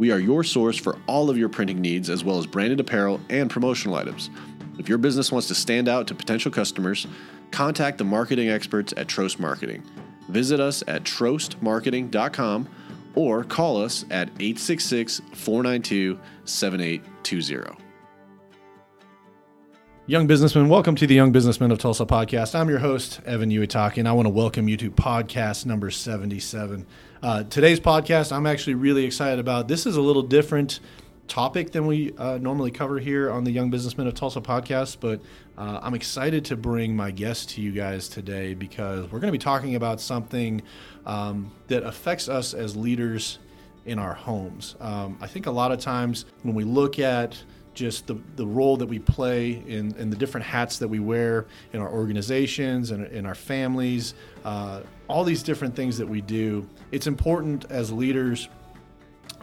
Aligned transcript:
We 0.00 0.12
are 0.12 0.18
your 0.18 0.42
source 0.44 0.78
for 0.78 0.96
all 1.06 1.28
of 1.28 1.36
your 1.36 1.50
printing 1.50 1.82
needs, 1.82 2.08
as 2.08 2.24
well 2.24 2.38
as 2.38 2.46
branded 2.46 2.80
apparel 2.80 3.20
and 3.28 3.50
promotional 3.50 3.96
items. 3.96 4.30
If 4.78 4.88
your 4.88 4.96
business 4.96 5.30
wants 5.30 5.46
to 5.48 5.54
stand 5.54 5.90
out 5.90 6.06
to 6.06 6.14
potential 6.14 6.50
customers, 6.50 7.06
contact 7.50 7.98
the 7.98 8.04
marketing 8.04 8.48
experts 8.48 8.94
at 8.96 9.08
Trost 9.08 9.38
Marketing. 9.38 9.82
Visit 10.30 10.58
us 10.58 10.82
at 10.88 11.04
trostmarketing.com 11.04 12.66
or 13.14 13.44
call 13.44 13.84
us 13.84 14.06
at 14.10 14.28
866 14.38 15.20
492 15.34 16.18
7820. 16.46 17.89
Young 20.10 20.26
businessmen, 20.26 20.68
welcome 20.68 20.96
to 20.96 21.06
the 21.06 21.14
Young 21.14 21.30
Businessmen 21.30 21.70
of 21.70 21.78
Tulsa 21.78 22.04
podcast. 22.04 22.58
I'm 22.58 22.68
your 22.68 22.80
host, 22.80 23.20
Evan 23.26 23.48
Uitaki, 23.48 23.98
and 23.98 24.08
I 24.08 24.12
want 24.12 24.26
to 24.26 24.30
welcome 24.30 24.66
you 24.66 24.76
to 24.78 24.90
podcast 24.90 25.66
number 25.66 25.88
77. 25.88 26.84
Uh, 27.22 27.44
today's 27.44 27.78
podcast, 27.78 28.32
I'm 28.32 28.44
actually 28.44 28.74
really 28.74 29.04
excited 29.04 29.38
about. 29.38 29.68
This 29.68 29.86
is 29.86 29.94
a 29.94 30.00
little 30.00 30.24
different 30.24 30.80
topic 31.28 31.70
than 31.70 31.86
we 31.86 32.12
uh, 32.18 32.38
normally 32.38 32.72
cover 32.72 32.98
here 32.98 33.30
on 33.30 33.44
the 33.44 33.52
Young 33.52 33.70
Businessmen 33.70 34.08
of 34.08 34.14
Tulsa 34.14 34.40
podcast, 34.40 34.96
but 34.98 35.20
uh, 35.56 35.78
I'm 35.80 35.94
excited 35.94 36.44
to 36.46 36.56
bring 36.56 36.96
my 36.96 37.12
guest 37.12 37.50
to 37.50 37.60
you 37.60 37.70
guys 37.70 38.08
today 38.08 38.54
because 38.54 39.04
we're 39.04 39.20
going 39.20 39.32
to 39.32 39.38
be 39.38 39.38
talking 39.38 39.76
about 39.76 40.00
something 40.00 40.60
um, 41.06 41.52
that 41.68 41.84
affects 41.84 42.28
us 42.28 42.52
as 42.52 42.76
leaders 42.76 43.38
in 43.86 44.00
our 44.00 44.14
homes. 44.14 44.74
Um, 44.80 45.18
I 45.20 45.28
think 45.28 45.46
a 45.46 45.52
lot 45.52 45.70
of 45.70 45.78
times 45.78 46.24
when 46.42 46.56
we 46.56 46.64
look 46.64 46.98
at 46.98 47.40
just 47.74 48.06
the, 48.06 48.16
the 48.36 48.46
role 48.46 48.76
that 48.76 48.86
we 48.86 48.98
play 48.98 49.62
in, 49.66 49.94
in 49.96 50.10
the 50.10 50.16
different 50.16 50.46
hats 50.46 50.78
that 50.78 50.88
we 50.88 50.98
wear 50.98 51.46
in 51.72 51.80
our 51.80 51.90
organizations 51.90 52.90
and 52.90 53.06
in 53.06 53.26
our 53.26 53.34
families, 53.34 54.14
uh, 54.44 54.80
all 55.08 55.24
these 55.24 55.42
different 55.42 55.74
things 55.74 55.98
that 55.98 56.06
we 56.06 56.20
do. 56.20 56.68
It's 56.92 57.06
important 57.06 57.66
as 57.70 57.92
leaders 57.92 58.48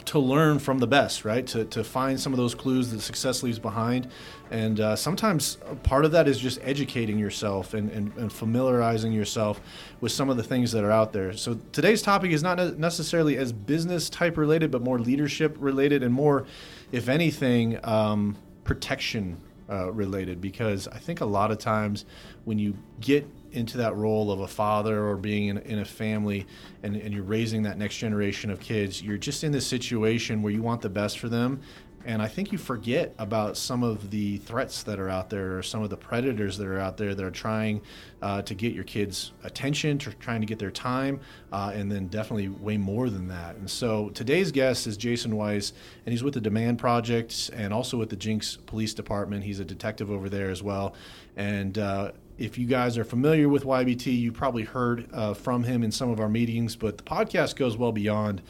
to 0.05 0.19
learn 0.19 0.59
from 0.59 0.79
the 0.79 0.87
best, 0.87 1.25
right? 1.25 1.45
To, 1.47 1.65
to 1.65 1.83
find 1.83 2.19
some 2.19 2.33
of 2.33 2.37
those 2.37 2.55
clues 2.55 2.91
that 2.91 3.01
success 3.01 3.43
leaves 3.43 3.59
behind. 3.59 4.09
And 4.51 4.79
uh, 4.79 4.95
sometimes 4.95 5.57
part 5.83 6.05
of 6.05 6.11
that 6.11 6.27
is 6.27 6.39
just 6.39 6.59
educating 6.63 7.19
yourself 7.19 7.73
and, 7.73 7.91
and, 7.91 8.13
and, 8.17 8.31
familiarizing 8.31 9.11
yourself 9.11 9.59
with 9.99 10.11
some 10.11 10.29
of 10.29 10.37
the 10.37 10.43
things 10.43 10.71
that 10.71 10.83
are 10.83 10.91
out 10.91 11.11
there. 11.11 11.33
So 11.33 11.59
today's 11.71 12.01
topic 12.01 12.31
is 12.31 12.43
not 12.43 12.77
necessarily 12.77 13.37
as 13.37 13.51
business 13.51 14.09
type 14.09 14.37
related, 14.37 14.71
but 14.71 14.81
more 14.81 14.99
leadership 14.99 15.55
related 15.59 16.03
and 16.03 16.13
more, 16.13 16.45
if 16.91 17.09
anything, 17.09 17.79
um, 17.83 18.37
protection 18.63 19.37
uh, 19.69 19.91
related. 19.91 20.39
Because 20.39 20.87
I 20.87 20.97
think 20.97 21.21
a 21.21 21.25
lot 21.25 21.51
of 21.51 21.57
times 21.57 22.05
when 22.45 22.57
you 22.57 22.77
get 23.01 23.27
into 23.51 23.77
that 23.77 23.95
role 23.95 24.31
of 24.31 24.41
a 24.41 24.47
father 24.47 25.05
or 25.05 25.15
being 25.15 25.47
in, 25.47 25.57
in 25.59 25.79
a 25.79 25.85
family 25.85 26.45
and, 26.83 26.95
and 26.95 27.13
you're 27.13 27.23
raising 27.23 27.63
that 27.63 27.77
next 27.77 27.97
generation 27.97 28.49
of 28.49 28.59
kids, 28.59 29.01
you're 29.01 29.17
just 29.17 29.43
in 29.43 29.51
this 29.51 29.65
situation 29.65 30.41
where 30.41 30.53
you 30.53 30.61
want 30.61 30.81
the 30.81 30.89
best 30.89 31.19
for 31.19 31.29
them. 31.29 31.59
And 32.05 32.21
I 32.21 32.27
think 32.27 32.51
you 32.51 32.57
forget 32.57 33.13
about 33.17 33.57
some 33.57 33.83
of 33.83 34.11
the 34.11 34.37
threats 34.37 34.83
that 34.83 34.99
are 34.99 35.09
out 35.09 35.29
there 35.29 35.57
or 35.57 35.63
some 35.63 35.83
of 35.83 35.89
the 35.89 35.97
predators 35.97 36.57
that 36.57 36.67
are 36.67 36.79
out 36.79 36.95
there 36.95 37.13
that 37.13 37.23
are 37.23 37.31
trying 37.31 37.81
uh, 38.21 38.41
to 38.43 38.53
get 38.55 38.73
your 38.73 38.85
kids' 38.85 39.33
attention, 39.43 39.97
to 39.99 40.11
trying 40.13 40.39
to 40.39 40.47
get 40.47 40.57
their 40.57 40.71
time, 40.71 41.19
uh, 41.51 41.71
and 41.73 41.91
then 41.91 42.07
definitely 42.07 42.47
way 42.47 42.77
more 42.77 43.09
than 43.09 43.27
that. 43.27 43.55
And 43.57 43.69
so 43.69 44.09
today's 44.09 44.51
guest 44.51 44.87
is 44.87 44.95
Jason 44.95 45.35
Weiss, 45.35 45.73
and 46.05 46.13
he's 46.13 46.23
with 46.23 46.33
the 46.33 46.41
Demand 46.41 46.79
Project 46.79 47.49
and 47.53 47.73
also 47.73 47.97
with 47.97 48.09
the 48.09 48.15
Jenks 48.15 48.57
Police 48.65 48.93
Department. 48.93 49.43
He's 49.43 49.59
a 49.59 49.65
detective 49.65 50.09
over 50.09 50.29
there 50.29 50.49
as 50.49 50.63
well. 50.63 50.95
And 51.35 51.77
uh, 51.77 52.11
if 52.37 52.57
you 52.57 52.67
guys 52.67 52.97
are 52.97 53.03
familiar 53.03 53.49
with 53.49 53.63
YBT, 53.63 54.17
you 54.17 54.31
probably 54.31 54.63
heard 54.63 55.09
uh, 55.11 55.33
from 55.33 55.63
him 55.63 55.83
in 55.83 55.91
some 55.91 56.09
of 56.09 56.19
our 56.19 56.29
meetings, 56.29 56.75
but 56.75 56.97
the 56.97 57.03
podcast 57.03 57.55
goes 57.55 57.77
well 57.77 57.91
beyond 57.91 58.41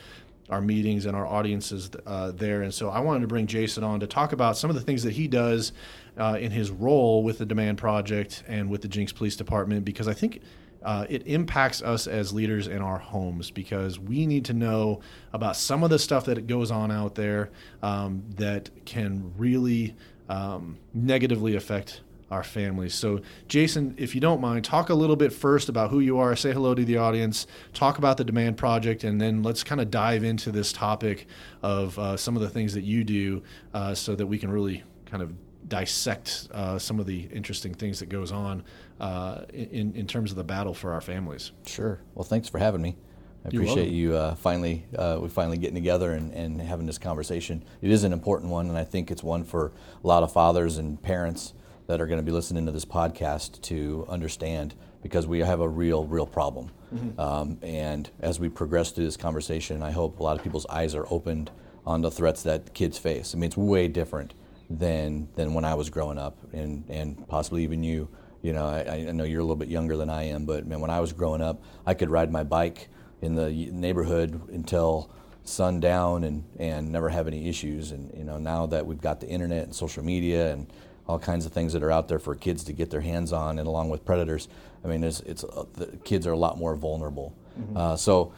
our 0.50 0.62
meetings 0.62 1.06
and 1.06 1.16
our 1.16 1.25
audiences 1.25 1.90
uh, 2.06 2.31
there. 2.31 2.62
And 2.62 2.74
so 2.74 2.90
I 2.90 3.00
wanted 3.00 3.22
to 3.22 3.28
bring 3.28 3.47
Jason 3.47 3.84
on 3.84 4.00
to 4.00 4.08
talk 4.08 4.31
about 4.31 4.58
some 4.58 4.69
of 4.69 4.75
the 4.75 4.81
things 4.81 5.03
that 5.03 5.13
he 5.13 5.28
does 5.28 5.74
uh, 6.18 6.38
in 6.40 6.52
his 6.52 6.72
role 6.72 7.24
with 7.24 7.38
the 7.38 7.46
Demand 7.46 7.78
Project 7.78 8.44
and 8.47 8.69
with 8.69 8.81
the 8.81 8.88
Jenks 8.88 9.12
Police 9.12 9.36
Department 9.36 9.86
because 9.86 10.07
I 10.07 10.13
think. 10.13 10.41
Uh, 10.84 11.06
it 11.09 11.25
impacts 11.25 11.81
us 11.81 12.06
as 12.06 12.31
leaders 12.31 12.68
in 12.68 12.81
our 12.81 13.00
homes 13.00 13.50
because 13.50 14.00
we 14.00 14.25
need 14.25 14.46
to 14.46 14.53
know 14.53 15.02
about 15.34 15.57
some 15.57 15.84
of 15.84 15.90
the 15.90 15.97
stuff 15.97 16.25
that 16.25 16.46
goes 16.46 16.69
on 16.69 16.91
out 16.91 17.16
there 17.16 17.50
um, 17.81 18.24
that 18.36 18.69
can 18.86 19.34
really 19.36 19.96
um, 20.30 20.78
negatively 20.94 21.56
affect 21.56 22.02
our 22.29 22.43
families. 22.43 22.93
So, 22.93 23.21
Jason, 23.47 23.95
if 23.97 24.13
you 24.13 24.21
don't 24.21 24.41
mind, 24.41 24.65
talk 24.65 24.89
a 24.89 24.93
little 24.93 25.15
bit 25.15 25.31
first 25.31 25.69
about 25.69 25.91
who 25.91 25.99
you 25.99 26.19
are, 26.19 26.35
say 26.35 26.51
hello 26.51 26.75
to 26.75 26.83
the 26.83 26.97
audience, 26.97 27.47
talk 27.73 27.97
about 27.97 28.17
the 28.17 28.23
Demand 28.23 28.57
Project, 28.57 29.03
and 29.03 29.19
then 29.19 29.43
let's 29.43 29.63
kind 29.63 29.79
of 29.79 29.89
dive 29.89 30.23
into 30.23 30.51
this 30.51 30.73
topic 30.73 31.27
of 31.61 31.97
uh, 31.97 32.17
some 32.17 32.35
of 32.35 32.41
the 32.41 32.49
things 32.49 32.73
that 32.73 32.83
you 32.83 33.03
do 33.03 33.41
uh, 33.73 33.93
so 33.93 34.15
that 34.15 34.25
we 34.25 34.38
can 34.38 34.51
really 34.51 34.83
kind 35.05 35.23
of 35.23 35.33
dissect 35.67 36.47
uh, 36.51 36.77
some 36.77 36.99
of 36.99 37.05
the 37.05 37.21
interesting 37.31 37.73
things 37.73 37.99
that 37.99 38.07
goes 38.07 38.31
on 38.31 38.63
uh, 38.99 39.41
in, 39.53 39.94
in 39.95 40.07
terms 40.07 40.31
of 40.31 40.38
the 40.38 40.44
battle 40.44 40.73
for 40.73 40.94
our 40.94 41.01
families. 41.01 41.51
Sure. 41.65 41.99
Well, 42.15 42.23
thanks 42.23 42.49
for 42.49 42.59
having 42.59 42.81
me. 42.81 42.97
I 43.45 43.49
appreciate 43.49 43.91
you 43.91 44.13
uh, 44.13 44.35
finally 44.35 44.85
uh, 44.97 45.19
we 45.21 45.29
finally 45.29 45.57
getting 45.57 45.75
together 45.75 46.11
and, 46.11 46.33
and 46.33 46.61
having 46.61 46.85
this 46.85 46.97
conversation. 46.97 47.63
It 47.81 47.91
is 47.91 48.03
an 48.03 48.11
important 48.11 48.51
one, 48.51 48.67
and 48.67 48.77
I 48.77 48.83
think 48.83 49.09
it's 49.09 49.23
one 49.23 49.45
for 49.45 49.71
a 50.03 50.07
lot 50.07 50.23
of 50.23 50.33
fathers 50.33 50.77
and 50.77 51.01
parents 51.01 51.53
that 51.88 52.02
are 52.02 52.06
going 52.06 52.20
to 52.20 52.24
be 52.24 52.31
listening 52.31 52.66
to 52.66 52.72
this 52.72 52.86
podcast 52.86 53.62
to 53.64 54.06
understand 54.08 54.75
because 55.02 55.25
we 55.25 55.40
have 55.40 55.62
a 55.62 55.68
real, 55.68 56.06
real 56.06 56.28
problem. 56.28 56.72
Mm-hmm. 56.94 57.20
Um, 57.20 57.58
and 57.62 58.09
as 58.20 58.40
we 58.40 58.50
progress 58.50 58.92
through 58.92 59.06
this 59.06 59.18
conversation, 59.18 59.81
I 59.81 59.92
hope 59.92 60.20
a 60.20 60.24
lot 60.24 60.38
of 60.38 60.44
people's 60.44 60.66
eyes 60.68 60.96
are 60.96 61.06
opened 61.09 61.52
on 61.86 62.02
the 62.02 62.12
threats 62.12 62.44
that 62.44 62.74
kids 62.74 62.98
face. 62.98 63.34
I 63.34 63.38
mean, 63.38 63.48
it's 63.48 63.58
way 63.58 63.88
different 63.88 64.34
than 64.70 65.30
than 65.36 65.53
when 65.53 65.64
I 65.64 65.75
was 65.75 65.90
growing 65.90 66.18
up, 66.18 66.38
and 66.52 66.84
and 66.90 67.28
possibly 67.28 67.64
even 67.64 67.84
you. 67.84 68.09
You 68.42 68.54
know, 68.54 68.66
I, 68.66 69.08
I 69.08 69.12
know 69.12 69.24
you're 69.24 69.40
a 69.40 69.44
little 69.44 69.56
bit 69.56 69.69
younger 69.69 69.98
than 69.98 70.09
I 70.09 70.24
am, 70.24 70.46
but 70.46 70.68
man, 70.68 70.80
when 70.80 70.92
I 70.92 71.00
was 71.00 71.12
growing 71.12 71.42
up, 71.42 71.64
I 71.86 71.94
could 71.94 72.09
ride 72.09 72.31
my 72.31 72.44
bike 72.44 72.88
in 73.22 73.36
the 73.36 73.50
neighborhood 73.50 74.50
until 74.50 75.09
sundown 75.44 76.24
and 76.24 76.44
and 76.59 76.92
never 76.92 77.09
have 77.09 77.28
any 77.28 77.48
issues. 77.48 77.92
And 77.92 78.16
you 78.16 78.24
know, 78.24 78.38
now 78.38 78.66
that 78.68 78.86
we've 78.86 79.02
got 79.02 79.22
the 79.22 79.28
internet 79.28 79.64
and 79.64 79.74
social 79.74 80.04
media 80.04 80.52
and 80.52 80.68
all 81.07 81.19
kinds 81.19 81.45
of 81.45 81.53
things 81.53 81.73
that 81.73 81.84
are 81.84 81.91
out 81.91 82.07
there 82.07 82.19
for 82.19 82.35
kids 82.35 82.63
to 82.66 82.73
get 82.73 82.90
their 82.90 83.01
hands 83.01 83.31
on, 83.34 83.59
and 83.59 83.68
along 83.68 83.90
with 83.90 84.06
predators, 84.06 84.47
I 84.84 84.88
mean, 84.88 85.03
it's, 85.03 85.22
it's 85.22 85.44
uh, 85.44 85.66
the 85.73 85.88
kids 86.03 86.28
are 86.28 86.34
a 86.34 86.38
lot 86.38 86.57
more 86.57 86.75
vulnerable. 86.75 87.35
Mm-hmm. 87.59 87.78
Uh, 87.78 87.97
so, 87.97 88.34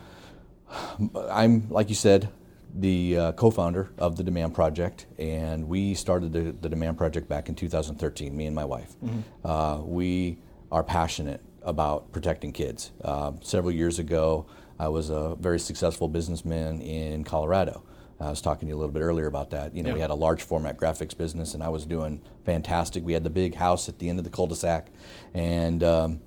I'm 1.30 1.70
like 1.70 1.90
you 1.90 1.96
said, 1.96 2.30
the 2.76 3.18
uh, 3.18 3.32
co-founder 3.34 3.90
of 3.98 4.16
the 4.16 4.24
Demand 4.24 4.54
Project, 4.54 5.08
and 5.18 5.68
we 5.68 5.96
started 5.96 6.32
the, 6.32 6.52
the 6.52 6.70
Demand 6.70 6.98
Project 6.98 7.28
back 7.28 7.50
in 7.50 7.56
2013. 7.56 8.36
Me 8.36 8.46
and 8.46 8.56
my 8.56 8.66
wife. 8.66 8.96
Mm-hmm. 9.04 9.48
Uh, 9.48 9.82
we 9.82 10.38
are 10.72 10.84
passionate 10.84 11.42
about 11.64 12.12
protecting 12.12 12.52
kids. 12.52 12.92
Uh, 13.04 13.34
several 13.42 13.72
years 13.72 14.00
ago, 14.00 14.46
I 14.80 14.88
was 14.88 15.10
a 15.10 15.36
very 15.40 15.60
successful 15.60 16.08
businessman 16.08 16.82
in 16.82 17.24
Colorado. 17.24 17.84
I 18.20 18.30
was 18.30 18.42
talking 18.42 18.68
to 18.68 18.72
you 18.72 18.76
a 18.76 18.80
little 18.80 18.92
bit 18.92 19.02
earlier 19.02 19.28
about 19.28 19.52
that. 19.52 19.74
You 19.74 19.82
know, 19.82 19.90
yeah. 19.90 19.96
we 19.96 20.02
had 20.02 20.10
a 20.10 20.16
large 20.16 20.44
format 20.44 20.78
graphics 20.78 21.18
business, 21.18 21.54
and 21.54 21.64
I 21.64 21.70
was 21.70 21.86
doing 21.86 22.22
fantastic. 22.46 23.04
We 23.04 23.14
had 23.14 23.24
the 23.24 23.30
big 23.30 23.56
house 23.56 23.88
at 23.88 24.00
the 24.00 24.10
end 24.10 24.20
of 24.20 24.26
the 24.26 24.32
cul-de-sac, 24.32 24.88
and 25.34 25.84
um, 25.84 26.22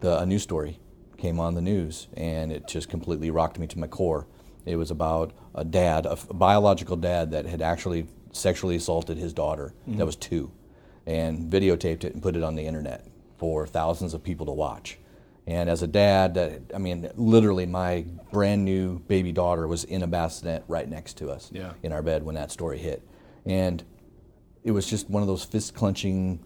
the, 0.00 0.18
a 0.18 0.26
news 0.26 0.42
story 0.42 0.80
came 1.18 1.38
on 1.38 1.54
the 1.54 1.60
news, 1.60 2.08
and 2.14 2.50
it 2.50 2.66
just 2.66 2.88
completely 2.88 3.30
rocked 3.30 3.58
me 3.58 3.66
to 3.66 3.78
my 3.78 3.86
core. 3.86 4.26
It 4.64 4.76
was 4.76 4.90
about 4.90 5.32
a 5.54 5.64
dad, 5.64 6.06
a, 6.06 6.16
biological 6.32 6.96
dad, 6.96 7.32
that 7.32 7.44
had 7.44 7.60
actually 7.60 8.06
sexually 8.32 8.76
assaulted 8.76 9.18
his 9.18 9.34
daughter. 9.34 9.74
Mm-hmm. 9.82 9.98
That 9.98 10.06
was 10.06 10.16
two, 10.16 10.52
and 11.06 11.52
videotaped 11.52 12.04
it 12.04 12.14
and 12.14 12.22
put 12.22 12.34
it 12.34 12.42
on 12.42 12.54
the 12.54 12.66
internet 12.66 13.06
for 13.36 13.66
thousands 13.66 14.14
of 14.14 14.22
people 14.22 14.46
to 14.46 14.52
watch. 14.52 14.98
And 15.46 15.68
as 15.68 15.82
a 15.82 15.86
dad, 15.86 16.64
I 16.74 16.78
mean, 16.78 17.10
literally, 17.16 17.66
my 17.66 18.06
brand 18.32 18.64
new 18.64 19.00
baby 19.00 19.30
daughter 19.30 19.68
was 19.68 19.84
in 19.84 20.02
a 20.02 20.06
bassinet 20.06 20.64
right 20.68 20.88
next 20.88 21.18
to 21.18 21.30
us 21.30 21.50
yeah. 21.52 21.72
in 21.82 21.92
our 21.92 22.02
bed 22.02 22.22
when 22.22 22.34
that 22.36 22.50
story 22.50 22.78
hit, 22.78 23.02
and 23.44 23.84
it 24.62 24.70
was 24.70 24.88
just 24.88 25.10
one 25.10 25.22
of 25.22 25.28
those 25.28 25.44
fist 25.44 25.74
clenching, 25.74 26.40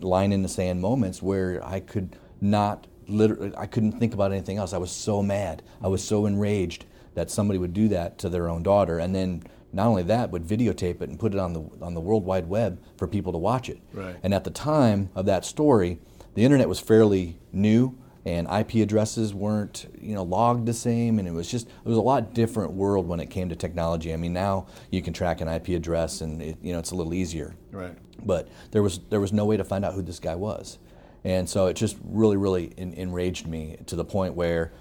line 0.00 0.32
in 0.32 0.42
the 0.42 0.48
sand 0.48 0.80
moments 0.80 1.20
where 1.20 1.60
I 1.64 1.80
could 1.80 2.16
not 2.40 2.86
literally, 3.08 3.52
I 3.56 3.66
couldn't 3.66 3.98
think 3.98 4.14
about 4.14 4.30
anything 4.30 4.58
else. 4.58 4.72
I 4.72 4.78
was 4.78 4.92
so 4.92 5.22
mad, 5.22 5.62
I 5.82 5.88
was 5.88 6.02
so 6.04 6.26
enraged 6.26 6.86
that 7.14 7.30
somebody 7.30 7.58
would 7.58 7.72
do 7.72 7.88
that 7.88 8.18
to 8.18 8.28
their 8.28 8.48
own 8.48 8.62
daughter, 8.62 9.00
and 9.00 9.14
then 9.14 9.42
not 9.72 9.88
only 9.88 10.04
that, 10.04 10.30
would 10.30 10.44
videotape 10.44 11.02
it 11.02 11.08
and 11.08 11.18
put 11.18 11.34
it 11.34 11.40
on 11.40 11.52
the 11.52 11.68
on 11.82 11.94
the 11.94 12.00
World 12.00 12.24
Wide 12.24 12.48
Web 12.48 12.80
for 12.96 13.08
people 13.08 13.32
to 13.32 13.38
watch 13.38 13.68
it. 13.68 13.80
Right. 13.92 14.16
And 14.22 14.32
at 14.32 14.44
the 14.44 14.50
time 14.50 15.10
of 15.16 15.26
that 15.26 15.44
story, 15.44 15.98
the 16.34 16.44
internet 16.44 16.68
was 16.68 16.78
fairly 16.78 17.38
new 17.52 17.98
and 18.26 18.48
IP 18.50 18.82
addresses 18.82 19.32
weren't 19.32 19.86
you 20.00 20.12
know 20.12 20.24
logged 20.24 20.66
the 20.66 20.74
same, 20.74 21.20
and 21.20 21.28
it 21.28 21.30
was 21.30 21.48
just 21.48 21.68
it 21.68 21.88
was 21.88 21.96
a 21.96 22.02
lot 22.02 22.34
different 22.34 22.72
world 22.72 23.06
when 23.06 23.20
it 23.20 23.30
came 23.30 23.48
to 23.48 23.56
technology. 23.56 24.12
I 24.12 24.16
mean, 24.16 24.32
now 24.32 24.66
you 24.90 25.00
can 25.00 25.12
track 25.12 25.40
an 25.40 25.48
IP 25.48 25.68
address, 25.68 26.20
and 26.20 26.42
it, 26.42 26.58
you 26.60 26.72
know 26.72 26.80
it's 26.80 26.90
a 26.90 26.96
little 26.96 27.14
easier. 27.14 27.54
Right. 27.70 27.96
But 28.22 28.48
there 28.72 28.82
was 28.82 28.98
there 29.10 29.20
was 29.20 29.32
no 29.32 29.44
way 29.44 29.56
to 29.56 29.64
find 29.64 29.84
out 29.84 29.94
who 29.94 30.02
this 30.02 30.18
guy 30.18 30.34
was, 30.34 30.78
and 31.24 31.48
so 31.48 31.66
it 31.66 31.74
just 31.74 31.96
really 32.04 32.36
really 32.36 32.72
en- 32.76 32.94
enraged 32.94 33.46
me 33.46 33.76
to 33.86 33.94
the 33.94 34.04
point 34.04 34.34
where 34.34 34.72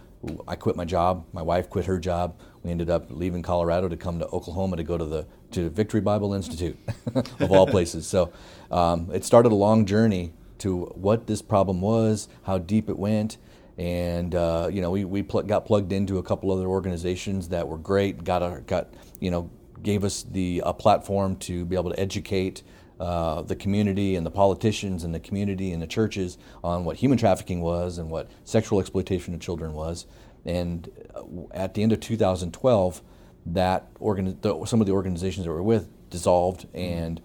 I 0.47 0.55
quit 0.55 0.75
my 0.75 0.85
job. 0.85 1.27
My 1.31 1.43
wife 1.43 1.69
quit 1.69 1.85
her 1.85 1.99
job. 1.99 2.39
We 2.63 2.71
ended 2.71 2.89
up 2.89 3.11
leaving 3.11 3.43
Colorado 3.43 3.87
to 3.87 3.95
come 3.95 4.17
to 4.17 4.27
Oklahoma 4.29 4.77
to 4.77 4.83
go 4.83 4.97
to 4.97 5.05
the 5.05 5.27
to 5.51 5.69
Victory 5.69 6.01
Bible 6.01 6.33
Institute, 6.33 6.79
of 7.15 7.51
all 7.51 7.67
places. 7.75 8.07
So 8.07 8.33
um, 8.71 9.11
it 9.13 9.23
started 9.23 9.51
a 9.51 9.55
long 9.55 9.85
journey 9.85 10.33
to 10.59 10.85
what 10.95 11.27
this 11.27 11.41
problem 11.41 11.81
was, 11.81 12.27
how 12.43 12.57
deep 12.57 12.89
it 12.89 12.97
went, 12.97 13.37
and 13.77 14.33
uh, 14.35 14.69
you 14.71 14.81
know 14.81 14.91
we 14.91 15.05
we 15.05 15.23
pl- 15.23 15.43
got 15.43 15.65
plugged 15.65 15.91
into 15.91 16.17
a 16.17 16.23
couple 16.23 16.51
other 16.51 16.67
organizations 16.67 17.49
that 17.49 17.67
were 17.67 17.77
great. 17.77 18.23
Got 18.23 18.41
a, 18.43 18.61
got 18.61 18.93
you 19.19 19.31
know 19.31 19.49
gave 19.81 20.03
us 20.03 20.23
the 20.23 20.61
a 20.65 20.73
platform 20.73 21.35
to 21.37 21.65
be 21.65 21.75
able 21.75 21.91
to 21.91 21.99
educate. 21.99 22.63
Uh, 22.97 23.41
the 23.41 23.57
community 23.57 24.15
and 24.15 24.25
the 24.25 24.31
politicians 24.31 25.03
and 25.03 25.13
the 25.13 25.19
community 25.19 25.73
and 25.73 25.81
the 25.81 25.87
churches 25.87 26.37
on 26.63 26.85
what 26.85 26.95
human 26.95 27.17
trafficking 27.17 27.59
was 27.59 27.97
and 27.97 28.09
what 28.09 28.31
sexual 28.45 28.79
exploitation 28.79 29.33
of 29.33 29.41
children 29.41 29.73
was. 29.73 30.05
And 30.45 30.89
uh, 31.13 31.23
at 31.53 31.73
the 31.73 31.83
end 31.83 31.91
of 31.91 31.99
2012, 31.99 33.01
that 33.47 33.87
organ- 33.99 34.37
the, 34.39 34.65
some 34.65 34.79
of 34.79 34.87
the 34.87 34.93
organizations 34.93 35.45
that 35.45 35.51
we're 35.51 35.61
with 35.61 35.89
dissolved. 36.09 36.67
And 36.73 37.21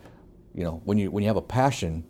you 0.55 0.65
know, 0.65 0.83
when 0.85 0.99
you 0.99 1.11
when 1.11 1.23
you 1.23 1.29
have 1.29 1.37
a 1.37 1.43
passion 1.43 2.05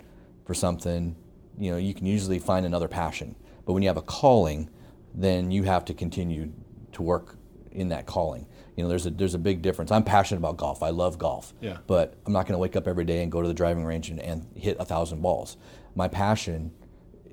for 0.51 0.55
something, 0.55 1.15
you 1.61 1.71
know, 1.71 1.77
you 1.77 1.95
can 1.95 2.07
usually 2.07 2.41
find 2.41 2.67
another 2.67 2.89
passion. 2.89 3.37
But 3.65 3.73
when 3.73 3.85
you 3.85 3.89
have 3.89 3.97
a 3.97 4.03
calling, 4.03 4.69
then 5.15 5.53
you 5.53 5.63
have 5.63 5.85
to 5.85 5.95
continue 5.95 6.51
to 6.91 7.03
work 7.03 7.37
in 7.71 7.91
that 7.91 8.07
calling. 8.07 8.49
You 8.75 8.83
know, 8.83 8.89
there's 8.89 9.07
a 9.07 9.11
there's 9.11 9.35
a 9.35 9.39
big 9.39 9.63
difference. 9.63 9.93
I'm 9.93 10.03
passionate 10.03 10.39
about 10.39 10.57
golf. 10.57 10.83
I 10.83 10.91
love 10.91 11.19
golf. 11.19 11.55
Yeah. 11.61 11.77
But 11.87 12.15
I'm 12.27 12.33
not 12.33 12.47
going 12.47 12.55
to 12.55 12.59
wake 12.59 12.75
up 12.75 12.89
every 12.89 13.05
day 13.05 13.23
and 13.23 13.31
go 13.31 13.41
to 13.41 13.47
the 13.47 13.55
driving 13.55 13.85
range 13.85 14.11
and, 14.11 14.19
and 14.19 14.45
hit 14.57 14.77
a 14.81 14.85
thousand 14.85 15.23
balls. 15.23 15.57
My 15.95 16.09
passion 16.09 16.73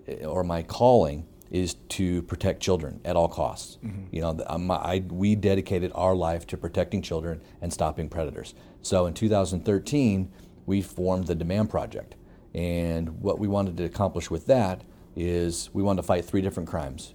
eh, 0.07 0.23
or 0.23 0.43
my 0.43 0.61
calling 0.61 1.25
is 1.49 1.73
to 1.97 2.21
protect 2.21 2.61
children 2.61 3.01
at 3.03 3.15
all 3.15 3.27
costs. 3.27 3.79
You 4.11 4.21
know, 4.21 4.43
um, 4.45 4.69
I, 4.69 5.03
we 5.09 5.33
dedicated 5.33 5.91
our 5.95 6.13
life 6.13 6.45
to 6.47 6.57
protecting 6.57 7.01
children 7.01 7.41
and 7.63 7.73
stopping 7.73 8.09
predators. 8.09 8.53
So 8.83 9.07
in 9.07 9.15
2013, 9.15 10.31
we 10.67 10.83
formed 10.83 11.25
the 11.25 11.33
Demand 11.33 11.71
Project. 11.71 12.13
And 12.57 13.21
what 13.21 13.37
we 13.37 13.47
wanted 13.47 13.77
to 13.77 13.83
accomplish 13.83 14.31
with 14.31 14.47
that 14.47 14.83
is 15.15 15.69
we 15.73 15.83
wanted 15.83 16.01
to 16.01 16.07
fight 16.07 16.25
three 16.25 16.41
different 16.41 16.67
crimes 16.67 17.13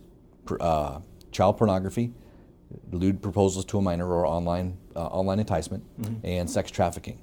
uh, 0.60 1.00
child 1.32 1.58
pornography, 1.58 2.12
lewd 2.92 3.20
proposals 3.20 3.64
to 3.64 3.78
a 3.78 3.82
minor 3.82 4.06
or 4.08 4.24
online, 4.24 4.78
uh, 4.94 5.06
online 5.06 5.40
enticement, 5.40 5.84
and 6.22 6.48
sex 6.48 6.70
trafficking. 6.70 7.18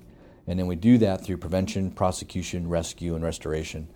And 0.47 0.59
then 0.59 0.67
we 0.67 0.75
do 0.75 0.97
that 0.97 1.23
through 1.23 1.37
prevention, 1.37 1.91
prosecution, 1.91 2.67
rescue, 2.67 3.15
and 3.15 3.23
restoration. 3.23 3.87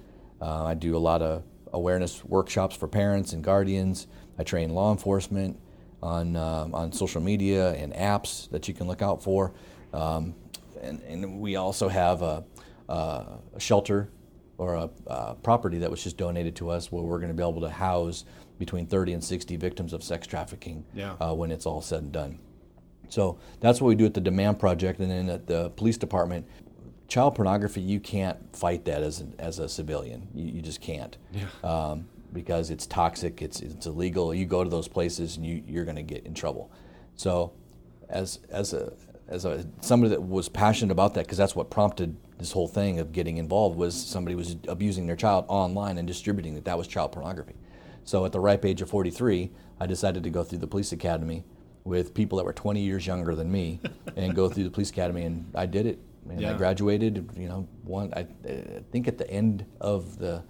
Uh, 0.42 0.64
I 0.66 0.74
do 0.74 0.96
a 0.96 1.00
lot 1.00 1.22
of 1.22 1.44
awareness 1.74 2.24
workshops 2.24 2.75
for 2.78 2.88
parents 2.88 3.34
and 3.34 3.44
guardians. 3.44 4.08
I 4.38 4.44
train 4.44 4.70
law 4.70 4.92
enforcement 4.92 5.60
on, 6.02 6.38
um, 6.38 6.74
on 6.74 6.94
social 6.94 7.22
media 7.22 7.74
and 7.74 7.94
apps 7.94 8.50
that 8.52 8.68
you 8.70 8.74
can 8.74 8.88
look 8.88 9.02
out 9.02 9.22
for. 9.22 9.52
Um, 9.94 10.36
and, 10.81 11.02
and 11.04 11.40
we 11.40 11.56
also 11.56 11.90
have 11.90 12.22
a, 12.22 12.44
uh, 12.90 13.24
a 13.56 13.60
shelter 13.60 14.10
or 14.58 14.76
a 14.76 14.90
uh, 15.08 15.34
property 15.36 15.80
that 15.80 15.90
was 15.90 16.04
just 16.04 16.18
donated 16.18 16.56
to 16.58 16.70
us 16.70 16.92
where 16.92 17.04
we're 17.04 17.18
going 17.18 17.30
to 17.30 17.34
be 17.34 17.42
able 17.48 17.62
to 17.62 17.70
house 17.70 18.26
between 18.60 18.86
30 18.86 19.14
and 19.14 19.24
60 19.24 19.56
victims 19.58 19.94
of 19.94 20.04
sex 20.04 20.28
trafficking 20.28 20.86
Yeah. 20.94 21.14
uh, 21.20 21.34
when 21.34 21.52
it's 21.52 21.66
all 21.66 21.82
said 21.82 22.04
and 22.04 22.12
done. 22.12 22.40
So 23.10 23.40
that's 23.60 23.82
what 23.82 23.88
we 23.90 23.96
do 23.96 24.06
at 24.06 24.14
the 24.14 24.22
Demand 24.22 24.60
Project, 24.60 25.00
and 25.00 25.10
then 25.12 25.30
at 25.30 25.48
the 25.48 25.70
police 25.72 25.98
department. 25.98 26.48
Child 27.08 27.36
pornography, 27.36 27.82
you 27.82 28.00
can't 28.00 28.38
fight 28.56 28.86
that 28.86 29.04
as, 29.04 29.20
an, 29.20 29.36
as 29.38 29.60
a 29.60 29.68
civilian. 29.70 30.28
You, 30.34 30.46
you 30.46 30.62
just 30.62 30.82
can't. 30.82 31.16
Yeah. 31.32 31.46
Um, 31.64 32.08
because 32.32 32.72
it's 32.72 32.88
toxic, 32.88 33.42
it's, 33.42 33.60
it's 33.60 33.86
illegal. 33.86 34.34
You 34.34 34.46
go 34.46 34.64
to 34.64 34.70
those 34.70 34.88
places 34.88 35.38
and 35.38 35.46
you, 35.46 35.62
you're 35.68 35.84
going 35.86 35.98
to 35.98 36.02
get 36.02 36.26
in 36.26 36.34
trouble. 36.34 36.72
So, 37.16 37.52
as, 38.10 38.40
as, 38.50 38.74
a, 38.74 38.94
as 39.28 39.46
a, 39.46 39.64
somebody 39.82 40.10
that 40.10 40.24
was 40.24 40.50
passionate 40.50 40.92
about 40.92 41.14
that, 41.14 41.26
because 41.26 41.38
that's 41.38 41.56
what 41.56 41.70
prompted 41.70 42.16
this 42.38 42.52
whole 42.52 42.68
thing 42.68 43.00
of 43.00 43.12
getting 43.12 43.38
involved, 43.38 43.78
was 43.78 43.96
somebody 43.96 44.36
was 44.36 44.56
abusing 44.68 45.08
their 45.08 45.16
child 45.16 45.46
online 45.48 45.98
and 45.98 46.08
distributing 46.08 46.56
it. 46.56 46.66
That 46.66 46.78
was 46.78 46.88
child 46.88 47.12
pornography. 47.12 47.56
So, 48.06 48.26
at 48.26 48.32
the 48.32 48.40
ripe 48.40 48.66
age 48.66 48.82
of 48.82 48.90
43, 48.90 49.52
I 49.80 49.86
decided 49.86 50.24
to 50.24 50.30
go 50.30 50.44
through 50.44 50.60
the 50.60 50.68
police 50.68 50.92
academy 50.92 51.46
with 51.84 52.14
people 52.14 52.38
that 52.38 52.46
were 52.46 52.54
20 52.54 52.82
years 52.82 53.06
younger 53.06 53.36
than 53.36 53.52
me 53.52 53.80
and 54.16 54.36
go 54.36 54.50
through 54.50 54.64
the 54.64 54.72
police 54.72 54.90
academy, 54.90 55.24
and 55.24 55.50
I 55.56 55.66
did 55.66 55.86
it. 55.86 56.00
And 56.30 56.46
I 56.46 56.54
graduated. 56.54 57.30
You 57.36 57.50
know, 57.50 57.68
one. 57.84 58.14
I, 58.14 58.22
I 58.48 58.82
think 58.92 59.08
at 59.08 59.18
the 59.18 59.30
end 59.30 59.66
of 59.82 60.18
the 60.18 60.44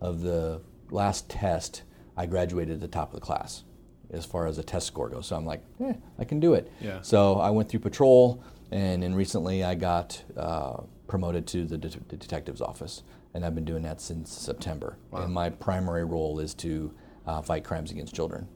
of 0.00 0.22
the 0.22 0.60
last 0.90 1.28
test, 1.28 1.82
I 2.16 2.26
graduated 2.26 2.74
at 2.74 2.80
the 2.80 2.88
top 2.88 3.14
of 3.14 3.20
the 3.20 3.24
class 3.24 3.64
as 4.12 4.24
far 4.26 4.46
as 4.46 4.58
a 4.58 4.62
test 4.62 4.86
score 4.86 5.08
goes. 5.08 5.26
So 5.26 5.36
I'm 5.36 5.46
like, 5.46 5.62
eh, 5.80 5.92
I 6.18 6.24
can 6.24 6.40
do 6.40 6.54
it. 6.54 6.70
Yeah. 6.80 7.00
So 7.02 7.34
I 7.34 7.50
went 7.50 7.68
through 7.68 7.80
patrol, 7.80 8.42
and 8.70 9.02
then 9.02 9.14
recently 9.14 9.62
I 9.62 9.74
got 9.74 10.22
uh, 10.36 10.82
promoted 11.10 11.44
to 11.44 11.66
the, 11.66 11.76
det- 11.76 12.08
the 12.08 12.16
detective's 12.16 12.60
office, 12.60 13.02
and 13.34 13.44
I've 13.44 13.54
been 13.54 13.64
doing 13.64 13.82
that 13.82 14.00
since 14.00 14.32
September. 14.32 14.96
And 15.12 15.34
my 15.34 15.50
primary 15.50 16.04
role 16.04 16.38
is 16.38 16.54
to 16.54 16.94
uh, 17.26 17.42
fight 17.42 17.64
crimes 17.64 17.90
against 17.90 18.14
children, 18.14 18.46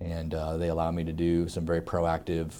and 0.00 0.34
uh, 0.34 0.58
they 0.58 0.68
allow 0.68 0.90
me 0.90 1.02
to 1.04 1.14
do 1.14 1.48
some 1.48 1.64
very 1.64 1.80
proactive, 1.80 2.52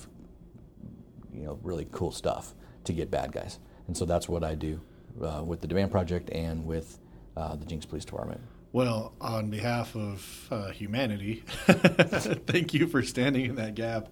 you 1.32 1.43
know, 1.43 1.58
really 1.62 1.87
cool 1.93 2.11
stuff 2.11 2.55
to 2.85 2.94
get 2.94 3.11
bad 3.11 3.32
guys. 3.32 3.58
And 3.87 3.94
so 3.94 4.06
that's 4.06 4.31
what 4.31 4.43
I 4.43 4.55
do 4.55 4.81
uh, 5.23 5.43
with 5.44 5.61
the 5.61 5.67
Demand 5.67 5.90
Project 5.90 6.31
and 6.31 6.64
with 6.64 6.99
uh, 7.37 7.55
the 7.55 7.67
Jenks 7.67 7.85
Police 7.85 8.06
Department. 8.06 8.40
Well, 8.73 9.12
on 9.20 9.50
behalf 9.50 9.94
of 9.94 10.49
uh, 10.50 10.70
humanity, 10.70 11.44
thank 11.67 12.73
you 12.73 12.87
for 12.87 13.02
standing 13.02 13.44
in 13.44 13.56
that 13.56 13.75
gap 13.75 14.08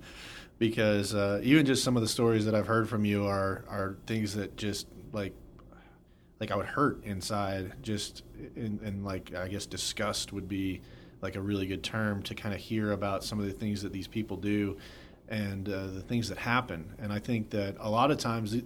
because 0.58 1.14
uh, 1.14 1.40
even 1.43 1.64
just 1.64 1.82
some 1.82 1.96
of 1.96 2.02
the 2.02 2.08
stories 2.08 2.44
that 2.44 2.55
I've 2.55 2.67
heard 2.67 2.87
from 2.88 3.06
you 3.06 3.25
are 3.26 3.64
are 3.68 3.97
things 4.06 4.35
that 4.35 4.56
just 4.56 4.87
like 5.12 5.35
like 6.40 6.50
I 6.50 6.57
would 6.57 6.66
hurt 6.66 7.04
inside 7.04 7.73
just 7.83 8.25
in, 8.57 8.81
in 8.83 9.04
like 9.04 9.35
I 9.35 9.49
guess 9.49 9.66
disgust 9.66 10.33
would 10.33 10.49
be 10.49 10.81
like 11.21 11.37
a 11.37 11.40
really 11.40 11.66
good 11.66 11.85
term 11.85 12.23
to 12.25 12.35
kind 12.35 12.54
of 12.54 12.61
hear 12.61 12.90
about 12.90 13.23
some 13.23 13.38
of 13.38 13.47
the 13.47 13.52
things 13.52 13.83
that 13.83 13.92
these 13.92 14.09
people 14.09 14.37
do 14.37 14.76
and 15.28 15.69
uh, 15.69 15.87
the 15.87 16.02
things 16.02 16.28
that 16.28 16.38
happen. 16.38 16.92
And 16.99 17.12
I 17.12 17.21
think 17.21 17.50
that 17.50 17.76
a 17.78 17.88
lot 17.88 18.11
of 18.11 18.19
times 18.19 18.54
it, 18.54 18.64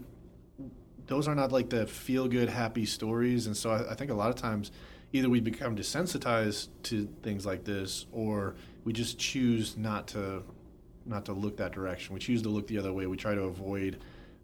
those 1.06 1.28
are 1.28 1.34
not 1.34 1.52
like 1.52 1.68
the 1.68 1.86
feel 1.86 2.26
good 2.28 2.48
happy 2.48 2.86
stories. 2.86 3.46
And 3.46 3.56
so 3.56 3.70
I, 3.70 3.92
I 3.92 3.94
think 3.94 4.10
a 4.10 4.14
lot 4.14 4.30
of 4.30 4.36
times 4.36 4.72
either 5.12 5.28
we 5.28 5.40
become 5.40 5.76
desensitized 5.76 6.68
to 6.84 7.08
things 7.22 7.44
like 7.44 7.64
this 7.64 8.06
or 8.10 8.56
we 8.84 8.92
just 8.92 9.18
choose 9.18 9.76
not 9.76 10.08
to 10.08 10.42
not 11.04 11.26
to 11.26 11.32
look 11.32 11.58
that 11.58 11.72
direction. 11.72 12.14
We 12.14 12.20
choose 12.20 12.42
to 12.42 12.48
look 12.48 12.66
the 12.66 12.78
other 12.78 12.92
way. 12.92 13.06
We 13.06 13.16
try 13.16 13.34
to 13.34 13.42
avoid 13.42 13.98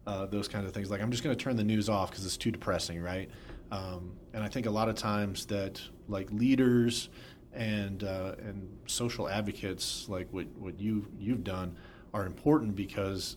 uh, 0.07 0.27
those 0.27 0.49
kinds 0.49 0.67
of 0.67 0.73
things 0.73 0.91
like 0.91 1.01
i'm 1.01 1.11
just 1.11 1.23
going 1.23 1.37
to 1.37 1.43
turn 1.43 1.57
the 1.57 1.65
news 1.65 1.89
off 1.89 2.11
because 2.11 2.25
it's 2.25 2.37
too 2.37 2.51
depressing 2.51 3.01
right 3.01 3.31
um, 3.71 4.13
and 4.35 4.43
i 4.43 4.49
think 4.49 4.67
a 4.67 4.71
lot 4.71 4.89
of 4.89 4.95
times 4.95 5.47
that 5.47 5.81
like 6.09 6.31
leaders 6.33 7.09
and 7.55 8.05
uh, 8.05 8.35
and 8.39 8.69
social 8.87 9.29
advocates 9.29 10.09
like 10.09 10.27
what, 10.31 10.47
what 10.59 10.79
you 10.81 11.07
you've 11.19 11.45
done 11.45 11.77
are 12.15 12.27
important 12.27 12.75
because 12.75 13.37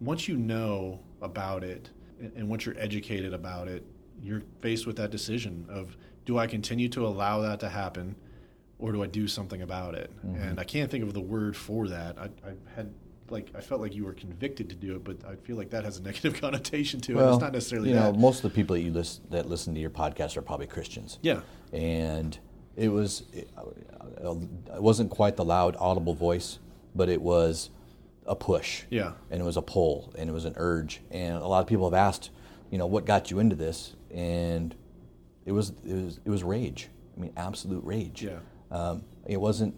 once 0.00 0.28
you 0.28 0.36
know 0.36 1.00
about 1.22 1.62
it 1.62 1.90
and, 2.20 2.32
and 2.36 2.48
once 2.48 2.66
you're 2.66 2.78
educated 2.78 3.32
about 3.34 3.68
it, 3.68 3.84
you're 4.22 4.42
faced 4.60 4.86
with 4.86 4.96
that 4.96 5.10
decision 5.10 5.66
of 5.68 5.96
do 6.24 6.38
I 6.38 6.46
continue 6.46 6.88
to 6.90 7.06
allow 7.06 7.40
that 7.40 7.60
to 7.60 7.68
happen 7.68 8.14
or 8.78 8.92
do 8.92 9.02
I 9.02 9.06
do 9.06 9.26
something 9.26 9.62
about 9.62 9.94
it? 9.94 10.10
Mm-hmm. 10.26 10.42
And 10.42 10.60
I 10.60 10.64
can't 10.64 10.90
think 10.90 11.04
of 11.04 11.12
the 11.12 11.20
word 11.20 11.56
for 11.56 11.88
that. 11.88 12.18
I, 12.18 12.24
I 12.46 12.52
had 12.74 12.92
like 13.30 13.48
I 13.56 13.60
felt 13.60 13.80
like 13.80 13.94
you 13.94 14.04
were 14.04 14.12
convicted 14.14 14.68
to 14.70 14.74
do 14.76 14.96
it, 14.96 15.04
but 15.04 15.16
I 15.24 15.36
feel 15.36 15.56
like 15.56 15.70
that 15.70 15.84
has 15.84 15.98
a 15.98 16.02
negative 16.10 16.40
connotation 16.40 17.00
to 17.02 17.18
it. 17.18 17.32
It's 17.32 17.40
not 17.40 17.52
necessarily 17.52 17.90
you 17.90 17.94
know, 17.96 18.12
that. 18.12 18.18
most 18.18 18.36
of 18.44 18.50
the 18.50 18.56
people 18.56 18.74
that 18.74 18.82
you 18.82 18.92
listen, 18.92 19.24
that 19.30 19.48
listen 19.48 19.74
to 19.74 19.80
your 19.80 19.90
podcast 19.90 20.36
are 20.36 20.42
probably 20.42 20.66
Christians. 20.66 21.18
yeah. 21.22 21.40
and 21.72 22.38
it 22.76 22.88
was 22.88 23.24
it, 23.32 23.48
it 24.74 24.82
wasn't 24.82 25.10
quite 25.10 25.36
the 25.36 25.44
loud 25.44 25.76
audible 25.78 26.14
voice 26.14 26.58
but 26.94 27.08
it 27.08 27.20
was 27.20 27.70
a 28.26 28.34
push 28.36 28.84
Yeah. 28.90 29.12
and 29.30 29.40
it 29.42 29.44
was 29.44 29.56
a 29.56 29.62
pull 29.62 30.12
and 30.16 30.30
it 30.30 30.32
was 30.32 30.44
an 30.44 30.54
urge 30.56 31.00
and 31.10 31.34
a 31.36 31.46
lot 31.46 31.60
of 31.60 31.66
people 31.66 31.84
have 31.90 31.94
asked 31.98 32.30
you 32.70 32.78
know 32.78 32.86
what 32.86 33.04
got 33.04 33.30
you 33.30 33.38
into 33.40 33.56
this 33.56 33.94
and 34.14 34.74
it 35.44 35.52
was 35.52 35.72
it 35.84 35.94
was 35.94 36.20
it 36.24 36.30
was 36.30 36.42
rage 36.44 36.88
i 37.16 37.20
mean 37.20 37.32
absolute 37.36 37.84
rage 37.84 38.22
Yeah. 38.22 38.38
um, 38.70 39.02
it 39.26 39.40
wasn't 39.40 39.74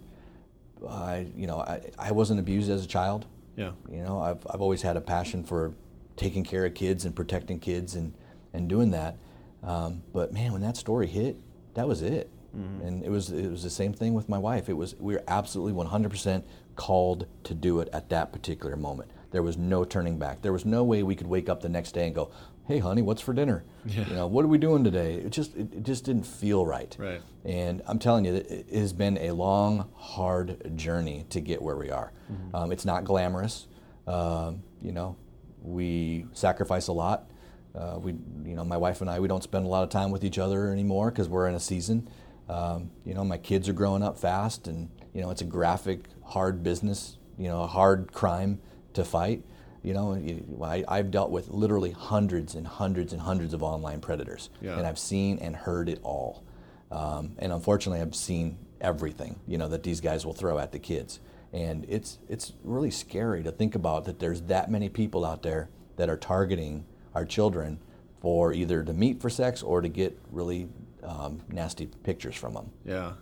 I 0.88 1.26
you 1.36 1.46
know 1.46 1.60
I, 1.60 1.80
I 1.98 2.12
wasn't 2.12 2.40
abused 2.40 2.70
as 2.70 2.84
a 2.84 2.88
child 2.88 3.26
Yeah. 3.56 3.72
You 3.90 4.02
know, 4.02 4.20
I've, 4.20 4.46
I've 4.50 4.60
always 4.60 4.82
had 4.82 4.96
a 4.96 5.00
passion 5.00 5.44
for 5.44 5.74
taking 6.16 6.44
care 6.44 6.64
of 6.64 6.74
kids 6.74 7.04
and 7.04 7.14
protecting 7.14 7.58
kids 7.58 7.94
and, 7.94 8.14
and 8.52 8.68
doing 8.68 8.90
that. 8.90 9.16
Um, 9.62 10.02
but 10.12 10.32
man, 10.32 10.52
when 10.52 10.62
that 10.62 10.76
story 10.76 11.06
hit, 11.06 11.36
that 11.74 11.86
was 11.86 12.02
it. 12.02 12.30
Mm-hmm. 12.56 12.86
And 12.86 13.04
it 13.04 13.10
was 13.10 13.30
it 13.30 13.50
was 13.50 13.62
the 13.62 13.70
same 13.70 13.94
thing 13.94 14.12
with 14.12 14.28
my 14.28 14.38
wife. 14.38 14.68
It 14.68 14.74
was 14.74 14.94
we 14.98 15.14
were 15.14 15.24
absolutely 15.26 15.72
100% 15.72 16.42
called 16.76 17.26
to 17.44 17.54
do 17.54 17.80
it 17.80 17.88
at 17.92 18.08
that 18.10 18.32
particular 18.32 18.76
moment. 18.76 19.10
There 19.30 19.42
was 19.42 19.56
no 19.56 19.84
turning 19.84 20.18
back. 20.18 20.42
There 20.42 20.52
was 20.52 20.66
no 20.66 20.84
way 20.84 21.02
we 21.02 21.14
could 21.14 21.26
wake 21.26 21.48
up 21.48 21.62
the 21.62 21.68
next 21.68 21.92
day 21.92 22.06
and 22.06 22.14
go, 22.14 22.30
"Hey, 22.66 22.78
honey, 22.78 23.02
what's 23.02 23.22
for 23.22 23.32
dinner? 23.32 23.64
Yeah. 23.84 24.08
You 24.08 24.14
know, 24.14 24.26
what 24.26 24.44
are 24.44 24.48
we 24.48 24.58
doing 24.58 24.84
today?" 24.84 25.14
It 25.14 25.30
just 25.30 25.56
it, 25.56 25.72
it 25.74 25.82
just 25.82 26.04
didn't 26.04 26.26
feel 26.26 26.64
right. 26.66 26.94
Right. 26.98 27.20
And 27.44 27.82
I'm 27.86 27.98
telling 27.98 28.24
you, 28.24 28.34
it 28.34 28.66
has 28.72 28.92
been 28.92 29.18
a 29.18 29.32
long, 29.32 29.88
hard 29.96 30.76
journey 30.76 31.26
to 31.30 31.40
get 31.40 31.60
where 31.60 31.76
we 31.76 31.90
are. 31.90 32.12
Mm-hmm. 32.30 32.56
Um, 32.56 32.72
it's 32.72 32.84
not 32.84 33.04
glamorous. 33.04 33.66
Um, 34.06 34.62
you 34.80 34.92
know, 34.92 35.16
we 35.62 36.26
sacrifice 36.32 36.88
a 36.88 36.92
lot. 36.92 37.30
Uh, 37.74 37.98
we, 37.98 38.12
you 38.44 38.54
know, 38.54 38.64
my 38.64 38.76
wife 38.76 39.00
and 39.00 39.08
I, 39.08 39.18
we 39.18 39.28
don't 39.28 39.42
spend 39.42 39.64
a 39.64 39.68
lot 39.68 39.82
of 39.82 39.88
time 39.88 40.10
with 40.10 40.24
each 40.24 40.38
other 40.38 40.70
anymore 40.70 41.10
because 41.10 41.28
we're 41.28 41.48
in 41.48 41.54
a 41.54 41.60
season. 41.60 42.08
Um, 42.48 42.90
you 43.04 43.14
know, 43.14 43.24
my 43.24 43.38
kids 43.38 43.68
are 43.68 43.72
growing 43.72 44.02
up 44.02 44.18
fast, 44.18 44.66
and 44.66 44.90
you 45.14 45.22
know, 45.22 45.30
it's 45.30 45.40
a 45.40 45.46
graphic, 45.46 46.06
hard 46.24 46.62
business. 46.62 47.16
You 47.38 47.48
know, 47.48 47.62
a 47.62 47.66
hard 47.66 48.12
crime 48.12 48.60
to 48.92 49.04
fight. 49.04 49.42
You 49.82 49.94
know, 49.94 50.62
I, 50.62 50.84
I've 50.86 51.10
dealt 51.10 51.30
with 51.30 51.48
literally 51.48 51.90
hundreds 51.90 52.54
and 52.54 52.66
hundreds 52.66 53.12
and 53.12 53.20
hundreds 53.20 53.52
of 53.52 53.62
online 53.62 54.00
predators, 54.00 54.50
yeah. 54.60 54.78
and 54.78 54.86
I've 54.86 54.98
seen 54.98 55.38
and 55.38 55.56
heard 55.56 55.88
it 55.88 56.00
all. 56.02 56.44
Um, 56.90 57.32
and 57.38 57.52
unfortunately, 57.52 58.00
I've 58.00 58.14
seen 58.14 58.58
everything. 58.80 59.40
You 59.46 59.58
know 59.58 59.68
that 59.68 59.82
these 59.82 60.00
guys 60.00 60.24
will 60.24 60.34
throw 60.34 60.58
at 60.58 60.72
the 60.72 60.78
kids, 60.78 61.20
and 61.52 61.84
it's 61.88 62.18
it's 62.28 62.52
really 62.62 62.90
scary 62.90 63.42
to 63.42 63.50
think 63.50 63.74
about 63.74 64.04
that. 64.04 64.18
There's 64.18 64.42
that 64.42 64.70
many 64.70 64.88
people 64.88 65.24
out 65.24 65.42
there 65.42 65.68
that 65.96 66.08
are 66.08 66.16
targeting 66.16 66.84
our 67.14 67.24
children 67.24 67.78
for 68.20 68.52
either 68.52 68.84
to 68.84 68.92
meet 68.92 69.20
for 69.20 69.28
sex 69.28 69.62
or 69.62 69.80
to 69.80 69.88
get 69.88 70.16
really 70.30 70.68
um, 71.02 71.40
nasty 71.48 71.86
pictures 72.04 72.36
from 72.36 72.54
them. 72.54 72.70
Yeah. 72.84 73.12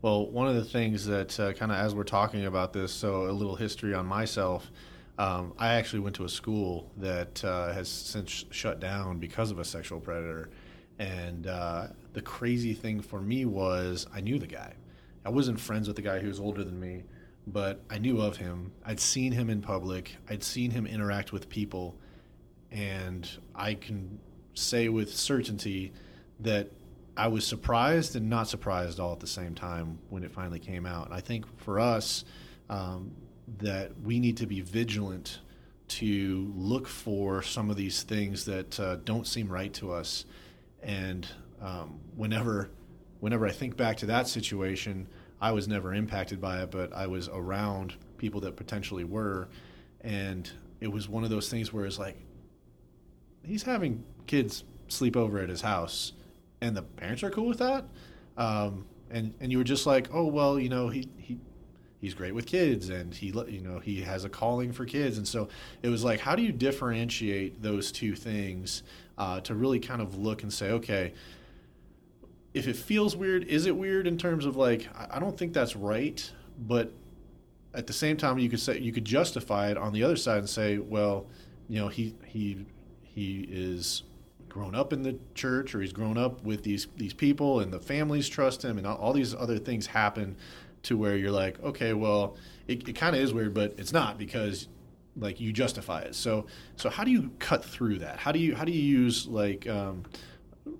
Well, 0.00 0.30
one 0.30 0.46
of 0.46 0.54
the 0.54 0.64
things 0.64 1.06
that 1.06 1.38
uh, 1.40 1.52
kind 1.54 1.72
of 1.72 1.78
as 1.78 1.94
we're 1.94 2.04
talking 2.04 2.46
about 2.46 2.72
this, 2.72 2.92
so 2.92 3.28
a 3.28 3.32
little 3.32 3.56
history 3.56 3.94
on 3.94 4.06
myself. 4.06 4.70
Um, 5.18 5.52
I 5.58 5.74
actually 5.74 6.00
went 6.00 6.16
to 6.16 6.24
a 6.24 6.28
school 6.28 6.90
that 6.96 7.44
uh, 7.44 7.72
has 7.72 7.88
since 7.88 8.44
shut 8.50 8.80
down 8.80 9.18
because 9.18 9.50
of 9.50 9.58
a 9.58 9.64
sexual 9.64 10.00
predator. 10.00 10.50
And 10.98 11.46
uh, 11.46 11.88
the 12.12 12.22
crazy 12.22 12.74
thing 12.74 13.00
for 13.00 13.20
me 13.20 13.44
was 13.44 14.06
I 14.12 14.20
knew 14.20 14.38
the 14.38 14.46
guy. 14.46 14.74
I 15.24 15.30
wasn't 15.30 15.60
friends 15.60 15.86
with 15.86 15.96
the 15.96 16.02
guy 16.02 16.18
who 16.18 16.28
was 16.28 16.40
older 16.40 16.64
than 16.64 16.78
me, 16.78 17.04
but 17.46 17.80
I 17.90 17.98
knew 17.98 18.20
of 18.20 18.36
him. 18.36 18.72
I'd 18.84 19.00
seen 19.00 19.32
him 19.32 19.50
in 19.50 19.62
public, 19.62 20.16
I'd 20.28 20.42
seen 20.42 20.70
him 20.70 20.86
interact 20.86 21.32
with 21.32 21.48
people. 21.48 21.96
And 22.70 23.28
I 23.54 23.74
can 23.74 24.18
say 24.54 24.88
with 24.88 25.14
certainty 25.14 25.92
that 26.40 26.70
I 27.16 27.28
was 27.28 27.46
surprised 27.46 28.16
and 28.16 28.28
not 28.28 28.48
surprised 28.48 28.98
all 28.98 29.12
at 29.12 29.20
the 29.20 29.28
same 29.28 29.54
time 29.54 29.98
when 30.10 30.24
it 30.24 30.32
finally 30.32 30.58
came 30.58 30.84
out. 30.84 31.06
And 31.06 31.14
I 31.14 31.20
think 31.20 31.46
for 31.58 31.78
us, 31.78 32.24
um, 32.68 33.12
that 33.58 33.92
we 34.02 34.18
need 34.18 34.36
to 34.38 34.46
be 34.46 34.60
vigilant 34.60 35.40
to 35.86 36.52
look 36.56 36.88
for 36.88 37.42
some 37.42 37.70
of 37.70 37.76
these 37.76 38.02
things 38.02 38.44
that 38.46 38.80
uh, 38.80 38.96
don't 39.04 39.26
seem 39.26 39.48
right 39.48 39.72
to 39.74 39.92
us. 39.92 40.24
And 40.82 41.28
um, 41.60 42.00
whenever, 42.16 42.70
whenever 43.20 43.46
I 43.46 43.52
think 43.52 43.76
back 43.76 43.96
to 43.98 44.06
that 44.06 44.26
situation, 44.28 45.08
I 45.40 45.52
was 45.52 45.68
never 45.68 45.92
impacted 45.92 46.40
by 46.40 46.62
it, 46.62 46.70
but 46.70 46.92
I 46.94 47.06
was 47.06 47.28
around 47.28 47.94
people 48.16 48.40
that 48.40 48.56
potentially 48.56 49.04
were, 49.04 49.48
and 50.00 50.50
it 50.80 50.88
was 50.88 51.08
one 51.08 51.24
of 51.24 51.30
those 51.30 51.48
things 51.48 51.72
where 51.72 51.84
it's 51.84 51.98
like, 51.98 52.16
he's 53.44 53.62
having 53.62 54.04
kids 54.26 54.64
sleep 54.88 55.16
over 55.16 55.38
at 55.38 55.48
his 55.48 55.60
house, 55.60 56.12
and 56.60 56.76
the 56.76 56.82
parents 56.82 57.22
are 57.22 57.30
cool 57.30 57.46
with 57.46 57.58
that. 57.58 57.84
Um, 58.36 58.86
and 59.10 59.34
and 59.40 59.52
you 59.52 59.58
were 59.58 59.64
just 59.64 59.86
like, 59.86 60.08
oh 60.12 60.26
well, 60.26 60.58
you 60.58 60.68
know, 60.68 60.88
he 60.88 61.08
he 61.18 61.38
he's 62.04 62.14
great 62.14 62.34
with 62.34 62.46
kids 62.46 62.90
and 62.90 63.14
he 63.14 63.28
you 63.48 63.60
know 63.60 63.78
he 63.78 64.02
has 64.02 64.24
a 64.24 64.28
calling 64.28 64.72
for 64.72 64.84
kids. 64.84 65.16
And 65.18 65.26
so 65.26 65.48
it 65.82 65.88
was 65.88 66.04
like 66.04 66.20
how 66.20 66.36
do 66.36 66.42
you 66.42 66.52
differentiate 66.52 67.62
those 67.62 67.90
two 67.90 68.14
things 68.14 68.82
uh, 69.16 69.40
to 69.40 69.54
really 69.54 69.80
kind 69.80 70.02
of 70.02 70.18
look 70.18 70.42
and 70.42 70.52
say 70.52 70.70
okay 70.70 71.12
if 72.52 72.68
it 72.68 72.76
feels 72.76 73.16
weird 73.16 73.44
is 73.44 73.66
it 73.66 73.76
weird 73.76 74.06
in 74.06 74.16
terms 74.16 74.46
of 74.46 74.56
like 74.56 74.88
i 75.10 75.18
don't 75.18 75.36
think 75.36 75.52
that's 75.52 75.74
right 75.74 76.32
but 76.58 76.92
at 77.74 77.86
the 77.86 77.92
same 77.92 78.16
time 78.16 78.38
you 78.38 78.48
could 78.48 78.60
say 78.60 78.78
you 78.78 78.92
could 78.92 79.04
justify 79.04 79.70
it 79.70 79.76
on 79.76 79.92
the 79.92 80.02
other 80.02 80.16
side 80.16 80.38
and 80.38 80.48
say 80.48 80.78
well 80.78 81.26
you 81.68 81.80
know 81.80 81.88
he 81.88 82.14
he 82.24 82.64
he 83.02 83.46
is 83.50 84.04
grown 84.48 84.74
up 84.76 84.92
in 84.92 85.02
the 85.02 85.18
church 85.34 85.74
or 85.74 85.80
he's 85.80 85.92
grown 85.92 86.16
up 86.16 86.44
with 86.44 86.62
these 86.62 86.86
these 86.96 87.12
people 87.12 87.58
and 87.58 87.72
the 87.72 87.80
families 87.80 88.28
trust 88.28 88.64
him 88.64 88.78
and 88.78 88.86
all, 88.86 88.96
all 88.98 89.12
these 89.12 89.34
other 89.34 89.58
things 89.58 89.86
happen 89.86 90.36
to 90.84 90.96
where 90.96 91.16
you're 91.16 91.30
like, 91.30 91.62
okay, 91.62 91.92
well, 91.92 92.36
it, 92.68 92.88
it 92.88 92.94
kind 92.94 93.14
of 93.14 93.22
is 93.22 93.32
weird, 93.32 93.54
but 93.54 93.74
it's 93.78 93.92
not 93.92 94.18
because 94.18 94.68
like 95.16 95.40
you 95.40 95.52
justify 95.52 96.00
it. 96.00 96.14
So 96.14 96.46
so 96.76 96.90
how 96.90 97.04
do 97.04 97.10
you 97.10 97.30
cut 97.38 97.64
through 97.64 97.98
that? 97.98 98.18
How 98.18 98.32
do 98.32 98.38
you 98.38 98.54
how 98.54 98.64
do 98.64 98.72
you 98.72 98.82
use 98.82 99.26
like 99.26 99.66
um, 99.68 100.04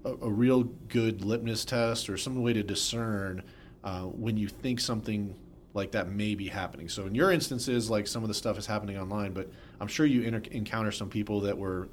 a, 0.05 0.13
a, 0.13 0.31
real 0.31 0.65
good 0.89 1.25
litmus 1.25 1.65
test 1.65 2.09
or 2.09 2.17
some 2.17 2.43
way 2.43 2.53
to 2.53 2.63
discern 2.63 3.43
uh, 3.85 4.03
when 4.03 4.37
you 4.37 4.49
think 4.49 4.81
something 4.81 5.35
like 5.73 5.93
that 5.93 6.09
may 6.11 6.35
be 6.35 6.49
happening? 6.49 6.89
So 6.89 7.07
in 7.07 7.15
your 7.15 7.31
instances, 7.31 7.91
like 7.91 8.07
some 8.07 8.23
of 8.23 8.29
the 8.29 8.35
stuff 8.35 8.59
is 8.59 8.67
happening 8.67 8.99
online, 8.99 9.33
but 9.33 9.51
I'm 9.81 9.89
sure 9.89 10.07
you 10.07 10.23
inter- 10.23 10.51
encounter 10.51 10.91
some 10.91 11.09
people 11.09 11.41
that 11.43 11.57
were 11.57 11.89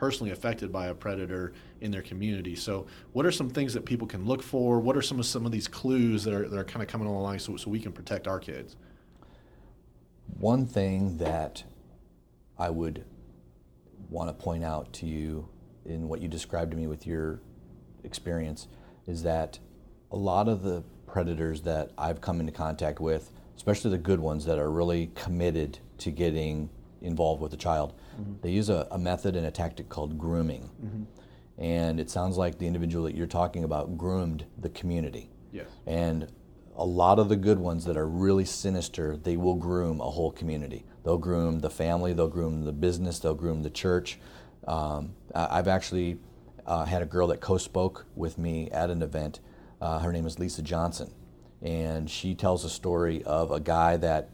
personally 0.00 0.32
affected 0.32 0.72
by 0.72 0.86
a 0.86 0.94
predator 0.94 1.52
in 1.82 1.90
their 1.90 2.00
community. 2.00 2.56
So, 2.56 2.86
what 3.12 3.26
are 3.26 3.30
some 3.30 3.50
things 3.50 3.74
that 3.74 3.84
people 3.84 4.06
can 4.06 4.24
look 4.24 4.42
for? 4.42 4.80
What 4.80 4.96
are 4.96 5.02
some 5.02 5.18
of 5.18 5.26
some 5.26 5.44
of 5.44 5.52
these 5.52 5.68
clues 5.68 6.24
that 6.24 6.32
are 6.32 6.48
that 6.48 6.58
are 6.58 6.64
kind 6.64 6.82
of 6.82 6.88
coming 6.88 7.06
along 7.06 7.38
so 7.38 7.58
so 7.58 7.70
we 7.70 7.78
can 7.78 7.92
protect 7.92 8.26
our 8.26 8.38
kids? 8.38 8.76
One 10.38 10.66
thing 10.66 11.18
that 11.18 11.64
I 12.58 12.70
would 12.70 13.04
want 14.08 14.30
to 14.30 14.32
point 14.32 14.64
out 14.64 14.90
to 14.94 15.06
you 15.06 15.46
in 15.84 16.08
what 16.08 16.22
you 16.22 16.28
described 16.28 16.70
to 16.70 16.78
me 16.78 16.86
with 16.86 17.06
your 17.06 17.42
experience 18.02 18.68
is 19.06 19.22
that 19.24 19.58
a 20.10 20.16
lot 20.16 20.48
of 20.48 20.62
the 20.62 20.82
predators 21.06 21.60
that 21.62 21.90
I've 21.98 22.22
come 22.22 22.40
into 22.40 22.52
contact 22.52 23.00
with, 23.00 23.30
especially 23.54 23.90
the 23.90 23.98
good 23.98 24.20
ones 24.20 24.46
that 24.46 24.58
are 24.58 24.70
really 24.70 25.10
committed 25.14 25.78
to 25.98 26.10
getting 26.10 26.70
involved 27.02 27.40
with 27.40 27.50
the 27.50 27.56
child, 27.56 27.94
mm-hmm. 28.20 28.34
they 28.42 28.50
use 28.50 28.68
a, 28.68 28.86
a, 28.90 28.98
method 28.98 29.36
and 29.36 29.46
a 29.46 29.50
tactic 29.50 29.88
called 29.88 30.18
grooming. 30.18 30.70
Mm-hmm. 30.84 31.02
And 31.62 32.00
it 32.00 32.10
sounds 32.10 32.36
like 32.36 32.58
the 32.58 32.66
individual 32.66 33.04
that 33.04 33.14
you're 33.14 33.26
talking 33.26 33.64
about 33.64 33.98
groomed 33.98 34.46
the 34.58 34.70
community. 34.70 35.30
Yes. 35.52 35.66
And 35.86 36.30
a 36.76 36.84
lot 36.84 37.18
of 37.18 37.28
the 37.28 37.36
good 37.36 37.58
ones 37.58 37.84
that 37.84 37.96
are 37.96 38.08
really 38.08 38.44
sinister, 38.44 39.16
they 39.16 39.36
will 39.36 39.56
groom 39.56 40.00
a 40.00 40.10
whole 40.10 40.30
community. 40.30 40.84
They'll 41.04 41.18
groom 41.18 41.60
the 41.60 41.70
family, 41.70 42.12
they'll 42.12 42.28
groom 42.28 42.64
the 42.64 42.72
business, 42.72 43.18
they'll 43.18 43.34
groom 43.34 43.62
the 43.62 43.70
church. 43.70 44.18
Um, 44.66 45.14
I've 45.34 45.68
actually 45.68 46.18
uh, 46.66 46.84
had 46.84 47.02
a 47.02 47.06
girl 47.06 47.26
that 47.28 47.40
co 47.40 47.58
spoke 47.58 48.06
with 48.14 48.38
me 48.38 48.70
at 48.70 48.90
an 48.90 49.02
event. 49.02 49.40
Uh, 49.80 49.98
her 49.98 50.12
name 50.12 50.26
is 50.26 50.38
Lisa 50.38 50.62
Johnson. 50.62 51.12
And 51.62 52.08
she 52.08 52.34
tells 52.34 52.64
a 52.64 52.70
story 52.70 53.22
of 53.24 53.50
a 53.50 53.60
guy 53.60 53.96
that 53.98 54.30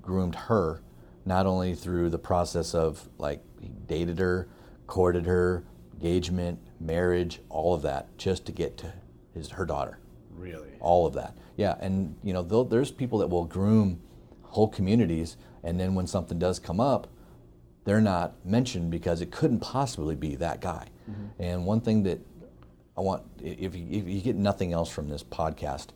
groomed 0.00 0.34
her 0.34 0.80
not 1.24 1.46
only 1.46 1.74
through 1.74 2.10
the 2.10 2.18
process 2.18 2.74
of 2.74 3.08
like 3.18 3.40
he 3.60 3.68
dated 3.86 4.18
her, 4.18 4.48
courted 4.86 5.26
her, 5.26 5.64
engagement, 5.94 6.58
marriage, 6.80 7.40
all 7.48 7.74
of 7.74 7.82
that, 7.82 8.16
just 8.18 8.44
to 8.46 8.52
get 8.52 8.76
to 8.78 8.92
his 9.32 9.50
her 9.50 9.64
daughter. 9.64 9.98
Really? 10.36 10.70
All 10.80 11.06
of 11.06 11.14
that. 11.14 11.36
Yeah, 11.56 11.76
and 11.80 12.16
you 12.22 12.32
know, 12.32 12.42
there's 12.42 12.90
people 12.90 13.18
that 13.18 13.28
will 13.28 13.44
groom 13.44 14.00
whole 14.42 14.68
communities, 14.68 15.36
and 15.62 15.80
then 15.80 15.94
when 15.94 16.06
something 16.06 16.38
does 16.38 16.58
come 16.58 16.80
up, 16.80 17.08
they're 17.84 18.00
not 18.00 18.44
mentioned 18.44 18.90
because 18.90 19.20
it 19.20 19.30
couldn't 19.30 19.60
possibly 19.60 20.14
be 20.14 20.36
that 20.36 20.60
guy. 20.60 20.88
Mm-hmm. 21.10 21.42
And 21.42 21.66
one 21.66 21.80
thing 21.80 22.02
that 22.04 22.20
I 22.96 23.00
want, 23.00 23.22
if 23.42 23.74
you, 23.74 23.86
if 23.90 24.08
you 24.08 24.20
get 24.20 24.36
nothing 24.36 24.72
else 24.72 24.90
from 24.90 25.08
this 25.08 25.22
podcast, 25.22 25.88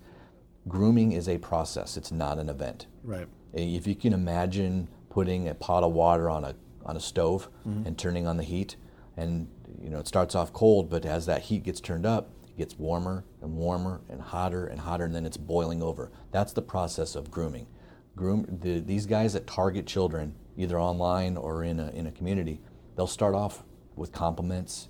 grooming 0.67 1.13
is 1.13 1.29
a 1.29 1.39
process. 1.39 1.97
It's 1.97 2.13
not 2.13 2.39
an 2.39 2.49
event. 2.49 2.87
Right. 3.03 3.27
If 3.53 3.87
you 3.87 3.95
can 3.95 4.13
imagine 4.13 4.89
putting 5.19 5.49
a 5.49 5.55
pot 5.55 5.83
of 5.83 5.91
water 5.91 6.31
on 6.31 6.45
a 6.45 6.55
on 6.87 6.97
a 6.97 7.01
stove 7.01 7.49
mm-hmm. 7.67 7.85
and 7.85 7.99
turning 7.99 8.29
on 8.29 8.37
the 8.37 8.45
heat, 8.45 8.77
and 9.17 9.49
you 9.83 9.91
know 9.91 9.99
it 9.99 10.07
starts 10.07 10.37
off 10.37 10.53
cold, 10.53 10.89
but 10.89 11.05
as 11.05 11.27
that 11.27 11.43
heat 11.43 11.65
gets 11.65 11.81
turned 11.81 12.07
up, 12.07 12.31
it 12.47 12.57
gets 12.57 12.79
warmer 12.79 13.25
and 13.43 13.57
warmer 13.57 14.01
and 14.09 14.21
hotter 14.21 14.69
and 14.69 14.79
hotter, 14.79 15.07
and 15.07 15.13
then 15.13 15.27
it's 15.27 15.37
boiling 15.37 15.83
over. 15.83 16.13
That's 16.31 16.53
the 16.53 16.63
process 16.63 17.17
of 17.17 17.33
grooming. 17.33 17.67
Groom 18.15 18.47
the, 18.63 18.79
these 18.79 19.07
guys 19.07 19.33
that 19.33 19.45
target 19.49 19.89
children, 19.89 20.37
either 20.57 20.79
online 20.79 21.37
or 21.37 21.65
in 21.65 21.81
a 21.81 21.89
in 21.91 22.07
a 22.07 22.13
community, 22.13 22.61
they'll 22.95 23.09
start 23.09 23.35
off 23.35 23.65
with 23.97 24.13
compliments. 24.13 24.89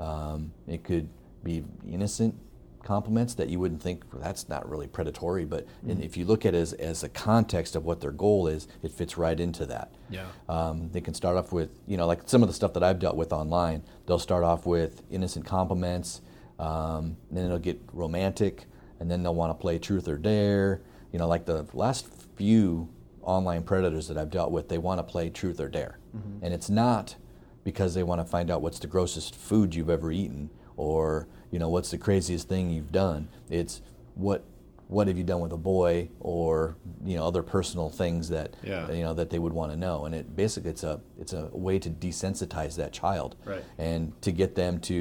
Um, 0.00 0.50
it 0.66 0.82
could 0.82 1.08
be 1.44 1.62
innocent, 1.88 2.34
compliments 2.82 3.34
that 3.34 3.48
you 3.48 3.58
wouldn't 3.60 3.82
think 3.82 4.04
well, 4.12 4.22
that's 4.22 4.48
not 4.48 4.68
really 4.68 4.86
predatory, 4.86 5.44
but 5.44 5.66
Mm-hmm. 5.86 6.02
if 6.02 6.16
you 6.16 6.24
look 6.24 6.44
at 6.46 6.54
it 6.54 6.58
as, 6.58 6.72
as 6.74 7.02
a 7.02 7.08
context 7.08 7.74
of 7.76 7.84
what 7.84 8.00
their 8.00 8.10
goal 8.10 8.46
is, 8.46 8.68
it 8.82 8.90
fits 8.92 9.16
right 9.16 9.38
into 9.38 9.64
that. 9.66 9.92
Yeah. 10.10 10.26
Um, 10.48 10.90
they 10.92 11.00
can 11.00 11.14
start 11.14 11.36
off 11.36 11.52
with, 11.52 11.70
you 11.86 11.96
know, 11.96 12.06
like 12.06 12.22
some 12.26 12.42
of 12.42 12.48
the 12.48 12.54
stuff 12.54 12.72
that 12.74 12.82
I've 12.82 12.98
dealt 12.98 13.16
with 13.16 13.32
online. 13.32 13.82
They'll 14.06 14.18
start 14.18 14.44
off 14.44 14.66
with 14.66 15.02
innocent 15.10 15.46
compliments, 15.46 16.20
um, 16.58 17.16
then 17.30 17.44
it'll 17.46 17.58
get 17.58 17.80
romantic, 17.92 18.66
and 18.98 19.10
then 19.10 19.22
they'll 19.22 19.34
want 19.34 19.50
to 19.50 19.60
play 19.60 19.78
truth 19.78 20.08
or 20.08 20.16
dare. 20.18 20.80
You 21.12 21.18
know, 21.18 21.26
like 21.28 21.46
the 21.46 21.66
last 21.72 22.06
few 22.36 22.88
online 23.22 23.62
predators 23.62 24.08
that 24.08 24.16
I've 24.18 24.30
dealt 24.30 24.50
with, 24.50 24.68
they 24.68 24.78
want 24.78 24.98
to 24.98 25.02
play 25.02 25.30
truth 25.30 25.60
or 25.60 25.68
dare, 25.68 25.98
and 26.42 26.52
it's 26.54 26.68
not 26.70 27.16
because 27.64 27.94
they 27.94 28.02
want 28.02 28.20
to 28.20 28.24
find 28.24 28.50
out 28.50 28.62
what's 28.62 28.78
the 28.78 28.86
grossest 28.86 29.34
food 29.34 29.74
you've 29.74 29.90
ever 29.90 30.10
eaten 30.10 30.48
or 30.80 31.26
you 31.50 31.58
know 31.58 31.68
what's 31.68 31.90
the 31.90 31.98
craziest 31.98 32.48
thing 32.48 32.70
you've 32.70 32.92
done. 32.92 33.28
It's 33.50 33.82
what 34.14 34.44
what 34.88 35.06
have 35.06 35.16
you 35.16 35.22
done 35.22 35.40
with 35.40 35.52
a 35.52 35.56
boy 35.56 36.08
or 36.20 36.76
you 37.04 37.16
know 37.16 37.24
other 37.26 37.42
personal 37.42 37.90
things 37.90 38.28
that 38.30 38.56
Yeah. 38.64 38.90
you 38.90 39.02
know 39.04 39.14
that 39.14 39.30
they 39.30 39.38
would 39.38 39.52
want 39.52 39.70
to 39.72 39.76
know 39.76 40.04
and 40.04 40.14
it 40.14 40.34
basically 40.34 40.70
it's 40.70 40.82
a 40.82 41.00
it's 41.20 41.32
a 41.32 41.46
way 41.52 41.78
to 41.78 41.90
desensitize 41.90 42.74
that 42.76 42.92
child 42.92 43.36
Right. 43.44 43.62
and 43.78 44.20
to 44.22 44.32
get 44.32 44.56
them 44.56 44.80
to 44.80 44.94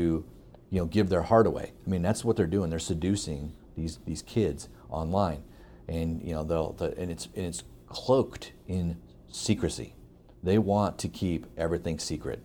you 0.69 0.79
know 0.79 0.86
give 0.86 1.09
their 1.09 1.24
heart 1.24 1.48
away 1.48 1.71
i 1.88 1.89
mean 1.89 2.03
that's 2.03 2.24
what 2.24 2.36
they're 2.38 2.53
doing 2.57 2.69
they're 2.69 2.77
seducing 2.95 3.53
these 3.75 3.98
these 4.05 4.21
kids 4.21 4.69
online 4.91 5.41
and 5.88 6.21
you 6.21 6.33
know 6.36 6.43
they'll 6.43 6.74
the, 6.74 6.95
and 7.01 7.09
it's 7.09 7.25
and 7.36 7.45
it's 7.48 7.63
cloaked 7.88 8.51
in 8.67 8.95
secrecy 9.31 9.95
they 10.43 10.59
want 10.59 11.00
to 11.00 11.07
keep 11.07 11.48
everything 11.57 11.98
secret 11.98 12.39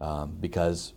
um, 0.00 0.36
because 0.40 0.92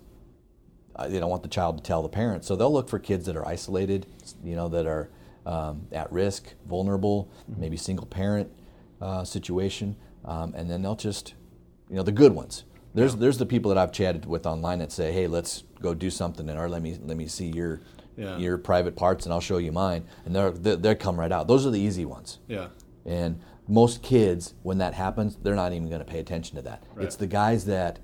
they 1.08 1.20
don't 1.20 1.30
want 1.30 1.44
the 1.44 1.50
child 1.50 1.78
to 1.78 1.84
tell 1.84 2.02
the 2.04 2.10
parents. 2.10 2.48
So 2.48 2.56
they'll 2.56 2.74
look 2.74 2.90
for 2.90 3.00
kids 3.00 3.26
that 3.28 3.36
are 3.36 3.48
isolated, 3.48 4.06
you 4.44 4.56
know, 4.56 4.68
that 4.70 4.86
are 4.86 5.10
um, 5.46 5.88
at 5.92 6.12
risk, 6.12 6.54
vulnerable, 6.68 7.30
maybe 7.58 7.78
single 7.78 8.06
parent 8.06 8.52
uh, 9.02 9.24
situation, 9.24 9.96
um, 10.26 10.54
and 10.56 10.70
then 10.70 10.82
they'll 10.82 10.96
just, 10.96 11.34
you 11.90 11.96
know, 11.96 12.04
the 12.04 12.12
good 12.12 12.34
ones. 12.34 12.66
There's 12.94 13.16
there's 13.16 13.38
the 13.38 13.46
people 13.46 13.70
that 13.70 13.78
I've 13.78 13.92
chatted 13.92 14.26
with 14.26 14.46
online 14.46 14.80
that 14.80 14.92
say, 14.92 15.12
hey, 15.12 15.28
let's 15.28 15.64
go 15.82 15.94
do 15.94 16.10
something, 16.10 16.50
and 16.50 16.60
or 16.60 16.68
let 16.70 16.82
me 16.82 16.98
let 17.02 17.18
me 17.18 17.28
see 17.28 17.48
your 17.48 17.82
Yeah. 18.18 18.38
your 18.38 18.58
private 18.58 18.96
parts, 18.96 19.26
and 19.26 19.34
I'll 19.34 19.40
show 19.42 19.58
you 19.60 19.72
mine, 19.72 20.04
and 20.26 20.36
they're 20.36 20.52
they 20.52 20.76
they 20.76 20.96
come 20.96 21.20
right 21.20 21.32
out. 21.32 21.48
Those 21.48 21.66
are 21.66 21.72
the 21.72 21.80
easy 21.80 22.04
ones. 22.06 22.40
Yeah. 22.48 22.68
And 23.06 23.40
most 23.68 24.02
kids, 24.04 24.56
when 24.64 24.80
that 24.80 24.94
happens, 24.96 25.38
they're 25.42 25.56
not 25.56 25.72
even 25.74 25.88
going 25.88 26.02
to 26.04 26.12
pay 26.12 26.20
attention 26.20 26.56
to 26.58 26.62
that. 26.64 26.84
Right. 26.96 27.06
It's 27.06 27.16
the 27.16 27.28
guys 27.28 27.66
that 27.66 28.00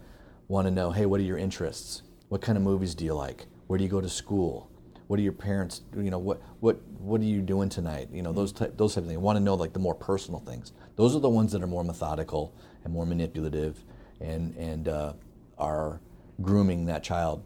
want 0.47 0.67
to 0.67 0.71
know, 0.71 0.91
hey, 0.91 1.05
what 1.07 1.19
are 1.19 1.23
your 1.23 1.37
interests? 1.39 2.03
What 2.29 2.41
kind 2.41 2.58
of 2.58 2.63
movies 2.63 2.96
do 2.96 3.05
you 3.05 3.13
like? 3.13 3.46
Where 3.67 3.77
do 3.77 3.84
you 3.84 3.89
go 3.89 4.01
to 4.01 4.10
school? 4.10 4.70
What 5.08 5.20
are 5.20 5.24
your 5.24 5.34
parents? 5.34 5.82
You 5.96 6.10
know, 6.10 6.17
what 6.17 6.41
what 6.60 6.82
what 7.00 7.22
are 7.22 7.25
you 7.25 7.41
doing 7.41 7.70
tonight? 7.70 8.10
You 8.12 8.24
know, 8.24 8.34
those 8.34 8.51
type 8.51 8.75
those 8.77 8.96
type 8.96 9.03
of 9.03 9.10
things. 9.10 9.20
Want 9.20 9.38
to 9.38 9.44
know 9.44 9.53
like 9.53 9.74
the 9.74 9.79
more 9.79 9.94
personal 9.96 10.39
things. 10.39 10.74
Those 10.96 11.15
are 11.15 11.20
the 11.20 11.29
ones 11.29 11.51
that 11.51 11.62
are 11.62 11.67
more 11.67 11.84
methodical 11.84 12.55
and 12.84 12.91
more 12.91 13.05
manipulative, 13.05 13.84
and 14.20 14.55
and 14.58 14.88
uh, 14.88 15.13
are 15.60 16.01
grooming 16.41 16.86
that 16.86 17.03
child 17.03 17.44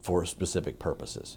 for 0.00 0.24
specific 0.24 0.78
purposes. 0.78 1.36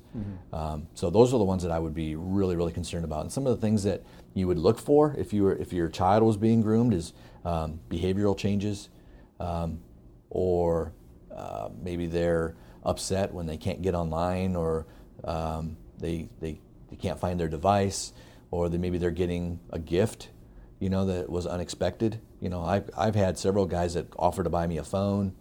Um, 0.54 0.88
so 0.94 1.10
those 1.10 1.34
are 1.34 1.38
the 1.38 1.44
ones 1.44 1.64
that 1.64 1.72
I 1.72 1.80
would 1.80 1.94
be 1.94 2.16
really, 2.16 2.56
really 2.56 2.72
concerned 2.72 3.04
about. 3.04 3.22
And 3.22 3.32
some 3.32 3.46
of 3.46 3.54
the 3.54 3.62
things 3.62 3.84
that 3.84 4.04
you 4.34 4.48
would 4.48 4.58
look 4.58 4.80
for 4.80 5.16
if 5.18 5.34
you 5.34 5.44
were 5.44 5.56
if 5.56 5.74
your 5.74 5.90
child 5.90 6.24
was 6.24 6.38
being 6.38 6.62
groomed 6.62 6.94
is 6.94 7.14
um, 7.44 7.80
behavioral 7.90 8.38
changes, 8.38 8.90
um, 9.40 9.80
or 10.30 10.94
uh, 11.36 11.70
maybe 11.82 12.06
they're 12.06 12.56
upset 12.84 13.34
when 13.34 13.46
they 13.46 13.58
can't 13.58 13.82
get 13.82 13.96
online, 13.96 14.56
or 14.56 14.86
um, 15.24 15.78
they, 16.00 16.30
they 16.40 16.60
they 16.90 16.96
can't 16.98 17.20
find 17.20 17.40
their 17.40 17.48
device, 17.48 18.14
or 18.52 18.70
they, 18.70 18.78
maybe 18.78 18.98
they're 18.98 19.12
getting 19.12 19.60
a 19.72 19.80
gift, 19.80 20.30
you 20.80 20.90
know, 20.90 21.06
that 21.06 21.30
was 21.30 21.46
unexpected. 21.48 22.20
You 22.40 22.50
know, 22.50 22.64
I've 22.64 22.90
I've 22.98 23.16
had 23.16 23.38
several 23.38 23.66
guys 23.66 23.94
that 23.96 24.08
offer 24.18 24.44
to 24.44 24.50
buy 24.50 24.68
me 24.68 24.78
a 24.78 24.84
phone. 24.84 25.34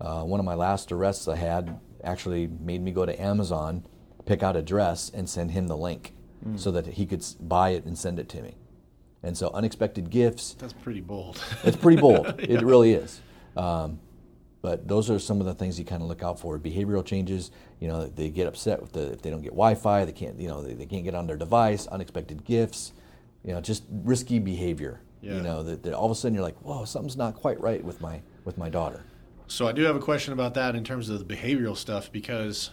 Uh, 0.00 0.22
one 0.24 0.40
of 0.40 0.46
my 0.46 0.54
last 0.54 0.90
arrests 0.92 1.28
I 1.28 1.36
had 1.36 1.78
actually 2.02 2.46
made 2.46 2.82
me 2.82 2.90
go 2.92 3.06
to 3.06 3.20
Amazon, 3.20 3.84
pick 4.26 4.42
out 4.42 4.56
a 4.56 4.62
dress, 4.62 5.10
and 5.14 5.28
send 5.28 5.50
him 5.52 5.66
the 5.68 5.76
link 5.76 6.12
so 6.56 6.70
that 6.72 6.86
he 6.86 7.06
could 7.06 7.24
buy 7.40 7.70
it 7.70 7.86
and 7.86 7.96
send 7.96 8.18
it 8.18 8.28
to 8.28 8.42
me. 8.42 8.54
And 9.22 9.34
so 9.34 9.50
unexpected 9.54 10.10
gifts, 10.10 10.52
That's 10.58 10.74
pretty 10.74 11.00
bold. 11.00 11.40
it's 11.64 11.76
pretty 11.76 11.98
bold. 11.98 12.34
It 12.38 12.60
really 12.62 12.92
is. 12.92 13.22
Um, 13.56 13.98
but 14.64 14.88
those 14.88 15.10
are 15.10 15.18
some 15.18 15.40
of 15.40 15.46
the 15.46 15.52
things 15.52 15.78
you 15.78 15.84
kind 15.84 16.00
of 16.00 16.08
look 16.08 16.22
out 16.22 16.40
for. 16.40 16.58
Behavioral 16.58 17.04
changes, 17.04 17.50
you 17.80 17.86
know, 17.86 18.06
they 18.06 18.30
get 18.30 18.46
upset 18.46 18.80
with 18.80 18.92
the, 18.92 19.12
if 19.12 19.20
they 19.20 19.28
don't 19.28 19.42
get 19.42 19.50
Wi-Fi, 19.50 20.06
they 20.06 20.12
can't, 20.12 20.40
you 20.40 20.48
know, 20.48 20.62
they, 20.62 20.72
they 20.72 20.86
can't 20.86 21.04
get 21.04 21.14
on 21.14 21.26
their 21.26 21.36
device. 21.36 21.86
Unexpected 21.88 22.46
gifts, 22.46 22.94
you 23.42 23.52
know, 23.52 23.60
just 23.60 23.84
risky 23.90 24.38
behavior. 24.38 25.02
Yeah. 25.20 25.34
You 25.34 25.42
know, 25.42 25.62
that, 25.64 25.82
that 25.82 25.92
all 25.92 26.06
of 26.06 26.10
a 26.10 26.14
sudden 26.14 26.34
you're 26.34 26.42
like, 26.42 26.56
whoa, 26.62 26.86
something's 26.86 27.18
not 27.18 27.34
quite 27.34 27.60
right 27.60 27.84
with 27.84 28.00
my 28.00 28.22
with 28.46 28.56
my 28.56 28.70
daughter. 28.70 29.04
So 29.48 29.68
I 29.68 29.72
do 29.72 29.82
have 29.82 29.96
a 29.96 30.00
question 30.00 30.32
about 30.32 30.54
that 30.54 30.74
in 30.74 30.82
terms 30.82 31.10
of 31.10 31.18
the 31.18 31.34
behavioral 31.36 31.76
stuff 31.76 32.10
because 32.10 32.70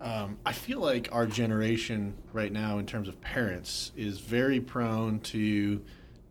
um, 0.00 0.38
I 0.46 0.52
feel 0.52 0.80
like 0.80 1.10
our 1.12 1.26
generation 1.26 2.14
right 2.32 2.50
now, 2.50 2.78
in 2.78 2.86
terms 2.86 3.06
of 3.06 3.20
parents, 3.20 3.92
is 3.98 4.18
very 4.18 4.62
prone 4.62 5.20
to 5.20 5.82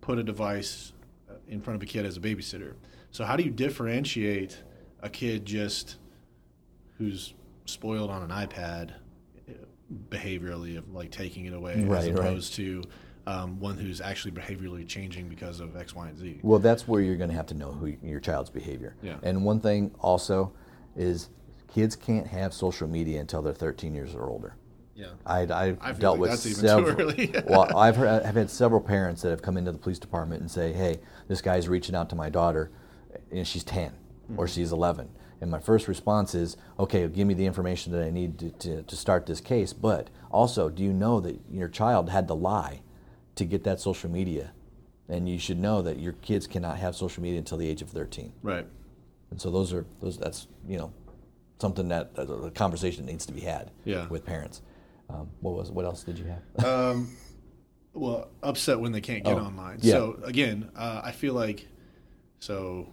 put 0.01 0.17
a 0.17 0.23
device 0.23 0.93
uh, 1.29 1.35
in 1.47 1.61
front 1.61 1.75
of 1.75 1.83
a 1.83 1.85
kid 1.85 2.03
as 2.03 2.17
a 2.17 2.19
babysitter. 2.19 2.73
So 3.11 3.25
how 3.25 3.35
do 3.35 3.43
you 3.43 3.51
differentiate 3.51 4.57
a 5.01 5.09
kid 5.09 5.45
just 5.45 5.97
who's 6.97 7.33
spoiled 7.65 8.09
on 8.09 8.29
an 8.29 8.29
iPad 8.29 8.91
behaviorally 10.09 10.77
of 10.77 10.93
like 10.93 11.11
taking 11.11 11.45
it 11.45 11.53
away 11.53 11.83
Right, 11.83 11.99
as 11.99 12.09
right. 12.09 12.19
opposed 12.19 12.53
to 12.55 12.83
um, 13.27 13.59
one 13.59 13.77
who's 13.77 14.01
actually 14.01 14.31
behaviorally 14.31 14.87
changing 14.87 15.29
because 15.29 15.59
of 15.59 15.75
X, 15.75 15.95
Y, 15.95 16.07
and 16.07 16.17
Z? 16.17 16.39
Well, 16.43 16.59
that's 16.59 16.87
where 16.87 17.01
you're 17.01 17.17
going 17.17 17.29
to 17.29 17.35
have 17.35 17.45
to 17.47 17.53
know 17.53 17.71
who 17.71 17.95
your 18.01 18.19
child's 18.19 18.49
behavior. 18.49 18.95
Yeah. 19.01 19.17
And 19.23 19.43
one 19.45 19.59
thing 19.59 19.91
also 19.99 20.53
is 20.95 21.29
kids 21.67 21.95
can't 21.95 22.27
have 22.27 22.53
social 22.53 22.87
media 22.87 23.19
until 23.19 23.41
they're 23.41 23.53
13 23.53 23.93
years 23.93 24.15
or 24.15 24.27
older. 24.29 24.55
Yeah. 24.95 25.07
I, 25.25 25.41
I've 25.43 25.77
I 25.81 25.91
dealt 25.93 26.19
like 26.19 26.21
with 26.21 26.29
that's 26.31 26.45
even 26.45 26.61
too 26.61 26.67
several. 26.67 27.43
well, 27.47 27.77
I've 27.77 27.95
heard, 27.95 28.23
I've 28.23 28.35
had 28.35 28.49
several 28.49 28.81
parents 28.81 29.21
that 29.21 29.29
have 29.29 29.41
come 29.41 29.57
into 29.57 29.71
the 29.71 29.77
police 29.77 29.97
department 29.99 30.41
and 30.41 30.51
say, 30.51 30.73
"Hey, 30.73 30.99
this 31.27 31.41
guy's 31.41 31.67
reaching 31.67 31.95
out 31.95 32.09
to 32.09 32.15
my 32.15 32.29
daughter, 32.29 32.71
and 33.31 33.47
she's 33.47 33.63
10 33.63 33.93
or 34.37 34.45
Mm-hmm. 34.45 34.53
she's 34.53 34.71
11." 34.71 35.09
And 35.41 35.49
my 35.49 35.59
first 35.59 35.87
response 35.87 36.35
is, 36.35 36.55
"Okay, 36.79 37.07
give 37.07 37.27
me 37.27 37.33
the 37.33 37.45
information 37.45 37.91
that 37.93 38.03
I 38.03 38.11
need 38.11 38.37
to, 38.39 38.49
to, 38.51 38.83
to 38.83 38.95
start 38.95 39.25
this 39.25 39.41
case." 39.41 39.73
But 39.73 40.09
also, 40.31 40.69
do 40.69 40.83
you 40.83 40.93
know 40.93 41.19
that 41.21 41.39
your 41.51 41.67
child 41.67 42.09
had 42.09 42.27
to 42.27 42.33
lie 42.33 42.81
to 43.35 43.45
get 43.45 43.63
that 43.63 43.79
social 43.79 44.09
media? 44.09 44.51
And 45.09 45.27
you 45.27 45.39
should 45.39 45.59
know 45.59 45.81
that 45.81 45.99
your 45.99 46.13
kids 46.13 46.47
cannot 46.47 46.77
have 46.77 46.95
social 46.95 47.21
media 47.23 47.39
until 47.39 47.57
the 47.57 47.67
age 47.67 47.81
of 47.81 47.89
13. 47.89 48.31
Right. 48.43 48.65
And 49.31 49.41
so 49.41 49.49
those 49.51 49.73
are 49.73 49.85
those. 49.99 50.17
That's 50.17 50.47
you 50.67 50.77
know 50.77 50.93
something 51.59 51.89
that 51.89 52.11
a 52.17 52.49
conversation 52.51 53.05
needs 53.05 53.25
to 53.27 53.33
be 53.33 53.41
had 53.41 53.71
Yeah. 53.85 54.07
with 54.07 54.25
parents. 54.25 54.61
Um, 55.09 55.29
what 55.41 55.55
was 55.55 55.69
what 55.71 55.85
else 55.85 56.03
did 56.03 56.17
you 56.19 56.25
have? 56.25 56.65
um, 56.95 57.09
well, 57.93 58.29
upset 58.41 58.79
when 58.79 58.91
they 58.93 59.01
can't 59.01 59.23
get 59.23 59.33
Oh, 59.37 59.41
online. 59.45 59.79
yeah. 59.81 59.93
So 59.93 60.19
again, 60.23 60.69
uh, 60.75 61.01
I 61.03 61.11
feel 61.11 61.33
like 61.33 61.67
so 62.39 62.87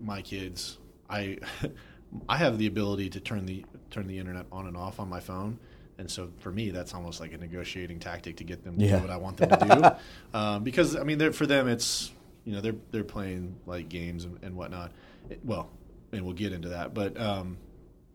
my 0.00 0.22
kids, 0.22 0.78
I 1.08 1.38
I 2.28 2.36
have 2.38 2.58
the 2.58 2.66
ability 2.66 3.10
to 3.10 3.20
turn 3.20 3.46
the 3.46 3.64
turn 3.90 4.06
the 4.06 4.18
internet 4.18 4.46
on 4.50 4.66
and 4.66 4.76
off 4.76 5.00
on 5.00 5.08
my 5.08 5.20
phone. 5.20 5.58
And 5.98 6.10
so 6.10 6.30
for 6.38 6.50
me, 6.50 6.70
that's 6.70 6.94
almost 6.94 7.20
like 7.20 7.34
a 7.34 7.36
negotiating 7.38 7.98
tactic 7.98 8.36
to 8.38 8.44
get 8.44 8.64
them 8.64 8.78
to 8.78 8.84
Yeah. 8.84 8.96
do 8.96 9.02
what 9.02 9.10
I 9.10 9.18
want 9.18 9.36
them 9.36 9.50
to 9.50 10.00
do. 10.32 10.38
um, 10.38 10.64
because 10.64 10.96
I 10.96 11.02
mean, 11.02 11.18
they're, 11.18 11.32
for 11.32 11.46
them, 11.46 11.68
it's 11.68 12.10
you 12.44 12.54
know 12.54 12.60
they're 12.62 12.76
they're 12.90 13.04
playing 13.04 13.56
like 13.66 13.88
games 13.88 14.24
and, 14.24 14.38
and 14.42 14.56
whatnot. 14.56 14.92
It- 15.28 15.44
well, 15.44 15.70
and 16.12 16.24
we'll 16.24 16.34
get 16.34 16.52
into 16.52 16.70
that, 16.70 16.94
but 16.94 17.20
um, 17.20 17.58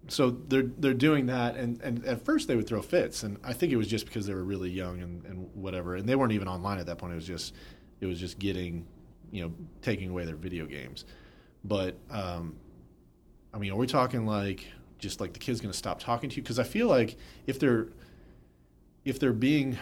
so 0.07 0.31
they're 0.47 0.63
they're 0.79 0.93
doing 0.93 1.27
that 1.27 1.55
and, 1.55 1.81
and 1.81 2.05
at 2.05 2.23
first 2.25 2.47
they 2.47 2.55
would 2.55 2.67
throw 2.67 2.81
fits 2.81 3.23
and 3.23 3.37
I 3.43 3.53
think 3.53 3.71
it 3.73 3.75
was 3.77 3.87
just 3.87 4.05
because 4.05 4.27
they 4.27 4.35
were 4.35 4.43
really 4.43 4.69
young 4.69 5.01
and, 5.01 5.25
and 5.25 5.49
whatever 5.55 5.95
and 5.95 6.07
they 6.07 6.15
weren't 6.15 6.31
even 6.33 6.47
online 6.47 6.77
at 6.77 6.85
that 6.85 6.99
point 6.99 7.13
it 7.13 7.15
was 7.15 7.25
just 7.25 7.55
it 8.01 8.05
was 8.05 8.19
just 8.19 8.37
getting 8.37 8.85
you 9.31 9.41
know 9.43 9.53
taking 9.81 10.11
away 10.11 10.23
their 10.25 10.35
video 10.35 10.67
games 10.67 11.05
but 11.67 11.95
um, 12.09 12.55
I 13.53 13.57
mean 13.57 13.71
are 13.71 13.77
we 13.77 13.87
talking 13.87 14.25
like 14.25 14.67
just 14.97 15.19
like 15.19 15.33
the 15.33 15.39
kid's 15.39 15.61
gonna 15.61 15.73
stop 15.73 15.99
talking 15.99 16.29
to 16.29 16.35
you 16.37 16.41
because 16.41 16.59
I 16.59 16.63
feel 16.63 16.87
like 16.87 17.17
if 17.47 17.59
they're 17.59 17.87
if 19.03 19.19
they're 19.19 19.33
being 19.33 19.77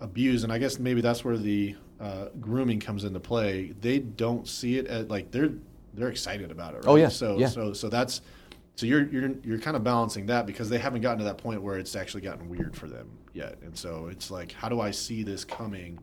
abused 0.00 0.44
and 0.44 0.52
I 0.52 0.58
guess 0.58 0.78
maybe 0.78 1.00
that's 1.00 1.24
where 1.24 1.38
the 1.38 1.74
uh, 2.00 2.26
grooming 2.40 2.80
comes 2.80 3.04
into 3.04 3.20
play 3.20 3.72
they 3.80 3.98
don't 3.98 4.46
see 4.46 4.78
it 4.78 4.86
as 4.86 5.08
like 5.08 5.30
they're 5.30 5.52
they're 5.94 6.08
excited 6.08 6.50
about 6.50 6.74
it 6.74 6.78
right? 6.78 6.88
Oh, 6.88 6.96
yeah, 6.96 7.08
so 7.08 7.38
yeah. 7.38 7.48
so 7.48 7.72
so 7.72 7.88
that's 7.88 8.20
so 8.76 8.84
you're 8.84 9.06
you're 9.08 9.30
you're 9.42 9.58
kind 9.58 9.76
of 9.76 9.82
balancing 9.82 10.26
that 10.26 10.46
because 10.46 10.68
they 10.68 10.78
haven't 10.78 11.00
gotten 11.00 11.18
to 11.18 11.24
that 11.24 11.38
point 11.38 11.62
where 11.62 11.78
it's 11.78 11.96
actually 11.96 12.20
gotten 12.20 12.48
weird 12.48 12.76
for 12.76 12.86
them 12.86 13.08
yet, 13.32 13.56
and 13.62 13.76
so 13.76 14.08
it's 14.08 14.30
like, 14.30 14.52
how 14.52 14.68
do 14.68 14.80
I 14.80 14.90
see 14.90 15.22
this 15.22 15.44
coming, 15.44 15.98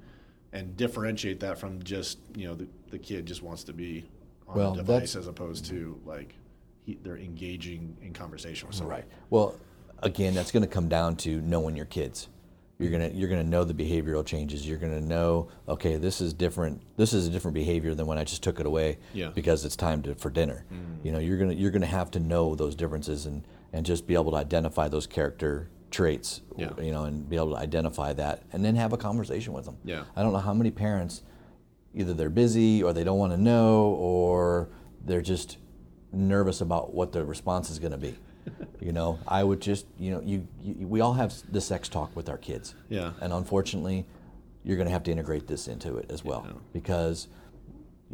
and 0.54 0.76
differentiate 0.76 1.40
that 1.42 1.60
from 1.60 1.82
just 1.84 2.18
you 2.36 2.48
know 2.48 2.56
the, 2.56 2.68
the 2.90 2.98
kid 2.98 3.28
just 3.28 3.44
wants 3.44 3.64
to 3.66 3.74
be 3.74 4.06
on 4.54 4.60
Well, 4.60 4.72
the 4.76 4.84
device 4.84 5.16
as 5.16 5.28
opposed 5.28 5.66
to 5.68 6.00
like 6.06 6.36
he, 6.86 6.98
they're 7.04 7.18
engaging 7.18 7.98
in 8.02 8.14
conversation 8.14 8.68
with 8.68 8.76
somebody. 8.76 9.02
Right. 9.04 9.12
Well, 9.30 9.56
again, 10.02 10.34
that's 10.34 10.52
going 10.52 10.64
to 10.64 10.70
come 10.70 10.90
down 10.90 11.16
to 11.18 11.40
knowing 11.42 11.76
your 11.76 11.86
kids. 11.86 12.30
You're 12.80 12.92
gonna 12.92 13.10
you're 13.14 13.30
gonna 13.30 13.44
know 13.44 13.64
the 13.64 13.74
behavioral 13.74 14.26
changes. 14.26 14.68
You're 14.68 14.80
gonna 14.80 15.00
know 15.00 15.48
okay, 15.70 15.96
this 15.96 16.20
is 16.20 16.34
different. 16.34 16.82
This 16.98 17.14
is 17.14 17.28
a 17.28 17.30
different 17.30 17.54
behavior 17.54 17.94
than 17.94 18.08
when 18.08 18.18
I 18.18 18.24
just 18.24 18.42
took 18.44 18.60
it 18.60 18.66
away 18.66 18.98
Yeah. 19.14 19.30
because 19.30 19.64
it's 19.64 19.76
time 19.76 20.02
to, 20.04 20.16
for 20.16 20.30
dinner. 20.32 20.66
Mm. 20.74 21.06
You 21.06 21.12
know, 21.14 21.20
you're 21.20 21.38
gonna 21.38 21.54
you're 21.54 21.70
gonna 21.72 21.86
have 21.86 22.10
to 22.12 22.20
know 22.20 22.56
those 22.56 22.76
differences 22.76 23.26
and 23.28 23.48
and 23.72 23.86
just 23.86 24.06
be 24.08 24.16
able 24.16 24.32
to 24.32 24.38
identify 24.38 24.88
those 24.90 25.06
character 25.08 25.70
traits. 25.92 26.42
Yeah. 26.58 26.72
You 26.82 26.92
know, 26.92 27.04
and 27.06 27.30
be 27.30 27.36
able 27.38 27.52
to 27.52 27.58
identify 27.58 28.12
that 28.14 28.42
and 28.52 28.66
then 28.66 28.76
have 28.76 28.92
a 28.92 28.98
conversation 28.98 29.54
with 29.54 29.66
them. 29.66 29.78
Yeah. 29.86 30.04
I 30.16 30.24
don't 30.24 30.34
know 30.34 30.40
how 30.40 30.54
many 30.56 30.72
parents 30.72 31.22
either 31.94 32.14
they're 32.14 32.30
busy 32.30 32.84
or 32.84 32.94
they 32.94 33.04
don't 33.04 33.20
want 33.20 33.34
to 33.34 33.38
know 33.38 33.96
or 34.00 34.70
they're 35.06 35.22
just 35.22 35.58
nervous 36.12 36.62
about 36.62 36.94
what 36.94 37.12
the 37.12 37.26
response 37.26 37.70
is 37.70 37.80
going 37.80 37.92
to 37.92 37.98
be. 37.98 38.16
you 38.82 38.92
know, 38.92 39.20
I 39.28 39.44
would 39.44 39.62
just, 39.62 39.86
you 39.98 40.12
know, 40.12 40.22
you, 40.22 40.48
you 40.62 40.88
we 40.88 41.02
all 41.02 41.14
have 41.14 41.34
the 41.52 41.62
sex 41.62 41.88
talk 41.88 42.16
with 42.16 42.30
our 42.30 42.38
kids. 42.38 42.76
Yeah. 42.90 43.12
And 43.22 43.32
unfortunately, 43.32 44.06
you're 44.64 44.78
going 44.78 44.88
to 44.88 44.94
have 44.94 45.04
to 45.04 45.12
integrate 45.12 45.48
this 45.48 45.68
into 45.68 45.98
it 45.98 46.10
as 46.10 46.24
well 46.24 46.48
because 46.72 47.28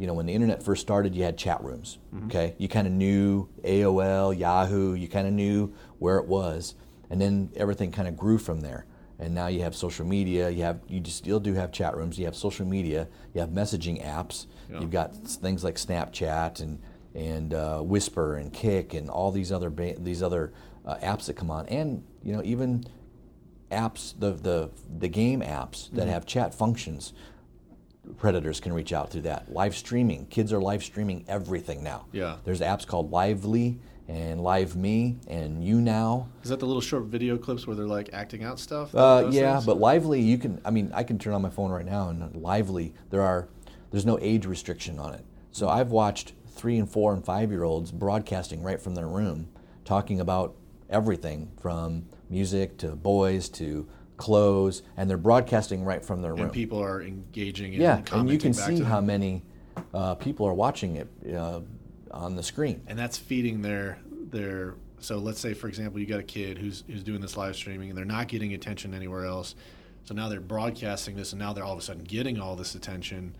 you 0.00 0.06
know, 0.06 0.14
when 0.14 0.24
the 0.24 0.32
internet 0.32 0.62
first 0.62 0.80
started, 0.80 1.14
you 1.14 1.24
had 1.24 1.36
chat 1.36 1.62
rooms. 1.62 1.98
Mm-hmm. 2.14 2.26
Okay, 2.26 2.54
you 2.56 2.68
kind 2.68 2.86
of 2.86 2.92
knew 2.94 3.50
AOL, 3.62 4.36
Yahoo, 4.36 4.94
you 4.94 5.06
kind 5.08 5.26
of 5.26 5.34
knew 5.34 5.74
where 5.98 6.16
it 6.16 6.26
was, 6.26 6.74
and 7.10 7.20
then 7.20 7.50
everything 7.54 7.92
kind 7.92 8.08
of 8.08 8.16
grew 8.16 8.38
from 8.38 8.62
there. 8.62 8.86
And 9.20 9.34
now 9.34 9.48
you 9.48 9.60
have 9.60 9.76
social 9.76 10.06
media. 10.06 10.48
You 10.48 10.62
have 10.62 10.80
you 10.88 10.98
just 10.98 11.18
still 11.18 11.38
do 11.38 11.52
have 11.54 11.72
chat 11.72 11.94
rooms. 11.96 12.18
You 12.18 12.24
have 12.24 12.34
social 12.34 12.66
media. 12.66 13.06
You 13.34 13.42
have 13.42 13.50
messaging 13.50 14.04
apps. 14.04 14.46
Yeah. 14.70 14.80
You've 14.80 14.90
got 14.90 15.14
things 15.14 15.62
like 15.62 15.76
Snapchat 15.76 16.60
and 16.60 16.80
and 17.14 17.52
uh, 17.52 17.80
Whisper 17.80 18.36
and 18.36 18.52
Kik 18.52 18.94
and 18.94 19.10
all 19.10 19.30
these 19.30 19.52
other 19.52 19.68
ba- 19.68 19.98
these 19.98 20.22
other 20.22 20.52
uh, 20.86 20.96
apps 21.02 21.26
that 21.26 21.34
come 21.34 21.50
on, 21.50 21.66
and 21.68 22.02
you 22.22 22.32
know 22.32 22.42
even 22.42 22.84
apps 23.70 24.18
the 24.18 24.32
the 24.32 24.70
the 24.98 25.08
game 25.08 25.42
apps 25.42 25.90
that 25.92 26.08
have 26.08 26.24
chat 26.26 26.54
functions 26.54 27.12
predators 28.16 28.60
can 28.60 28.72
reach 28.72 28.92
out 28.92 29.10
through 29.10 29.22
that. 29.22 29.52
Live 29.52 29.76
streaming. 29.76 30.26
Kids 30.26 30.52
are 30.52 30.60
live 30.60 30.82
streaming 30.82 31.24
everything 31.28 31.82
now. 31.82 32.06
Yeah. 32.12 32.36
There's 32.44 32.60
apps 32.60 32.86
called 32.86 33.10
Lively 33.10 33.78
and 34.10 34.40
LiveMe 34.40 35.16
and 35.28 35.62
YouNow. 35.62 36.26
Is 36.42 36.50
that 36.50 36.58
the 36.58 36.66
little 36.66 36.80
short 36.80 37.04
video 37.04 37.38
clips 37.38 37.66
where 37.66 37.76
they're 37.76 37.86
like 37.86 38.10
acting 38.12 38.42
out 38.42 38.58
stuff? 38.58 38.92
Uh, 38.92 39.28
yeah, 39.30 39.54
things? 39.54 39.66
but 39.66 39.78
Lively, 39.78 40.20
you 40.20 40.36
can. 40.36 40.60
I 40.64 40.70
mean, 40.70 40.90
I 40.92 41.04
can 41.04 41.18
turn 41.18 41.32
on 41.32 41.42
my 41.42 41.50
phone 41.50 41.70
right 41.70 41.84
now, 41.84 42.08
and 42.08 42.34
Lively, 42.34 42.92
there 43.10 43.22
are, 43.22 43.48
there's 43.92 44.04
no 44.04 44.18
age 44.20 44.46
restriction 44.46 44.98
on 44.98 45.14
it. 45.14 45.24
So 45.52 45.68
I've 45.68 45.90
watched 45.92 46.32
three 46.48 46.78
and 46.78 46.90
four 46.90 47.12
and 47.12 47.24
five 47.24 47.50
year 47.50 47.62
olds 47.62 47.92
broadcasting 47.92 48.62
right 48.62 48.80
from 48.80 48.96
their 48.96 49.06
room, 49.06 49.48
talking 49.84 50.20
about 50.20 50.56
everything 50.88 51.52
from 51.60 52.06
music 52.28 52.78
to 52.78 52.96
boys 52.96 53.48
to 53.50 53.88
clothes, 54.16 54.82
and 54.96 55.08
they're 55.08 55.16
broadcasting 55.16 55.84
right 55.84 56.04
from 56.04 56.20
their 56.20 56.32
room. 56.32 56.46
and 56.46 56.52
people 56.52 56.82
are 56.82 57.00
engaging. 57.00 57.74
And 57.74 57.82
Yeah, 57.82 58.02
and 58.12 58.28
you 58.28 58.38
can 58.38 58.52
see 58.54 58.82
how 58.82 59.00
many 59.00 59.44
uh, 59.94 60.16
people 60.16 60.46
are 60.46 60.54
watching 60.54 60.96
it 60.96 61.08
uh, 61.32 61.60
on 62.10 62.36
the 62.36 62.42
screen. 62.42 62.82
and 62.86 62.98
that's 62.98 63.16
feeding 63.18 63.62
their 63.62 63.98
their. 64.30 64.74
So 64.98 65.16
let's 65.18 65.40
say, 65.40 65.54
for 65.54 65.66
example, 65.68 65.98
you 65.98 66.06
got 66.06 66.20
a 66.20 66.24
kid 66.24 66.58
who's 66.58 66.84
who's 66.86 67.02
doing 67.02 67.20
this 67.20 67.36
live 67.36 67.56
streaming, 67.56 67.88
and 67.88 67.96
they're 67.96 68.04
not 68.04 68.28
getting 68.28 68.52
attention 68.54 68.92
anywhere 68.94 69.24
else. 69.24 69.54
So 70.04 70.14
now 70.14 70.28
they're 70.28 70.40
broadcasting 70.40 71.16
this, 71.16 71.32
and 71.32 71.38
now 71.38 71.52
they're 71.52 71.64
all 71.64 71.72
of 71.72 71.78
a 71.78 71.82
sudden 71.82 72.04
getting 72.04 72.38
all 72.38 72.56
this 72.56 72.74
attention. 72.74 73.34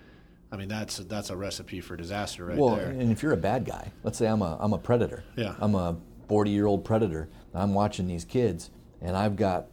I 0.52 0.56
mean, 0.56 0.68
that's 0.68 0.98
that's 0.98 1.30
a 1.30 1.36
recipe 1.36 1.80
for 1.80 1.96
disaster 1.96 2.46
right 2.46 2.56
well, 2.56 2.76
there. 2.76 2.88
and 2.88 3.12
if 3.12 3.22
you're 3.22 3.32
a 3.32 3.36
bad 3.36 3.64
guy, 3.64 3.92
let's 4.02 4.18
say 4.18 4.26
I'm 4.26 4.42
a 4.42 4.56
I'm 4.60 4.72
a 4.72 4.78
predator. 4.78 5.22
Yeah. 5.36 5.54
I'm 5.60 5.74
a 5.74 5.96
40 6.28 6.50
year 6.50 6.66
old 6.66 6.84
predator. 6.84 7.28
I'm 7.54 7.74
watching 7.74 8.06
these 8.06 8.24
kids, 8.24 8.70
and 9.00 9.16
I've 9.16 9.36
got, 9.36 9.66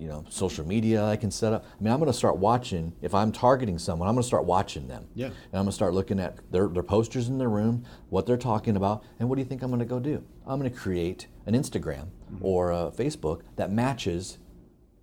you 0.00 0.08
know, 0.08 0.24
social 0.30 0.66
media 0.66 1.04
I 1.04 1.16
can 1.16 1.30
set 1.30 1.52
up. 1.52 1.64
I 1.78 1.82
mean, 1.84 1.92
I'm 1.92 2.00
going 2.00 2.10
to 2.10 2.16
start 2.16 2.38
watching. 2.38 2.94
If 3.02 3.14
I'm 3.14 3.30
targeting 3.32 3.78
someone, 3.78 4.08
I'm 4.08 4.14
going 4.14 4.22
to 4.22 4.26
start 4.26 4.46
watching 4.46 4.88
them. 4.88 5.06
Yeah. 5.14 5.26
And 5.26 5.34
I'm 5.52 5.58
going 5.64 5.66
to 5.66 5.72
start 5.72 5.92
looking 5.94 6.18
at 6.18 6.38
their 6.50 6.68
their 6.68 6.82
posters 6.82 7.28
in 7.28 7.36
their 7.38 7.50
room, 7.50 7.84
what 8.08 8.24
they're 8.26 8.38
talking 8.38 8.76
about, 8.76 9.04
and 9.18 9.28
what 9.28 9.36
do 9.36 9.42
you 9.42 9.46
think 9.48 9.62
I'm 9.62 9.68
going 9.70 9.78
to 9.80 9.84
go 9.84 10.00
do? 10.00 10.24
I'm 10.46 10.58
going 10.58 10.72
to 10.72 10.76
create 10.76 11.26
an 11.46 11.54
Instagram 11.54 12.06
Mm-hmm. 12.32 12.44
or 12.44 12.70
a 12.70 12.92
Facebook 12.92 13.40
that 13.56 13.70
matches 13.72 14.38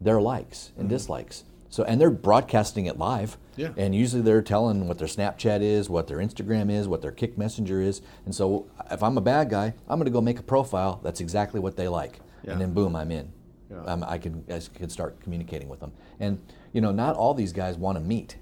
their 0.01 0.19
likes 0.21 0.69
Mm-hmm. 0.71 0.79
and 0.81 0.89
dislikes. 0.89 1.43
So, 1.69 1.83
and 1.83 1.99
they're 1.99 2.09
broadcasting 2.09 2.85
it 2.85 2.97
live. 2.97 3.37
Yeah. 3.57 3.73
And 3.75 3.93
usually 3.93 4.21
they're 4.21 4.41
telling 4.41 4.87
what 4.87 4.97
their 4.97 5.07
Snapchat 5.09 5.61
is, 5.61 5.89
what 5.89 6.07
their 6.07 6.19
Instagram 6.19 6.71
is, 6.71 6.87
what 6.87 7.01
their 7.01 7.11
Kik 7.11 7.37
Messenger 7.37 7.81
is. 7.81 8.01
And 8.25 8.33
so, 8.33 8.67
if 8.89 9.03
I'm 9.03 9.17
a 9.17 9.21
bad 9.21 9.49
guy, 9.49 9.73
I'm 9.89 9.99
going 9.99 10.05
to 10.05 10.11
go 10.11 10.21
make 10.21 10.39
a 10.39 10.43
profile 10.43 11.01
that's 11.03 11.19
exactly 11.19 11.59
what 11.59 11.75
they 11.75 11.87
like, 11.89 12.21
Yeah. 12.43 12.53
and 12.53 12.61
then 12.61 12.73
boom, 12.73 12.95
I'm 12.95 13.11
in. 13.11 13.33
Yeah. 13.69 13.83
Um, 13.83 14.03
I 14.07 14.17
can 14.17 14.43
I 14.49 14.61
can 14.73 14.89
start 14.89 15.19
communicating 15.21 15.67
with 15.67 15.79
them. 15.79 15.91
And 16.19 16.39
you 16.73 16.81
know, 16.81 16.91
not 16.91 17.15
all 17.15 17.33
these 17.33 17.51
guys 17.53 17.77
want 17.77 17.97
to 17.97 18.03
meet. 18.03 18.37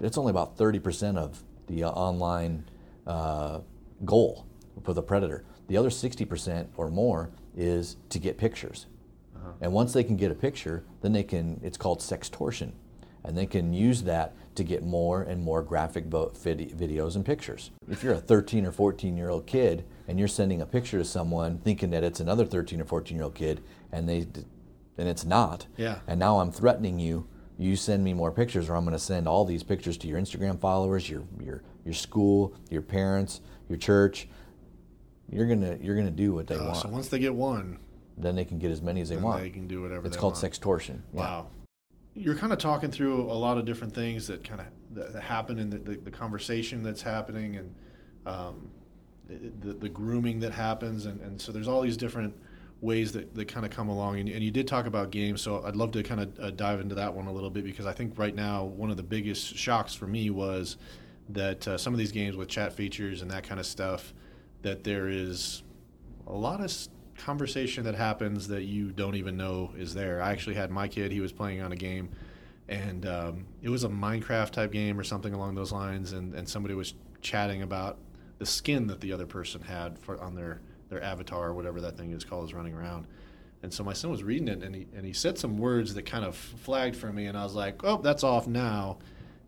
It's 0.00 0.18
only 0.18 0.30
about 0.30 0.56
30% 0.56 1.16
of 1.16 1.42
the 1.66 1.84
uh, 1.84 1.90
online 1.90 2.64
uh, 3.06 3.60
goal 4.04 4.46
for 4.82 4.92
the 4.92 5.02
predator. 5.02 5.44
The 5.68 5.76
other 5.76 5.88
60% 5.88 6.66
or 6.76 6.90
more 6.90 7.30
is 7.56 7.96
to 8.10 8.18
get 8.18 8.36
pictures. 8.36 8.86
And 9.60 9.72
once 9.72 9.92
they 9.92 10.02
can 10.04 10.16
get 10.16 10.30
a 10.30 10.34
picture, 10.34 10.84
then 11.02 11.12
they 11.12 11.22
can, 11.22 11.60
it's 11.62 11.76
called 11.78 12.00
sextortion. 12.00 12.72
And 13.24 13.36
they 13.36 13.46
can 13.46 13.72
use 13.72 14.02
that 14.02 14.34
to 14.56 14.64
get 14.64 14.82
more 14.82 15.22
and 15.22 15.42
more 15.42 15.62
graphic 15.62 16.06
vo- 16.06 16.32
vid- 16.34 16.76
videos 16.78 17.14
and 17.16 17.24
pictures. 17.24 17.70
If 17.88 18.02
you're 18.02 18.14
a 18.14 18.20
13 18.20 18.66
or 18.66 18.72
14 18.72 19.16
year 19.16 19.30
old 19.30 19.46
kid 19.46 19.84
and 20.08 20.18
you're 20.18 20.28
sending 20.28 20.60
a 20.60 20.66
picture 20.66 20.98
to 20.98 21.04
someone 21.04 21.58
thinking 21.58 21.90
that 21.90 22.04
it's 22.04 22.20
another 22.20 22.44
13 22.44 22.80
or 22.80 22.84
14 22.84 23.16
year 23.16 23.24
old 23.24 23.34
kid 23.34 23.62
and 23.92 24.08
they 24.08 24.20
d- 24.22 24.44
and 24.98 25.08
it's 25.08 25.24
not, 25.24 25.66
Yeah. 25.76 25.98
and 26.06 26.18
now 26.20 26.38
I'm 26.40 26.50
threatening 26.52 26.98
you, 26.98 27.26
you 27.58 27.76
send 27.76 28.02
me 28.04 28.12
more 28.14 28.32
pictures 28.32 28.68
or 28.68 28.74
I'm 28.76 28.84
going 28.84 28.96
to 28.96 29.02
send 29.02 29.28
all 29.28 29.44
these 29.44 29.62
pictures 29.62 29.96
to 29.98 30.08
your 30.08 30.20
Instagram 30.20 30.58
followers, 30.58 31.08
your 31.08 31.22
your 31.40 31.62
your 31.84 31.94
school, 31.94 32.54
your 32.70 32.82
parents, 32.82 33.40
your 33.68 33.78
church. 33.78 34.28
You're 35.30 35.46
going 35.46 35.60
to 35.60 35.78
you're 35.82 35.94
to 36.02 36.10
do 36.10 36.32
what 36.34 36.46
they 36.46 36.56
Uh, 36.56 36.64
want. 36.64 36.76
so 36.78 36.88
once 36.88 37.08
they 37.08 37.18
get 37.18 37.34
one, 37.34 37.78
then 38.16 38.34
they 38.36 38.44
can 38.44 38.58
get 38.58 38.70
as 38.70 38.82
many 38.82 39.00
as 39.00 39.08
they 39.08 39.16
want. 39.16 39.40
they 39.42 39.50
can 39.50 39.66
do 39.68 39.82
whatever. 39.82 40.06
It's 40.06 40.16
they 40.16 40.20
called 40.20 40.34
want. 40.34 40.52
sextortion. 40.52 41.00
Yeah. 41.12 41.20
Wow. 41.20 41.46
You're 42.14 42.36
kind 42.36 42.52
of 42.52 42.58
talking 42.58 42.90
through 42.90 43.22
a 43.22 43.34
lot 43.34 43.58
of 43.58 43.64
different 43.64 43.94
things 43.94 44.26
that 44.28 44.44
kind 44.44 44.60
of 44.60 44.66
that, 44.94 45.12
that 45.12 45.22
happen 45.22 45.58
in 45.58 45.70
the, 45.70 45.78
the, 45.78 45.96
the 45.96 46.10
conversation 46.10 46.82
that's 46.82 47.02
happening 47.02 47.56
and 47.56 47.74
um, 48.26 48.70
the, 49.28 49.68
the, 49.68 49.74
the 49.74 49.88
grooming 49.88 50.40
that 50.40 50.52
happens. 50.52 51.06
And, 51.06 51.20
and 51.20 51.40
so 51.40 51.50
there's 51.52 51.66
all 51.68 51.80
these 51.82 51.96
different 51.96 52.34
ways 52.84 53.12
that, 53.12 53.34
that 53.34 53.48
kind 53.48 53.64
of 53.64 53.72
come 53.72 53.88
along. 53.88 54.20
And, 54.20 54.28
and 54.28 54.44
you 54.44 54.50
did 54.50 54.68
talk 54.68 54.86
about 54.86 55.10
games, 55.10 55.40
so 55.42 55.64
I'd 55.64 55.74
love 55.74 55.92
to 55.92 56.02
kind 56.02 56.20
of 56.20 56.38
uh, 56.38 56.50
dive 56.50 56.80
into 56.80 56.94
that 56.96 57.14
one 57.14 57.26
a 57.26 57.32
little 57.32 57.50
bit 57.50 57.64
because 57.64 57.86
I 57.86 57.92
think 57.92 58.18
right 58.18 58.34
now 58.34 58.64
one 58.64 58.90
of 58.90 58.96
the 58.96 59.02
biggest 59.02 59.56
shocks 59.56 59.94
for 59.94 60.06
me 60.06 60.30
was 60.30 60.76
that 61.30 61.66
uh, 61.66 61.78
some 61.78 61.94
of 61.94 61.98
these 61.98 62.12
games 62.12 62.36
with 62.36 62.48
chat 62.48 62.72
features 62.72 63.22
and 63.22 63.30
that 63.30 63.44
kind 63.44 63.58
of 63.58 63.66
stuff, 63.66 64.12
that 64.62 64.84
there 64.84 65.08
is 65.08 65.62
a 66.26 66.32
lot 66.32 66.60
of 66.60 66.72
conversation 67.16 67.84
that 67.84 67.94
happens 67.94 68.48
that 68.48 68.64
you 68.64 68.90
don't 68.90 69.14
even 69.14 69.36
know 69.36 69.72
is 69.76 69.94
there. 69.94 70.20
I 70.20 70.32
actually 70.32 70.56
had 70.56 70.70
my 70.70 70.88
kid; 70.88 71.10
he 71.10 71.20
was 71.20 71.32
playing 71.32 71.62
on 71.62 71.72
a 71.72 71.76
game, 71.76 72.10
and 72.68 73.06
um, 73.06 73.46
it 73.62 73.70
was 73.70 73.84
a 73.84 73.88
Minecraft 73.88 74.50
type 74.50 74.72
game 74.72 74.98
or 74.98 75.04
something 75.04 75.32
along 75.32 75.54
those 75.54 75.72
lines, 75.72 76.12
and, 76.12 76.34
and 76.34 76.48
somebody 76.48 76.74
was 76.74 76.94
chatting 77.22 77.62
about 77.62 77.98
the 78.38 78.46
skin 78.46 78.86
that 78.88 79.00
the 79.00 79.12
other 79.12 79.26
person 79.26 79.62
had 79.62 79.98
for 79.98 80.20
on 80.20 80.34
their 80.34 80.60
their 80.94 81.02
avatar 81.02 81.48
or 81.48 81.54
whatever 81.54 81.80
that 81.80 81.96
thing 81.96 82.12
is 82.12 82.24
called 82.24 82.44
is 82.44 82.54
running 82.54 82.74
around. 82.74 83.06
And 83.62 83.72
so 83.72 83.82
my 83.82 83.92
son 83.92 84.10
was 84.10 84.22
reading 84.22 84.48
it, 84.48 84.62
and 84.62 84.74
he 84.74 84.86
and 84.94 85.06
he 85.06 85.12
said 85.12 85.38
some 85.38 85.58
words 85.58 85.94
that 85.94 86.02
kind 86.02 86.24
of 86.24 86.36
flagged 86.36 86.96
for 86.96 87.12
me, 87.12 87.26
and 87.26 87.36
I 87.36 87.44
was 87.44 87.54
like, 87.54 87.82
"Oh, 87.82 87.96
that's 87.96 88.22
off 88.22 88.46
now." 88.46 88.98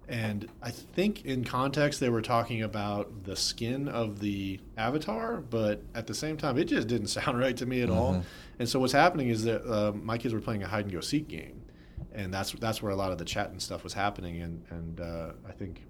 And 0.09 0.49
I 0.63 0.71
think 0.71 1.25
in 1.25 1.45
context 1.45 1.99
they 1.99 2.09
were 2.09 2.23
talking 2.23 2.63
about 2.63 3.25
the 3.25 3.35
skin 3.35 3.89
of 3.89 4.21
the 4.21 4.61
avatar, 4.77 5.39
but 5.39 5.83
at 5.95 6.07
the 6.07 6.15
same 6.15 6.37
time 6.37 6.57
it 6.57 6.65
just 6.65 6.87
didn't 6.87 7.09
sound 7.19 7.39
right 7.39 7.57
to 7.57 7.67
me 7.67 7.83
at 7.83 7.91
all. 7.91 8.23
And 8.59 8.69
so 8.69 8.79
what's 8.81 8.93
happening 8.93 9.29
is 9.29 9.45
that 9.45 9.69
um, 9.71 10.05
my 10.05 10.17
kids 10.17 10.33
were 10.33 10.41
playing 10.41 10.63
a 10.63 10.69
hide 10.69 10.85
and 10.85 10.93
go 10.93 11.01
seek 11.01 11.29
game, 11.29 11.61
and 12.13 12.33
that's 12.33 12.53
that's 12.53 12.83
where 12.83 12.93
a 12.93 12.97
lot 12.97 13.13
of 13.13 13.19
the 13.19 13.25
chat 13.25 13.51
and 13.51 13.61
stuff 13.61 13.85
was 13.85 13.93
happening. 13.93 14.41
And 14.41 14.65
and 14.71 15.01
uh, 15.01 15.33
I 15.47 15.53
think 15.53 15.83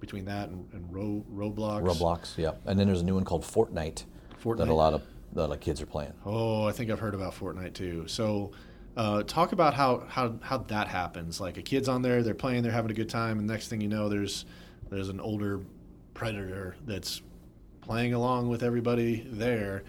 between 0.00 0.24
that 0.24 0.48
and, 0.48 0.66
and 0.72 0.90
Ro, 0.94 1.24
Roblox, 1.30 1.82
Roblox, 1.82 2.38
yeah. 2.38 2.52
And 2.64 2.78
then 2.78 2.86
there's 2.86 3.02
a 3.02 3.04
new 3.04 3.14
one 3.14 3.24
called 3.24 3.42
Fortnite, 3.42 4.04
that 4.56 4.68
a 4.68 4.74
lot 4.74 4.94
of 4.94 5.02
that 5.32 5.50
of 5.50 5.60
kids 5.60 5.80
are 5.82 5.86
playing. 5.86 6.12
Oh, 6.24 6.64
I 6.66 6.72
think 6.72 6.90
I've 6.90 7.00
heard 7.00 7.14
about 7.14 7.34
Fortnite 7.34 7.74
too. 7.74 8.06
So, 8.06 8.52
uh, 8.96 9.22
talk 9.24 9.52
about 9.52 9.74
how, 9.74 10.04
how 10.08 10.36
how 10.42 10.58
that 10.58 10.86
happens. 10.88 11.40
Like 11.40 11.56
a 11.56 11.62
kid's 11.62 11.88
on 11.88 12.02
there, 12.02 12.22
they're 12.22 12.34
playing, 12.34 12.62
they're 12.62 12.70
having 12.72 12.90
a 12.90 12.94
good 12.94 13.08
time, 13.08 13.38
and 13.38 13.46
next 13.48 13.68
thing 13.68 13.80
you 13.80 13.88
know, 13.88 14.08
there's 14.08 14.44
there's 14.90 15.08
an 15.08 15.20
older 15.20 15.60
predator 16.12 16.76
that's 16.86 17.22
playing 17.80 18.14
along 18.14 18.48
with 18.48 18.62
everybody 18.62 19.26
there. 19.30 19.82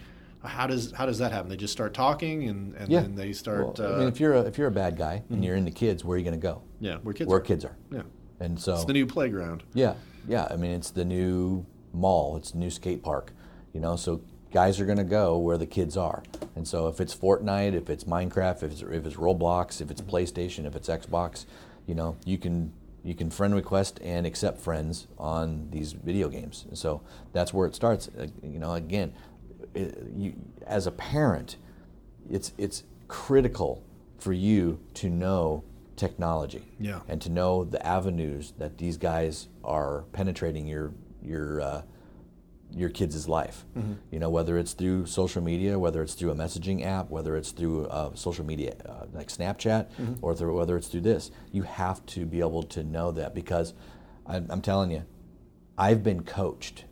How 0.43 0.67
does 0.67 0.91
how 0.91 1.05
does 1.05 1.17
that 1.19 1.31
happen? 1.31 1.49
They 1.49 1.57
just 1.57 1.73
start 1.73 1.93
talking, 1.93 2.47
and, 2.49 2.75
and 2.75 2.89
Yeah. 2.89 3.01
then 3.01 3.15
they 3.15 3.33
start. 3.33 3.79
Well, 3.79 3.91
uh, 3.91 3.95
I 3.95 3.99
mean, 3.99 4.07
if 4.07 4.19
you're 4.19 4.33
a, 4.33 4.41
if 4.41 4.57
you're 4.57 4.67
a 4.67 4.71
bad 4.71 4.95
guy 4.97 5.23
and 5.29 5.43
you're 5.43 5.55
into 5.55 5.71
kids, 5.71 6.03
where 6.05 6.15
are 6.15 6.17
you 6.19 6.23
going 6.23 6.39
to 6.39 6.41
go? 6.41 6.61
yeah, 6.79 6.97
where 6.97 7.13
kids 7.13 7.27
Where 7.29 7.37
are. 7.39 7.41
kids 7.41 7.65
are. 7.65 7.75
Yeah, 7.91 8.01
And 8.39 8.59
so 8.59 8.73
it's 8.75 8.85
the 8.85 8.93
new 8.93 9.05
playground. 9.07 9.63
Yeah, 9.73 9.95
yeah. 10.27 10.47
I 10.51 10.55
mean, 10.55 10.71
it's 10.71 10.91
the 10.91 11.05
new 11.05 11.65
mall. 11.93 12.37
It's 12.37 12.51
the 12.51 12.59
new 12.59 12.69
skate 12.69 13.01
park. 13.01 13.31
You 13.73 13.79
know, 13.79 13.95
so 13.95 14.21
guys 14.55 14.79
are 14.79 14.85
going 14.85 14.97
to 14.97 15.03
go 15.03 15.37
where 15.37 15.57
the 15.57 15.65
kids 15.65 15.97
are. 15.97 16.23
And 16.55 16.65
so 16.65 16.87
if 16.87 17.01
it's 17.01 17.13
Fortnite, 17.13 17.73
if 17.73 17.89
it's 17.89 18.05
Minecraft, 18.05 18.63
if 18.63 18.71
it's, 18.71 18.81
if 18.81 19.05
it's 19.05 19.17
Roblox, 19.17 19.81
if 19.81 19.91
it's 19.91 19.99
PlayStation, 19.99 20.65
if 20.65 20.77
it's 20.77 20.87
Xbox, 20.87 21.45
you 21.85 21.93
know, 21.93 22.15
you 22.25 22.37
can 22.37 22.71
you 23.03 23.13
can 23.13 23.29
friend 23.29 23.53
request 23.53 23.99
and 24.01 24.25
accept 24.25 24.61
friends 24.61 25.07
on 25.19 25.67
these 25.71 25.91
video 25.91 26.29
games. 26.29 26.63
And 26.69 26.77
so 26.77 27.01
that's 27.33 27.53
where 27.53 27.67
it 27.67 27.75
starts. 27.75 28.09
You 28.41 28.59
know, 28.59 28.73
again, 28.75 29.13
it, 29.73 30.01
you, 30.15 30.33
as 30.65 30.87
a 30.87 30.91
parent, 30.91 31.57
it's 32.31 32.53
it's 32.57 32.83
critical 33.09 33.83
for 34.19 34.31
you 34.31 34.79
to 34.93 35.09
know 35.09 35.65
technology 35.97 36.63
yeah. 36.79 37.01
and 37.09 37.21
to 37.21 37.29
know 37.29 37.65
the 37.65 37.85
avenues 37.85 38.53
that 38.57 38.77
these 38.77 38.95
guys 38.95 39.49
are 39.65 40.05
penetrating 40.13 40.65
your 40.65 40.93
your 41.21 41.59
uh, 41.59 41.81
your 42.71 42.89
kids' 42.89 43.27
life. 43.27 43.65
Mm-hmm. 43.77 43.93
You 44.11 44.19
know, 44.19 44.29
whether 44.29 44.57
it's 44.57 44.73
through 44.73 45.05
social 45.05 45.41
media, 45.41 45.79
whether 45.79 46.01
it's 46.01 46.13
through 46.13 46.31
a 46.31 46.35
messaging 46.35 46.85
app, 46.85 47.09
whether 47.09 47.35
it's 47.35 47.51
through 47.51 47.87
uh, 47.87 48.13
social 48.15 48.45
media 48.45 48.75
uh, 48.87 49.05
like 49.13 49.27
Snapchat, 49.27 49.89
mm-hmm. 49.91 50.13
or 50.21 50.35
through, 50.35 50.55
whether 50.55 50.75
it's 50.77 50.87
through 50.87 51.01
this, 51.01 51.31
you 51.51 51.63
have 51.63 52.05
to 52.07 52.25
be 52.25 52.39
able 52.39 52.63
to 52.63 52.83
know 52.83 53.11
that 53.11 53.33
because 53.33 53.73
I, 54.25 54.37
I'm 54.37 54.61
telling 54.61 54.91
you, 54.91 55.05
I've 55.77 56.03
been 56.03 56.23
coached 56.23 56.85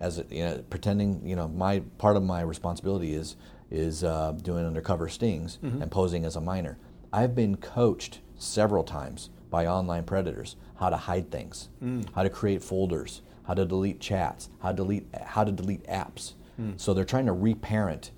as 0.00 0.18
a, 0.18 0.26
you 0.30 0.44
know, 0.44 0.64
pretending. 0.70 1.26
You 1.26 1.36
know, 1.36 1.48
my 1.48 1.80
part 1.98 2.16
of 2.16 2.22
my 2.22 2.42
responsibility 2.42 3.14
is 3.14 3.36
is 3.70 4.04
uh, 4.04 4.32
doing 4.42 4.64
undercover 4.64 5.08
stings 5.08 5.58
mm-hmm. 5.62 5.82
and 5.82 5.90
posing 5.90 6.24
as 6.24 6.36
a 6.36 6.40
minor. 6.40 6.78
I've 7.12 7.34
been 7.34 7.56
coached 7.56 8.20
several 8.36 8.84
times 8.84 9.30
by 9.50 9.66
online 9.66 10.04
predators 10.04 10.56
how 10.76 10.90
to 10.90 10.96
hide 10.96 11.30
things, 11.30 11.68
mm. 11.82 12.04
how 12.14 12.22
to 12.22 12.30
create 12.30 12.62
folders, 12.62 13.22
how 13.46 13.54
to 13.54 13.64
delete 13.64 14.00
chats, 14.00 14.48
how 14.60 14.70
to 14.70 14.76
delete 14.76 15.06
how 15.24 15.44
to 15.44 15.52
delete 15.52 15.86
apps. 15.86 16.34
Mm. 16.60 16.80
So 16.80 16.94
they're 16.94 17.04
trying 17.04 17.26
to 17.26 17.32
reparent 17.32 18.10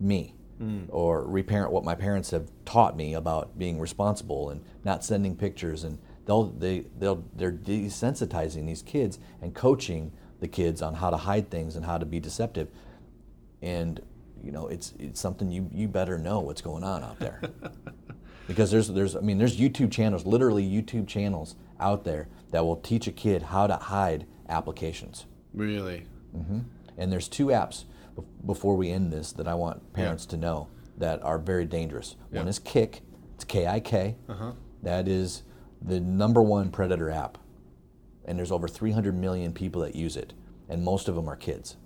me 0.00 0.34
mm. 0.60 0.86
or 0.88 1.24
reparent 1.24 1.72
what 1.72 1.84
my 1.84 1.94
parents 1.94 2.30
have 2.30 2.50
taught 2.64 2.96
me 2.96 3.14
about 3.14 3.58
being 3.58 3.78
responsible 3.78 4.50
and 4.50 4.64
not 4.84 5.04
sending 5.04 5.36
pictures 5.36 5.84
and 5.84 5.98
they'll 6.26 6.44
they 6.44 6.86
they'll 6.98 7.24
they're 7.34 7.52
desensitizing 7.52 8.66
these 8.66 8.82
kids 8.82 9.18
and 9.42 9.54
coaching 9.54 10.12
the 10.40 10.48
kids 10.48 10.82
on 10.82 10.94
how 10.94 11.10
to 11.10 11.16
hide 11.16 11.50
things 11.50 11.76
and 11.76 11.84
how 11.84 11.98
to 11.98 12.04
be 12.04 12.20
deceptive. 12.20 12.68
And 13.62 14.00
you 14.42 14.52
know, 14.52 14.68
it's 14.68 14.92
it's 14.98 15.20
something 15.20 15.50
you 15.50 15.68
you 15.72 15.88
better 15.88 16.18
know 16.18 16.40
what's 16.40 16.60
going 16.60 16.84
on 16.84 17.02
out 17.02 17.18
there. 17.18 17.40
because 18.46 18.70
there's 18.70 18.88
there's 18.88 19.16
I 19.16 19.20
mean 19.20 19.38
there's 19.38 19.58
YouTube 19.58 19.90
channels, 19.90 20.26
literally 20.26 20.64
YouTube 20.64 21.06
channels 21.08 21.56
out 21.80 22.04
there 22.04 22.28
that 22.50 22.64
will 22.64 22.76
teach 22.76 23.06
a 23.06 23.12
kid 23.12 23.42
how 23.42 23.66
to 23.66 23.76
hide 23.76 24.26
applications. 24.48 25.26
Really? 25.52 26.06
Mm-hmm. 26.36 26.60
And 26.96 27.12
there's 27.12 27.28
two 27.28 27.46
apps 27.46 27.84
before 28.46 28.76
we 28.76 28.90
end 28.90 29.12
this 29.12 29.32
that 29.32 29.48
I 29.48 29.54
want 29.54 29.92
parents 29.92 30.24
yeah. 30.24 30.30
to 30.30 30.36
know 30.36 30.68
that 30.98 31.22
are 31.22 31.38
very 31.38 31.64
dangerous. 31.64 32.16
Yeah. 32.32 32.40
One 32.40 32.48
is 32.48 32.58
Kik, 32.58 33.00
It's 33.34 33.44
K 33.44 33.66
I 33.66 33.80
K. 33.80 34.16
Uh-huh. 34.28 34.52
That 34.82 35.08
is 35.08 35.42
the 35.82 36.00
number 36.00 36.42
one 36.42 36.70
predator 36.70 37.10
app, 37.10 37.38
and 38.24 38.38
there's 38.38 38.52
over 38.52 38.68
300 38.68 39.14
million 39.16 39.52
people 39.52 39.82
that 39.82 39.96
use 39.96 40.16
it, 40.16 40.34
and 40.68 40.84
most 40.84 41.08
of 41.08 41.14
them 41.14 41.28
are 41.28 41.36
kids. 41.36 41.76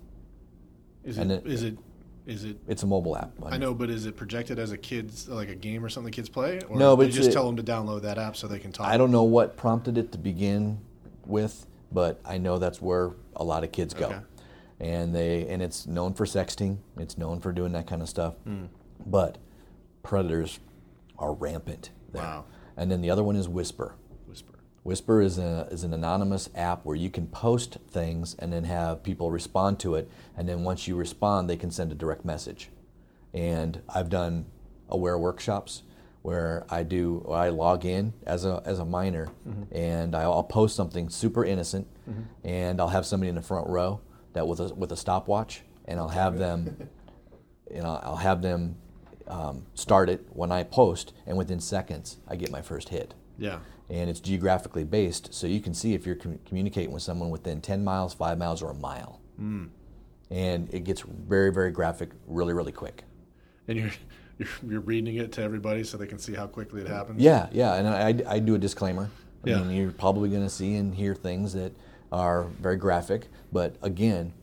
Is 1.03 1.17
it, 1.17 1.31
it 1.31 1.45
is 1.45 1.63
it 1.63 1.77
is 2.25 2.43
it? 2.43 2.57
It's 2.67 2.83
a 2.83 2.87
mobile 2.87 3.17
app. 3.17 3.31
I 3.43 3.57
know, 3.57 3.73
but 3.73 3.89
is 3.89 4.05
it 4.05 4.15
projected 4.15 4.59
as 4.59 4.71
a 4.71 4.77
kids 4.77 5.27
like 5.27 5.49
a 5.49 5.55
game 5.55 5.83
or 5.83 5.89
something 5.89 6.11
kids 6.11 6.29
play? 6.29 6.61
Or 6.69 6.77
no, 6.77 6.95
but 6.95 7.07
you 7.07 7.13
just 7.13 7.29
it, 7.29 7.33
tell 7.33 7.45
them 7.45 7.55
to 7.57 7.63
download 7.63 8.03
that 8.03 8.17
app 8.17 8.35
so 8.35 8.47
they 8.47 8.59
can 8.59 8.71
talk. 8.71 8.87
I 8.87 8.97
don't 8.97 9.11
know 9.11 9.23
what 9.23 9.57
prompted 9.57 9.97
it 9.97 10.11
to 10.11 10.17
begin 10.17 10.79
with, 11.25 11.65
but 11.91 12.19
I 12.25 12.37
know 12.37 12.57
that's 12.57 12.81
where 12.81 13.11
a 13.35 13.43
lot 13.43 13.63
of 13.63 13.71
kids 13.71 13.93
go. 13.93 14.07
Okay. 14.07 14.19
And 14.79 15.13
they 15.13 15.47
and 15.47 15.61
it's 15.61 15.87
known 15.87 16.13
for 16.13 16.25
sexting. 16.25 16.77
It's 16.97 17.17
known 17.17 17.41
for 17.41 17.51
doing 17.51 17.73
that 17.73 17.87
kind 17.87 18.01
of 18.01 18.09
stuff. 18.09 18.35
Mm. 18.47 18.69
But 19.05 19.37
predators 20.03 20.59
are 21.17 21.33
rampant 21.33 21.91
there. 22.11 22.23
Wow. 22.23 22.45
And 22.77 22.89
then 22.89 23.01
the 23.01 23.09
other 23.09 23.23
one 23.23 23.35
is 23.35 23.49
Whisper. 23.49 23.95
Whisper. 24.25 24.59
Whisper 24.83 25.21
is, 25.21 25.37
a, 25.37 25.67
is 25.69 25.83
an 25.83 25.93
anonymous 25.93 26.49
app 26.55 26.85
where 26.85 26.95
you 26.95 27.09
can 27.09 27.27
post 27.27 27.77
things 27.89 28.35
and 28.39 28.53
then 28.53 28.63
have 28.63 29.03
people 29.03 29.31
respond 29.31 29.79
to 29.81 29.95
it. 29.95 30.09
And 30.37 30.47
then 30.47 30.63
once 30.63 30.87
you 30.87 30.95
respond, 30.95 31.49
they 31.49 31.57
can 31.57 31.71
send 31.71 31.91
a 31.91 31.95
direct 31.95 32.23
message. 32.23 32.69
And 33.33 33.81
I've 33.93 34.09
done 34.09 34.45
aware 34.87 35.17
workshops 35.17 35.83
where 36.21 36.65
I 36.69 36.83
do 36.83 37.25
I 37.29 37.49
log 37.49 37.85
in 37.85 38.13
as 38.25 38.45
a 38.45 38.61
as 38.65 38.79
a 38.79 38.85
minor 38.85 39.27
mm-hmm. 39.47 39.63
and 39.75 40.15
I'll 40.15 40.43
post 40.43 40.75
something 40.75 41.09
super 41.09 41.45
innocent 41.45 41.87
mm-hmm. 42.09 42.21
and 42.43 42.81
I'll 42.81 42.89
have 42.89 43.05
somebody 43.05 43.29
in 43.29 43.35
the 43.35 43.41
front 43.41 43.67
row 43.67 44.01
that 44.33 44.47
with 44.47 44.59
a 44.59 44.73
with 44.75 44.91
a 44.91 44.97
stopwatch 44.97 45.61
and 45.85 45.99
I'll 45.99 46.09
have 46.09 46.37
them 46.37 46.89
you 47.71 47.81
know 47.81 47.99
I'll 48.03 48.17
have 48.17 48.41
them 48.41 48.75
um, 49.27 49.65
start 49.75 50.09
it 50.09 50.25
when 50.31 50.51
I 50.51 50.63
post 50.63 51.13
and 51.25 51.37
within 51.37 51.59
seconds 51.59 52.17
I 52.27 52.35
get 52.35 52.51
my 52.51 52.61
first 52.61 52.89
hit. 52.89 53.13
Yeah. 53.37 53.59
And 53.89 54.09
it's 54.09 54.19
geographically 54.19 54.83
based 54.83 55.33
so 55.33 55.47
you 55.47 55.61
can 55.61 55.73
see 55.73 55.93
if 55.93 56.05
you're 56.05 56.15
com- 56.15 56.39
communicating 56.45 56.91
with 56.91 57.03
someone 57.03 57.29
within 57.29 57.61
10 57.61 57.83
miles, 57.83 58.13
5 58.13 58.37
miles 58.37 58.61
or 58.61 58.71
a 58.71 58.75
mile. 58.75 59.21
Mm. 59.39 59.69
And 60.29 60.71
it 60.73 60.83
gets 60.83 61.01
very 61.01 61.51
very 61.51 61.71
graphic 61.71 62.09
really 62.27 62.53
really 62.53 62.73
quick. 62.73 63.03
And 63.67 63.77
you're 63.77 63.91
you're, 64.39 64.47
you're 64.67 64.81
reading 64.81 65.17
it 65.17 65.31
to 65.33 65.43
everybody 65.43 65.83
so 65.83 65.97
they 65.97 66.07
can 66.07 66.17
see 66.17 66.33
how 66.33 66.47
quickly 66.47 66.81
it 66.81 66.87
happens. 66.87 67.21
Yeah, 67.21 67.47
yeah, 67.51 67.75
and 67.75 67.87
I, 67.87 68.35
I 68.35 68.39
do 68.39 68.55
a 68.55 68.57
disclaimer. 68.57 69.09
I 69.45 69.49
yeah. 69.49 69.61
mean, 69.61 69.75
you're 69.77 69.91
probably 69.91 70.29
going 70.29 70.43
to 70.43 70.49
see 70.49 70.75
and 70.75 70.93
hear 70.95 71.13
things 71.13 71.53
that 71.53 71.73
are 72.11 72.45
very 72.59 72.77
graphic, 72.77 73.27
but 73.51 73.75
again, 73.81 74.33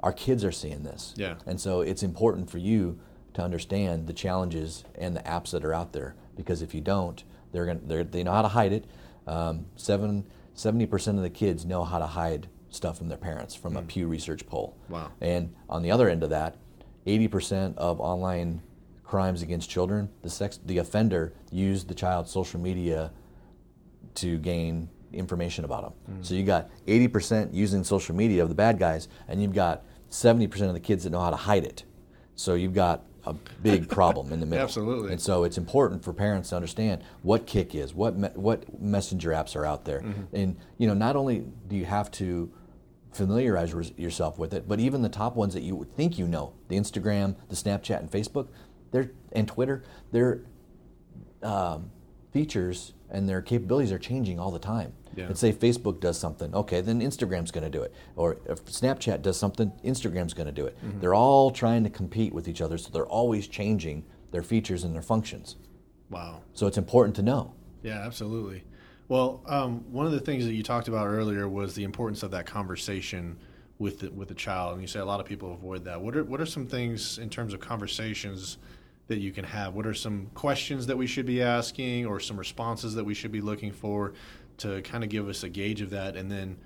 our 0.00 0.12
kids 0.12 0.44
are 0.44 0.52
seeing 0.52 0.82
this. 0.82 1.14
Yeah. 1.16 1.34
And 1.46 1.60
so 1.60 1.82
it's 1.82 2.02
important 2.02 2.50
for 2.50 2.58
you 2.58 2.98
to 3.34 3.42
understand 3.42 4.06
the 4.06 4.12
challenges 4.12 4.84
and 4.98 5.14
the 5.14 5.20
apps 5.20 5.50
that 5.50 5.64
are 5.64 5.74
out 5.74 5.92
there 5.92 6.14
because 6.36 6.62
if 6.62 6.74
you 6.74 6.80
don't, 6.80 7.22
they're 7.52 7.66
going 7.66 7.86
to 7.86 8.04
they 8.04 8.22
know 8.22 8.32
how 8.32 8.42
to 8.42 8.48
hide 8.48 8.72
it. 8.72 8.86
Um, 9.26 9.66
seven, 9.76 10.24
70% 10.56 11.16
of 11.16 11.22
the 11.22 11.30
kids 11.30 11.64
know 11.64 11.84
how 11.84 11.98
to 11.98 12.06
hide 12.06 12.48
stuff 12.70 12.98
from 12.98 13.08
their 13.08 13.18
parents 13.18 13.54
from 13.54 13.74
mm. 13.74 13.80
a 13.80 13.82
Pew 13.82 14.06
Research 14.06 14.46
poll. 14.46 14.76
Wow. 14.88 15.10
And 15.20 15.54
on 15.68 15.82
the 15.82 15.90
other 15.90 16.08
end 16.08 16.22
of 16.22 16.30
that, 16.30 16.56
80% 17.06 17.76
of 17.76 18.00
online 18.00 18.62
crimes 19.10 19.42
against 19.42 19.68
children, 19.68 20.08
the 20.22 20.30
sex 20.30 20.60
the 20.64 20.78
offender 20.78 21.32
used 21.50 21.88
the 21.88 21.94
child's 21.94 22.30
social 22.30 22.60
media 22.60 23.10
to 24.14 24.38
gain 24.38 24.88
information 25.12 25.64
about 25.64 25.82
them. 25.82 26.18
Mm. 26.18 26.24
So 26.24 26.34
you 26.34 26.44
got 26.44 26.70
80% 26.86 27.52
using 27.52 27.82
social 27.82 28.14
media 28.14 28.44
of 28.44 28.48
the 28.48 28.54
bad 28.54 28.78
guys, 28.78 29.08
and 29.26 29.42
you've 29.42 29.52
got 29.52 29.82
70% 30.10 30.62
of 30.62 30.74
the 30.74 30.80
kids 30.80 31.02
that 31.02 31.10
know 31.10 31.18
how 31.18 31.30
to 31.30 31.36
hide 31.36 31.64
it. 31.64 31.82
So 32.36 32.54
you've 32.54 32.72
got 32.72 33.02
a 33.26 33.32
big 33.32 33.88
problem 33.98 34.32
in 34.32 34.38
the 34.38 34.46
middle. 34.46 34.62
Absolutely. 34.62 35.10
And 35.10 35.20
so 35.20 35.42
it's 35.42 35.58
important 35.58 36.04
for 36.04 36.12
parents 36.12 36.50
to 36.50 36.56
understand 36.56 37.02
what 37.22 37.48
Kik 37.48 37.74
is, 37.74 37.92
what 37.92 38.16
me, 38.16 38.28
what 38.34 38.80
messenger 38.80 39.30
apps 39.30 39.56
are 39.56 39.66
out 39.66 39.84
there, 39.84 40.02
mm-hmm. 40.02 40.36
and 40.36 40.56
you 40.78 40.86
know 40.86 40.94
not 40.94 41.16
only 41.16 41.46
do 41.66 41.74
you 41.74 41.84
have 41.84 42.12
to 42.12 42.52
familiarize 43.12 43.74
yourself 43.96 44.38
with 44.38 44.54
it, 44.54 44.68
but 44.68 44.80
even 44.80 45.02
the 45.02 45.08
top 45.08 45.36
ones 45.36 45.54
that 45.54 45.62
you 45.62 45.86
think 45.96 46.18
you 46.18 46.26
know, 46.26 46.52
the 46.68 46.76
Instagram, 46.76 47.34
the 47.48 47.56
Snapchat, 47.56 47.98
and 47.98 48.10
Facebook, 48.10 48.48
their 48.90 49.10
and 49.32 49.46
Twitter, 49.46 49.84
their 50.12 50.42
um, 51.42 51.90
features 52.32 52.92
and 53.10 53.28
their 53.28 53.42
capabilities 53.42 53.92
are 53.92 53.98
changing 53.98 54.38
all 54.38 54.50
the 54.50 54.58
time. 54.58 54.92
Yeah. 55.16 55.26
Let's 55.26 55.40
say 55.40 55.52
Facebook 55.52 56.00
does 56.00 56.18
something, 56.18 56.54
okay, 56.54 56.80
then 56.80 57.00
Instagram's 57.00 57.50
going 57.50 57.64
to 57.64 57.70
do 57.70 57.82
it, 57.82 57.92
or 58.14 58.38
if 58.46 58.64
Snapchat 58.66 59.22
does 59.22 59.36
something, 59.36 59.72
Instagram's 59.84 60.34
going 60.34 60.46
to 60.46 60.52
do 60.52 60.66
it. 60.66 60.76
Mm-hmm. 60.78 61.00
They're 61.00 61.14
all 61.14 61.50
trying 61.50 61.82
to 61.82 61.90
compete 61.90 62.32
with 62.32 62.46
each 62.46 62.60
other, 62.60 62.78
so 62.78 62.90
they're 62.90 63.06
always 63.06 63.48
changing 63.48 64.04
their 64.30 64.44
features 64.44 64.84
and 64.84 64.94
their 64.94 65.02
functions. 65.02 65.56
Wow! 66.10 66.42
So 66.54 66.68
it's 66.68 66.78
important 66.78 67.16
to 67.16 67.22
know. 67.22 67.54
Yeah, 67.82 68.04
absolutely. 68.06 68.62
Well, 69.08 69.42
um, 69.46 69.84
one 69.90 70.06
of 70.06 70.12
the 70.12 70.20
things 70.20 70.44
that 70.44 70.52
you 70.52 70.62
talked 70.62 70.86
about 70.86 71.08
earlier 71.08 71.48
was 71.48 71.74
the 71.74 71.82
importance 71.82 72.22
of 72.22 72.30
that 72.30 72.46
conversation 72.46 73.36
with 73.80 74.00
the, 74.00 74.10
with 74.10 74.28
the 74.28 74.34
child, 74.34 74.74
and 74.74 74.82
you 74.82 74.86
say 74.86 75.00
a 75.00 75.04
lot 75.04 75.18
of 75.18 75.26
people 75.26 75.52
avoid 75.52 75.84
that. 75.86 76.00
What 76.00 76.14
are 76.14 76.22
what 76.22 76.40
are 76.40 76.46
some 76.46 76.66
things 76.66 77.18
in 77.18 77.28
terms 77.28 77.52
of 77.52 77.58
conversations? 77.58 78.58
That 79.10 79.18
you 79.18 79.32
can 79.32 79.44
have? 79.44 79.74
What 79.74 79.86
are 79.86 79.92
some 79.92 80.30
questions 80.34 80.86
that 80.86 80.96
we 80.96 81.06
should 81.06 81.26
be 81.26 81.42
asking 81.42 82.06
or 82.06 82.20
some 82.20 82.38
responses 82.38 82.94
that 82.94 83.04
we 83.04 83.12
should 83.12 83.32
be 83.32 83.40
looking 83.40 83.72
for 83.72 84.14
to 84.58 84.80
kind 84.82 85.04
of 85.04 85.10
give 85.10 85.28
us 85.28 85.42
a 85.42 85.48
gauge 85.48 85.82
of 85.82 85.90
that? 85.90 86.16
And 86.16 86.30
then, 86.30 86.56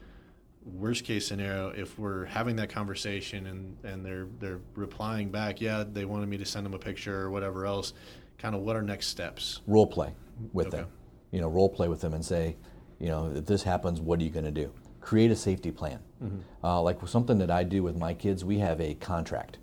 worst 0.65 1.05
case 1.05 1.27
scenario, 1.27 1.71
if 1.71 1.99
we're 1.99 2.27
having 2.27 2.57
that 2.57 2.69
conversation 2.69 3.47
and, 3.47 3.77
and 3.83 4.05
they're 4.05 4.29
they're 4.39 4.61
replying 4.75 5.31
back, 5.31 5.61
yeah, 5.61 5.85
they 5.91 6.05
wanted 6.05 6.29
me 6.29 6.37
to 6.37 6.45
send 6.45 6.65
them 6.65 6.75
a 6.75 6.79
picture 6.79 7.23
or 7.23 7.31
whatever 7.31 7.67
else, 7.67 7.95
kind 8.39 8.55
of 8.55 8.61
what 8.61 8.77
are 8.77 8.83
next 8.83 9.09
steps? 9.09 9.63
Role 9.67 9.87
play 9.87 10.15
with 10.53 10.69
okay. 10.69 10.79
them. 10.79 10.89
You 11.31 11.41
know, 11.41 11.49
role 11.49 11.71
play 11.71 11.89
with 11.89 12.03
them 12.03 12.13
and 12.13 12.25
say, 12.25 12.57
you 13.01 13.09
know, 13.09 13.33
if 13.35 13.47
this 13.47 13.63
happens, 13.63 14.01
what 14.01 14.21
are 14.21 14.23
you 14.23 14.31
going 14.31 14.45
to 14.45 14.53
do? 14.53 14.71
Create 15.01 15.31
a 15.31 15.37
safety 15.37 15.71
plan. 15.71 15.99
Mm-hmm. 16.23 16.39
Uh, 16.63 16.81
like 16.83 17.07
something 17.09 17.39
that 17.39 17.51
I 17.51 17.65
do 17.65 17.83
with 17.83 17.97
my 17.97 18.15
kids, 18.15 18.45
we 18.45 18.59
have 18.59 18.81
a 18.81 18.95
contract. 18.95 19.59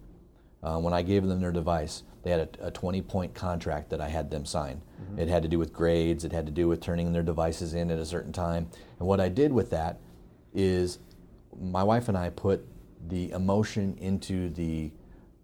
Uh, 0.64 0.78
when 0.78 0.94
I 0.94 1.02
gave 1.02 1.26
them 1.26 1.40
their 1.40 1.52
device, 1.52 2.04
they 2.24 2.32
had 2.32 2.58
a, 2.62 2.68
a 2.68 2.72
20 2.72 3.02
point 3.02 3.34
contract 3.34 3.90
that 3.90 4.02
I 4.02 4.10
had 4.10 4.30
them 4.30 4.46
sign. 4.46 4.82
Mm-hmm. 5.02 5.20
It 5.20 5.28
had 5.28 5.44
to 5.44 5.50
do 5.50 5.60
with 5.60 5.74
grades, 5.74 6.24
it 6.24 6.32
had 6.32 6.46
to 6.46 6.52
do 6.52 6.68
with 6.68 6.82
turning 6.82 7.14
their 7.14 7.24
devices 7.24 7.74
in 7.74 7.92
at 7.92 8.00
a 8.00 8.06
certain 8.06 8.34
time. 8.34 8.70
And 9.00 9.08
what 9.08 9.20
I 9.20 9.30
did 9.30 9.52
with 9.52 9.70
that 9.72 10.00
is 10.54 11.00
my 11.60 11.84
wife 11.84 12.08
and 12.08 12.18
I 12.18 12.30
put 12.30 12.66
the 13.08 13.32
emotion 13.32 13.98
into 14.00 14.50
the 14.50 14.92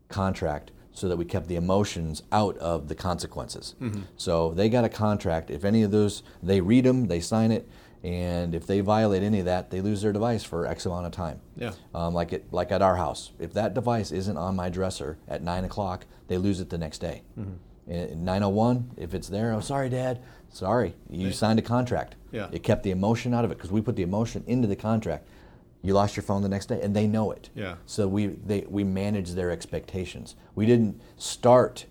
contract 0.10 0.72
so 0.94 1.08
that 1.08 1.18
we 1.18 1.26
kept 1.26 1.48
the 1.48 1.56
emotions 1.56 2.24
out 2.32 2.58
of 2.58 2.88
the 2.88 2.96
consequences. 2.96 3.76
Mm-hmm. 3.80 4.02
So 4.16 4.52
they 4.54 4.68
got 4.68 4.84
a 4.84 4.90
contract. 4.90 5.52
If 5.52 5.64
any 5.64 5.84
of 5.84 5.92
those, 5.92 6.24
they 6.42 6.60
read 6.60 6.86
them, 6.86 7.06
they 7.06 7.20
sign 7.20 7.52
it, 7.52 7.70
and 8.04 8.56
if 8.56 8.66
they 8.66 8.80
violate 8.80 9.22
any 9.22 9.40
of 9.40 9.46
that, 9.46 9.70
they 9.70 9.82
lose 9.82 10.02
their 10.02 10.12
device 10.12 10.44
for 10.44 10.66
X 10.66 10.86
amount 10.86 11.06
of 11.06 11.12
time. 11.12 11.40
Yeah. 11.56 11.74
Um, 11.94 12.14
like 12.14 12.34
it, 12.34 12.52
like 12.52 12.72
at 12.72 12.82
our 12.82 12.96
house, 12.96 13.32
if 13.40 13.54
that 13.54 13.74
device 13.74 14.12
isn't 14.12 14.38
on 14.38 14.56
my 14.56 14.70
dresser 14.70 15.18
at 15.28 15.44
nine 15.44 15.66
o'clock, 15.66 16.06
they 16.28 16.38
lose 16.38 16.60
it 16.60 16.70
the 16.70 16.78
next 16.78 17.00
day. 17.00 17.24
Mm-hmm. 17.40 17.54
901, 17.88 18.92
if 18.98 19.14
it's 19.14 19.30
there, 19.30 19.54
oh 19.54 19.62
sorry, 19.62 19.90
Dad, 19.90 20.22
sorry, 20.50 20.96
you 21.10 21.32
signed 21.32 21.58
a 21.58 21.62
contract. 21.62 22.16
Yeah. 22.32 22.50
It 22.52 22.64
kept 22.64 22.84
the 22.84 22.92
emotion 22.92 23.34
out 23.34 23.46
of 23.46 23.52
it 23.52 23.58
because 23.58 23.72
we 23.72 23.82
put 23.82 23.96
the 23.96 24.04
emotion 24.04 24.44
into 24.46 24.68
the 24.68 24.76
contract. 24.76 25.28
You 25.82 25.94
lost 25.94 26.18
your 26.18 26.24
phone 26.24 26.42
the 26.42 26.50
next 26.50 26.66
day, 26.66 26.82
and 26.82 26.96
they 26.96 27.08
know 27.08 27.32
it. 27.32 27.50
Yeah. 27.56 27.76
So 27.86 28.08
we 28.08 28.28
they 28.28 28.66
we 28.68 28.84
manage 28.84 29.32
their 29.32 29.52
expectations. 29.52 30.36
We 30.54 30.66
didn't 30.66 31.00
start 31.16 31.86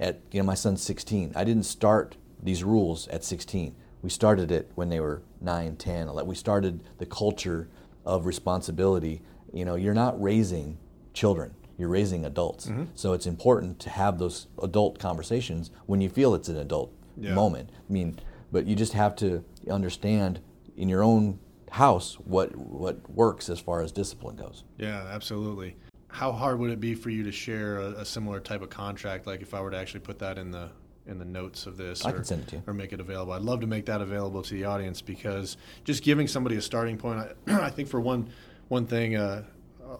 at 0.00 0.20
you 0.32 0.40
know 0.40 0.46
my 0.46 0.54
son's 0.54 0.82
16. 0.82 1.32
I 1.36 1.44
didn't 1.44 1.64
start 1.64 2.16
these 2.42 2.64
rules 2.64 3.06
at 3.08 3.22
16. 3.22 3.76
We 4.02 4.10
started 4.10 4.50
it 4.50 4.72
when 4.74 4.88
they 4.88 4.98
were 4.98 5.22
9, 5.42 5.76
10, 5.76 6.08
11. 6.08 6.28
We 6.28 6.34
started 6.34 6.80
the 6.98 7.06
culture 7.06 7.68
of 8.04 8.24
responsibility. 8.26 9.20
You 9.52 9.64
know, 9.64 9.74
you're 9.74 9.94
not 9.94 10.20
raising 10.20 10.78
children. 11.12 11.54
You're 11.80 11.88
raising 11.88 12.26
adults. 12.26 12.66
Mm-hmm. 12.66 12.84
So 12.94 13.14
it's 13.14 13.24
important 13.26 13.80
to 13.80 13.90
have 13.90 14.18
those 14.18 14.46
adult 14.62 14.98
conversations 14.98 15.70
when 15.86 16.02
you 16.02 16.10
feel 16.10 16.34
it's 16.34 16.50
an 16.50 16.58
adult 16.58 16.92
Yeah. 17.16 17.32
moment. 17.34 17.70
I 17.88 17.92
mean, 17.92 18.18
but 18.52 18.66
you 18.66 18.76
just 18.76 18.92
have 18.92 19.16
to 19.16 19.42
understand 19.70 20.40
in 20.76 20.88
your 20.90 21.02
own 21.02 21.38
house 21.70 22.14
what 22.16 22.54
what 22.56 23.08
works 23.10 23.48
as 23.48 23.58
far 23.60 23.80
as 23.80 23.92
discipline 23.92 24.36
goes. 24.36 24.64
Yeah, 24.76 25.06
absolutely. 25.10 25.76
How 26.08 26.32
hard 26.32 26.58
would 26.58 26.70
it 26.70 26.80
be 26.80 26.94
for 26.94 27.08
you 27.10 27.22
to 27.24 27.32
share 27.32 27.78
a, 27.78 27.90
a 28.00 28.04
similar 28.04 28.40
type 28.40 28.60
of 28.60 28.68
contract? 28.68 29.26
Like 29.26 29.40
if 29.40 29.54
I 29.54 29.60
were 29.62 29.70
to 29.70 29.78
actually 29.78 30.00
put 30.00 30.18
that 30.18 30.36
in 30.36 30.50
the 30.50 30.70
in 31.06 31.18
the 31.18 31.24
notes 31.24 31.66
of 31.66 31.78
this, 31.78 32.04
I 32.04 32.10
or, 32.10 32.14
can 32.16 32.24
send 32.24 32.42
it 32.42 32.48
to 32.48 32.56
you. 32.56 32.62
or 32.66 32.74
make 32.74 32.92
it 32.92 33.00
available. 33.00 33.32
I'd 33.32 33.40
love 33.42 33.60
to 33.60 33.66
make 33.66 33.86
that 33.86 34.02
available 34.02 34.42
to 34.42 34.52
the 34.54 34.64
audience 34.66 35.00
because 35.00 35.56
just 35.84 36.02
giving 36.02 36.28
somebody 36.28 36.56
a 36.56 36.62
starting 36.62 36.98
point. 36.98 37.20
I, 37.48 37.52
I 37.68 37.70
think 37.70 37.88
for 37.88 38.00
one 38.00 38.28
one 38.68 38.86
thing, 38.86 39.16
uh, 39.16 39.44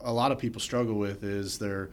a 0.03 0.13
lot 0.13 0.33
of 0.33 0.39
people 0.39 0.61
struggle 0.61 0.95
with 0.95 1.25
is 1.25 1.59
they're 1.59 1.91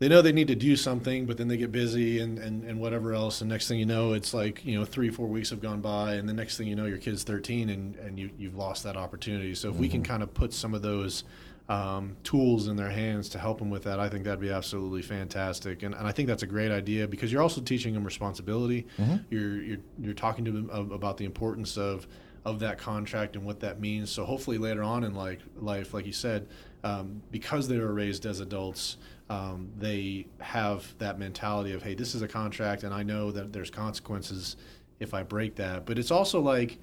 they 0.00 0.08
know 0.08 0.22
they 0.22 0.32
need 0.32 0.48
to 0.48 0.56
do 0.56 0.74
something, 0.74 1.24
but 1.24 1.36
then 1.36 1.46
they 1.46 1.56
get 1.56 1.70
busy 1.70 2.18
and, 2.18 2.38
and, 2.38 2.64
and 2.64 2.80
whatever 2.80 3.14
else. 3.14 3.40
And 3.40 3.48
next 3.48 3.68
thing 3.68 3.78
you 3.78 3.86
know, 3.86 4.12
it's 4.12 4.34
like, 4.34 4.64
you 4.64 4.76
know, 4.76 4.84
three, 4.84 5.08
four 5.08 5.28
weeks 5.28 5.50
have 5.50 5.62
gone 5.62 5.80
by. 5.80 6.14
And 6.14 6.28
the 6.28 6.32
next 6.32 6.58
thing 6.58 6.66
you 6.66 6.74
know, 6.74 6.86
your 6.86 6.98
kid's 6.98 7.22
13 7.22 7.70
and, 7.70 7.94
and 7.96 8.18
you, 8.18 8.30
you've 8.36 8.56
lost 8.56 8.82
that 8.82 8.96
opportunity. 8.96 9.54
So 9.54 9.70
if 9.70 9.76
we 9.76 9.88
can 9.88 10.02
kind 10.02 10.22
of 10.22 10.34
put 10.34 10.52
some 10.52 10.74
of 10.74 10.82
those 10.82 11.22
um, 11.68 12.16
tools 12.24 12.66
in 12.66 12.76
their 12.76 12.90
hands 12.90 13.28
to 13.30 13.38
help 13.38 13.60
them 13.60 13.70
with 13.70 13.84
that, 13.84 14.00
I 14.00 14.08
think 14.08 14.24
that'd 14.24 14.40
be 14.40 14.50
absolutely 14.50 15.00
fantastic. 15.00 15.84
And, 15.84 15.94
and 15.94 16.08
I 16.08 16.12
think 16.12 16.26
that's 16.26 16.42
a 16.42 16.48
great 16.48 16.72
idea 16.72 17.06
because 17.06 17.32
you're 17.32 17.42
also 17.42 17.60
teaching 17.60 17.94
them 17.94 18.04
responsibility. 18.04 18.88
You're, 19.30 19.62
you're, 19.62 19.78
you're 20.00 20.14
talking 20.14 20.44
to 20.44 20.50
them 20.50 20.70
about 20.90 21.18
the 21.18 21.24
importance 21.24 21.78
of, 21.78 22.08
of 22.44 22.58
that 22.60 22.78
contract 22.78 23.36
and 23.36 23.46
what 23.46 23.60
that 23.60 23.80
means. 23.80 24.10
So 24.10 24.24
hopefully 24.24 24.58
later 24.58 24.82
on 24.82 25.04
in 25.04 25.14
like 25.14 25.38
life, 25.56 25.94
like 25.94 26.04
you 26.04 26.12
said, 26.12 26.48
um, 26.84 27.22
because 27.30 27.66
they 27.66 27.78
were 27.78 27.92
raised 27.92 28.26
as 28.26 28.38
adults, 28.40 28.98
um, 29.30 29.70
they 29.78 30.26
have 30.38 30.86
that 30.98 31.18
mentality 31.18 31.72
of, 31.72 31.82
hey, 31.82 31.94
this 31.94 32.14
is 32.14 32.20
a 32.20 32.28
contract, 32.28 32.84
and 32.84 32.92
I 32.92 33.02
know 33.02 33.32
that 33.32 33.52
there's 33.52 33.70
consequences 33.70 34.56
if 35.00 35.14
I 35.14 35.22
break 35.22 35.56
that. 35.56 35.86
But 35.86 35.98
it's 35.98 36.10
also 36.10 36.40
like, 36.40 36.78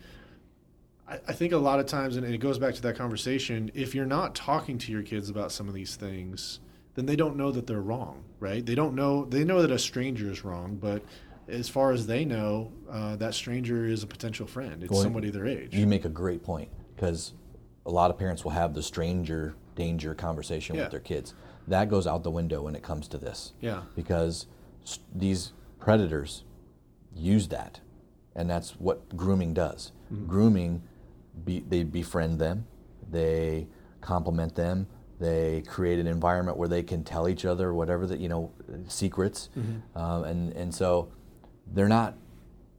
I, 1.07 1.19
I 1.27 1.33
think 1.33 1.53
a 1.53 1.57
lot 1.57 1.79
of 1.79 1.85
times, 1.85 2.17
and 2.17 2.25
it 2.25 2.39
goes 2.39 2.57
back 2.57 2.73
to 2.73 2.81
that 2.81 2.97
conversation, 2.97 3.71
if 3.75 3.93
you're 3.93 4.07
not 4.07 4.33
talking 4.33 4.79
to 4.79 4.91
your 4.91 5.03
kids 5.03 5.29
about 5.29 5.51
some 5.51 5.67
of 5.67 5.75
these 5.75 5.95
things, 5.95 6.59
then 6.95 7.05
they 7.05 7.15
don't 7.15 7.37
know 7.37 7.51
that 7.51 7.67
they're 7.67 7.79
wrong, 7.79 8.23
right? 8.39 8.65
They 8.65 8.75
don't 8.75 8.95
know, 8.95 9.25
they 9.25 9.43
know 9.43 9.61
that 9.61 9.71
a 9.71 9.79
stranger 9.79 10.31
is 10.31 10.43
wrong, 10.43 10.77
but 10.81 11.03
as 11.47 11.69
far 11.69 11.91
as 11.91 12.07
they 12.07 12.25
know, 12.25 12.71
uh, 12.89 13.17
that 13.17 13.35
stranger 13.35 13.85
is 13.85 14.01
a 14.01 14.07
potential 14.07 14.47
friend. 14.47 14.81
It's 14.81 14.91
Well, 14.91 15.03
somebody 15.03 15.29
their 15.29 15.45
age. 15.45 15.75
You 15.75 15.85
make 15.85 16.05
a 16.05 16.09
great 16.09 16.43
point 16.43 16.69
because 16.95 17.33
a 17.85 17.91
lot 17.91 18.09
of 18.09 18.17
parents 18.17 18.43
will 18.43 18.51
have 18.51 18.73
the 18.73 18.81
stranger 18.81 19.53
danger 19.81 20.13
conversation 20.15 20.75
Yeah. 20.75 20.83
with 20.83 20.91
their 20.91 20.99
kids. 20.99 21.33
That 21.67 21.89
goes 21.89 22.05
out 22.07 22.23
the 22.23 22.31
window 22.31 22.61
when 22.63 22.75
it 22.75 22.83
comes 22.83 23.07
to 23.09 23.17
this. 23.17 23.53
Yeah. 23.61 23.81
Because 23.95 24.45
these 25.13 25.53
predators 25.79 26.43
use 27.15 27.47
that, 27.49 27.81
and 28.35 28.49
that's 28.49 28.71
what 28.79 28.97
grooming 29.15 29.53
does. 29.53 29.91
Mm-hmm. 30.13 30.27
Grooming, 30.27 30.81
be, 31.45 31.59
they 31.67 31.83
befriend 31.83 32.39
them, 32.39 32.65
they 33.09 33.67
compliment 34.01 34.55
them, 34.55 34.87
they 35.19 35.61
create 35.67 35.99
an 35.99 36.07
environment 36.07 36.57
where 36.57 36.67
they 36.67 36.83
can 36.83 37.03
tell 37.03 37.27
each 37.29 37.45
other 37.45 37.73
whatever 37.73 38.05
that 38.07 38.19
you 38.19 38.29
know 38.29 38.51
secrets, 38.87 39.49
Mm-hmm. 39.57 39.97
um, 39.97 40.23
and 40.23 40.53
and 40.53 40.73
so 40.73 41.11
they're 41.73 41.87
not 42.01 42.15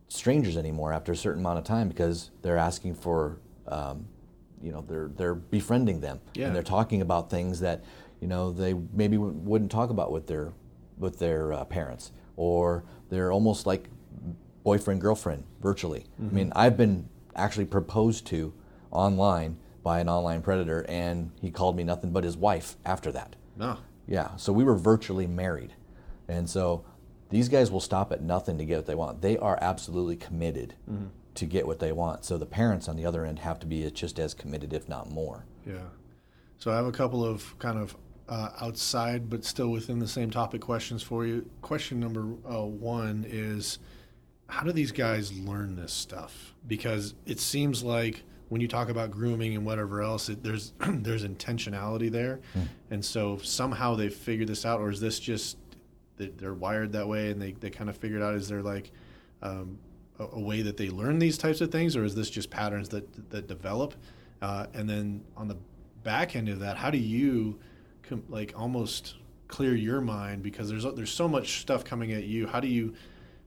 strangers 0.08 0.56
anymore 0.56 0.92
after 0.92 1.12
a 1.12 1.16
certain 1.16 1.40
amount 1.40 1.58
of 1.58 1.64
time 1.64 1.88
because 1.88 2.30
they're 2.42 2.58
asking 2.70 2.94
for 2.94 3.38
um, 3.68 4.06
you 4.62 4.72
know 4.72 4.84
they're 4.88 5.08
they're 5.16 5.34
befriending 5.34 6.00
them 6.00 6.20
Yeah. 6.34 6.46
and 6.46 6.54
they're 6.54 6.62
talking 6.62 7.00
about 7.02 7.30
things 7.30 7.60
that 7.60 7.82
you 8.20 8.28
know 8.28 8.52
they 8.52 8.74
maybe 8.92 9.16
w- 9.16 9.34
wouldn't 9.34 9.70
talk 9.70 9.90
about 9.90 10.12
with 10.12 10.26
their 10.26 10.52
with 10.98 11.18
their 11.18 11.52
uh, 11.52 11.64
parents 11.64 12.12
or 12.36 12.84
they're 13.08 13.32
almost 13.32 13.66
like 13.66 13.88
boyfriend 14.62 15.00
girlfriend 15.00 15.44
virtually 15.60 16.06
i 16.20 16.32
mean 16.32 16.52
i've 16.54 16.76
been 16.76 17.08
actually 17.34 17.64
proposed 17.64 18.26
to 18.26 18.52
online 18.92 19.56
by 19.82 19.98
an 19.98 20.08
online 20.08 20.40
predator 20.42 20.84
and 20.88 21.30
he 21.40 21.50
called 21.50 21.74
me 21.76 21.82
nothing 21.82 22.12
but 22.12 22.22
his 22.22 22.36
wife 22.36 22.76
after 22.84 23.10
that 23.10 23.34
No. 23.56 23.78
yeah, 24.06 24.36
so 24.36 24.52
we 24.52 24.62
were 24.64 24.76
virtually 24.76 25.26
married. 25.26 25.72
And 26.28 26.48
so 26.48 26.84
these 27.30 27.48
guys 27.48 27.70
will 27.72 27.80
stop 27.80 28.12
at 28.12 28.22
nothing 28.22 28.58
to 28.58 28.64
get 28.64 28.76
what 28.76 28.86
they 28.86 28.94
want. 28.94 29.22
They 29.22 29.36
are 29.38 29.58
absolutely 29.60 30.16
committed 30.16 30.74
to 31.34 31.46
get 31.46 31.66
what 31.66 31.78
they 31.78 31.92
want. 31.92 32.24
So 32.24 32.38
the 32.38 32.46
parents 32.46 32.88
on 32.88 32.96
the 32.96 33.06
other 33.06 33.24
end 33.24 33.40
have 33.40 33.58
to 33.60 33.66
be 33.66 33.88
just 33.90 34.18
as 34.18 34.34
committed, 34.34 34.72
if 34.72 34.88
not 34.88 35.10
more. 35.10 35.44
Yeah. 35.66 35.88
So 36.58 36.70
I 36.70 36.76
have 36.76 36.86
a 36.86 36.92
couple 36.92 37.24
of 37.24 37.58
kind 37.58 37.78
of 37.78 37.96
uh, 38.28 38.50
outside 38.60 39.28
but 39.28 39.44
still 39.44 39.68
within 39.68 39.98
the 39.98 40.08
same 40.08 40.30
topic 40.30 40.60
questions 40.60 41.02
for 41.02 41.26
you. 41.26 41.48
Question 41.60 42.00
number 42.00 42.34
uh, 42.48 42.64
one 42.64 43.26
is 43.28 43.78
how 44.48 44.62
do 44.64 44.72
these 44.72 44.92
guys 44.92 45.32
learn 45.32 45.76
this 45.76 45.92
stuff? 45.92 46.54
Because 46.66 47.14
it 47.26 47.40
seems 47.40 47.82
like 47.82 48.22
when 48.48 48.60
you 48.60 48.68
talk 48.68 48.90
about 48.90 49.10
grooming 49.10 49.54
and 49.54 49.64
whatever 49.64 50.02
else, 50.02 50.28
it, 50.28 50.42
there's 50.42 50.72
there's 50.80 51.24
intentionality 51.24 52.10
there, 52.10 52.40
and 52.90 53.02
so 53.02 53.38
somehow 53.38 53.94
they 53.94 54.10
figured 54.10 54.48
this 54.48 54.66
out, 54.66 54.78
or 54.78 54.90
is 54.90 55.00
this 55.00 55.18
just 55.18 55.56
they're 56.18 56.54
wired 56.54 56.92
that 56.92 57.08
way 57.08 57.30
and 57.30 57.40
they, 57.40 57.52
they 57.52 57.70
kind 57.70 57.88
of 57.88 57.96
figured 57.96 58.22
out? 58.22 58.34
Is 58.34 58.48
there 58.48 58.62
like 58.62 58.92
um, 59.40 59.78
a, 60.32 60.40
way 60.40 60.62
that 60.62 60.76
they 60.76 60.88
learn 60.88 61.18
these 61.18 61.38
types 61.38 61.60
of 61.60 61.70
things, 61.70 61.96
or 61.96 62.04
is 62.04 62.14
this 62.14 62.30
just 62.30 62.50
patterns 62.50 62.88
that 62.90 63.30
that 63.30 63.48
develop? 63.48 63.94
Uh, 64.40 64.66
and 64.74 64.88
then 64.88 65.22
on 65.36 65.48
the 65.48 65.56
back 66.02 66.34
end 66.36 66.48
of 66.48 66.60
that, 66.60 66.76
how 66.76 66.90
do 66.90 66.98
you 66.98 67.58
com- 68.02 68.24
like 68.28 68.52
almost 68.56 69.14
clear 69.52 69.74
your 69.74 70.00
mind 70.00 70.42
because 70.42 70.68
there's 70.68 70.84
there's 70.94 71.12
so 71.12 71.28
much 71.28 71.60
stuff 71.60 71.84
coming 71.84 72.12
at 72.12 72.24
you. 72.24 72.46
How 72.46 72.58
do 72.58 72.68
you 72.68 72.94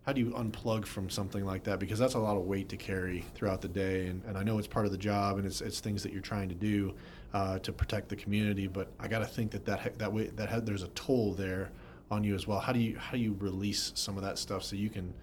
how 0.05 0.13
do 0.13 0.21
you 0.21 0.27
unplug 0.31 0.85
from 0.85 1.09
something 1.09 1.43
like 1.43 1.63
that? 1.63 1.79
Because 1.79 1.97
that's 1.97 2.13
a 2.13 2.19
lot 2.19 2.37
of 2.37 2.43
weight 2.43 2.69
to 2.69 2.77
carry 2.77 3.25
throughout 3.33 3.59
the 3.59 3.67
day, 3.67 4.05
and, 4.07 4.23
and 4.25 4.37
I 4.37 4.43
know 4.43 4.59
it's 4.59 4.67
part 4.67 4.85
of 4.85 4.91
the 4.91 4.99
job 4.99 5.39
and 5.39 5.47
it's, 5.47 5.61
it's 5.61 5.79
things 5.79 6.03
that 6.03 6.13
you're 6.13 6.21
trying 6.21 6.47
to 6.49 6.55
do 6.55 6.93
uh, 7.33 7.57
to 7.59 7.73
protect 7.73 8.09
the 8.09 8.15
community. 8.15 8.67
But 8.67 8.91
I 8.99 9.07
got 9.07 9.19
to 9.19 9.25
think 9.25 9.51
that 9.51 9.65
that 9.65 9.97
that 9.97 10.13
way 10.13 10.27
that 10.35 10.49
ha- 10.49 10.59
there's 10.59 10.83
a 10.83 10.89
toll 10.89 11.33
there 11.33 11.71
on 12.11 12.23
you 12.23 12.35
as 12.35 12.45
well. 12.45 12.59
How 12.59 12.71
do 12.71 12.79
you 12.79 12.97
how 12.97 13.11
do 13.13 13.17
you 13.17 13.35
release 13.39 13.91
some 13.95 14.15
of 14.15 14.23
that 14.23 14.37
stuff 14.37 14.63
so 14.63 14.75
you 14.75 14.89
can 14.89 15.13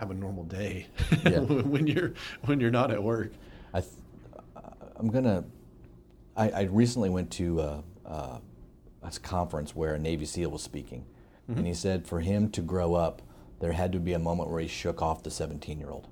have 0.00 0.10
a 0.10 0.14
normal 0.14 0.44
day 0.44 0.86
Yeah. 1.24 1.40
when 1.72 1.86
you're 1.86 2.14
when 2.46 2.58
you're 2.58 2.70
not 2.70 2.90
at 2.90 3.02
work? 3.02 3.32
I 3.74 3.80
th- 3.82 3.92
I'm 4.96 5.08
gonna. 5.10 5.44
I, 6.36 6.50
I 6.50 6.62
recently 6.62 7.10
went 7.10 7.30
to 7.32 7.60
uh, 7.60 7.80
uh, 8.06 8.38
a 9.02 9.10
conference 9.22 9.76
where 9.76 9.94
a 9.94 9.98
Navy 9.98 10.24
SEAL 10.24 10.50
was 10.50 10.62
speaking, 10.62 11.04
and 11.48 11.66
he 11.66 11.74
said 11.74 12.06
for 12.06 12.20
him 12.20 12.50
to 12.52 12.62
grow 12.62 12.94
up, 12.94 13.20
there 13.60 13.72
had 13.72 13.92
to 13.92 13.98
be 14.00 14.14
a 14.14 14.18
moment 14.18 14.48
where 14.50 14.60
he 14.60 14.68
shook 14.68 15.02
off 15.02 15.22
the 15.22 15.30
17 15.30 15.78
year 15.78 15.90
old. 15.90 16.08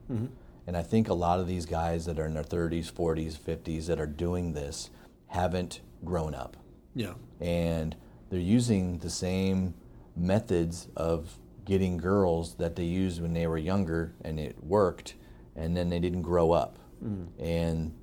And 0.66 0.76
I 0.76 0.82
think 0.82 1.08
a 1.08 1.14
lot 1.14 1.40
of 1.40 1.46
these 1.46 1.64
guys 1.64 2.04
that 2.06 2.18
are 2.18 2.26
in 2.26 2.34
their 2.34 2.42
30s, 2.44 2.92
40s, 2.92 3.38
50s 3.38 3.86
that 3.86 3.98
are 3.98 4.06
doing 4.06 4.52
this 4.52 4.90
haven't 5.28 5.80
grown 6.04 6.34
up 6.34 6.58
Yeah, 6.94 7.14
and 7.40 7.96
they're 8.28 8.38
using 8.40 8.98
the 8.98 9.08
same 9.08 9.72
methods 10.14 10.88
of 10.96 11.38
getting 11.68 11.98
girls 11.98 12.54
that 12.54 12.76
they 12.76 12.84
used 12.84 13.20
when 13.20 13.34
they 13.34 13.46
were 13.46 13.58
younger 13.58 14.14
and 14.24 14.40
it 14.40 14.56
worked 14.64 15.14
and 15.54 15.76
then 15.76 15.90
they 15.90 15.98
didn't 15.98 16.22
grow 16.22 16.50
up. 16.50 16.78
Mm. 17.04 17.28
And 17.38 17.94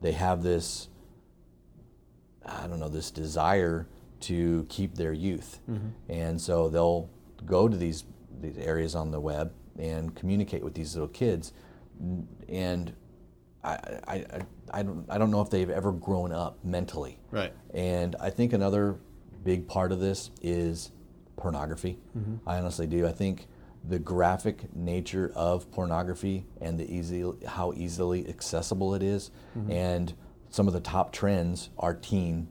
they 0.00 0.12
have 0.12 0.42
this 0.42 0.88
i 2.46 2.66
don't 2.66 2.80
know 2.80 2.88
this 2.88 3.10
desire 3.10 3.86
to 4.20 4.66
keep 4.68 4.94
their 4.94 5.12
youth. 5.12 5.60
Mm-hmm. 5.70 5.88
And 6.08 6.40
so 6.40 6.68
they'll 6.68 7.10
go 7.44 7.68
to 7.68 7.76
these 7.76 8.04
these 8.40 8.56
areas 8.56 8.94
on 8.94 9.10
the 9.10 9.20
web 9.20 9.52
and 9.78 10.14
communicate 10.14 10.64
with 10.64 10.74
these 10.74 10.94
little 10.94 11.08
kids. 11.08 11.52
And 12.48 12.94
I, 13.62 13.72
I, 13.72 14.14
I, 14.14 14.40
I, 14.72 14.82
don't, 14.82 15.04
I 15.10 15.18
don't 15.18 15.30
know 15.30 15.42
if 15.42 15.50
they've 15.50 15.68
ever 15.68 15.92
grown 15.92 16.32
up 16.32 16.64
mentally. 16.64 17.18
Right. 17.30 17.52
and 17.74 18.16
I 18.18 18.30
think 18.30 18.54
another 18.54 18.96
big 19.44 19.68
part 19.68 19.92
of 19.92 20.00
this 20.00 20.30
is 20.42 20.90
pornography. 21.40 21.98
Mm-hmm. 22.16 22.48
I 22.48 22.58
honestly 22.58 22.86
do. 22.86 23.06
I 23.06 23.12
think 23.12 23.48
the 23.82 23.98
graphic 23.98 24.74
nature 24.76 25.32
of 25.34 25.70
pornography 25.72 26.46
and 26.60 26.78
the 26.78 26.88
easy 26.94 27.24
how 27.46 27.72
easily 27.74 28.28
accessible 28.28 28.94
it 28.94 29.02
is, 29.02 29.30
mm-hmm. 29.56 29.70
and 29.70 30.14
some 30.50 30.66
of 30.66 30.74
the 30.74 30.80
top 30.80 31.12
trends 31.12 31.70
are 31.78 31.94
teen 31.94 32.48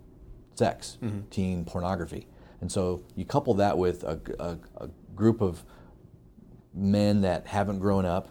sex, 0.55 0.97
mm-hmm. 1.01 1.21
teen 1.29 1.65
pornography, 1.65 2.27
and 2.61 2.71
so 2.71 3.03
you 3.15 3.25
couple 3.25 3.53
that 3.53 3.77
with 3.77 4.03
a, 4.03 4.19
a, 4.39 4.57
a 4.83 4.89
group 5.15 5.41
of 5.41 5.63
men 6.73 7.21
that 7.21 7.47
haven't 7.47 7.79
grown 7.79 8.05
up, 8.05 8.29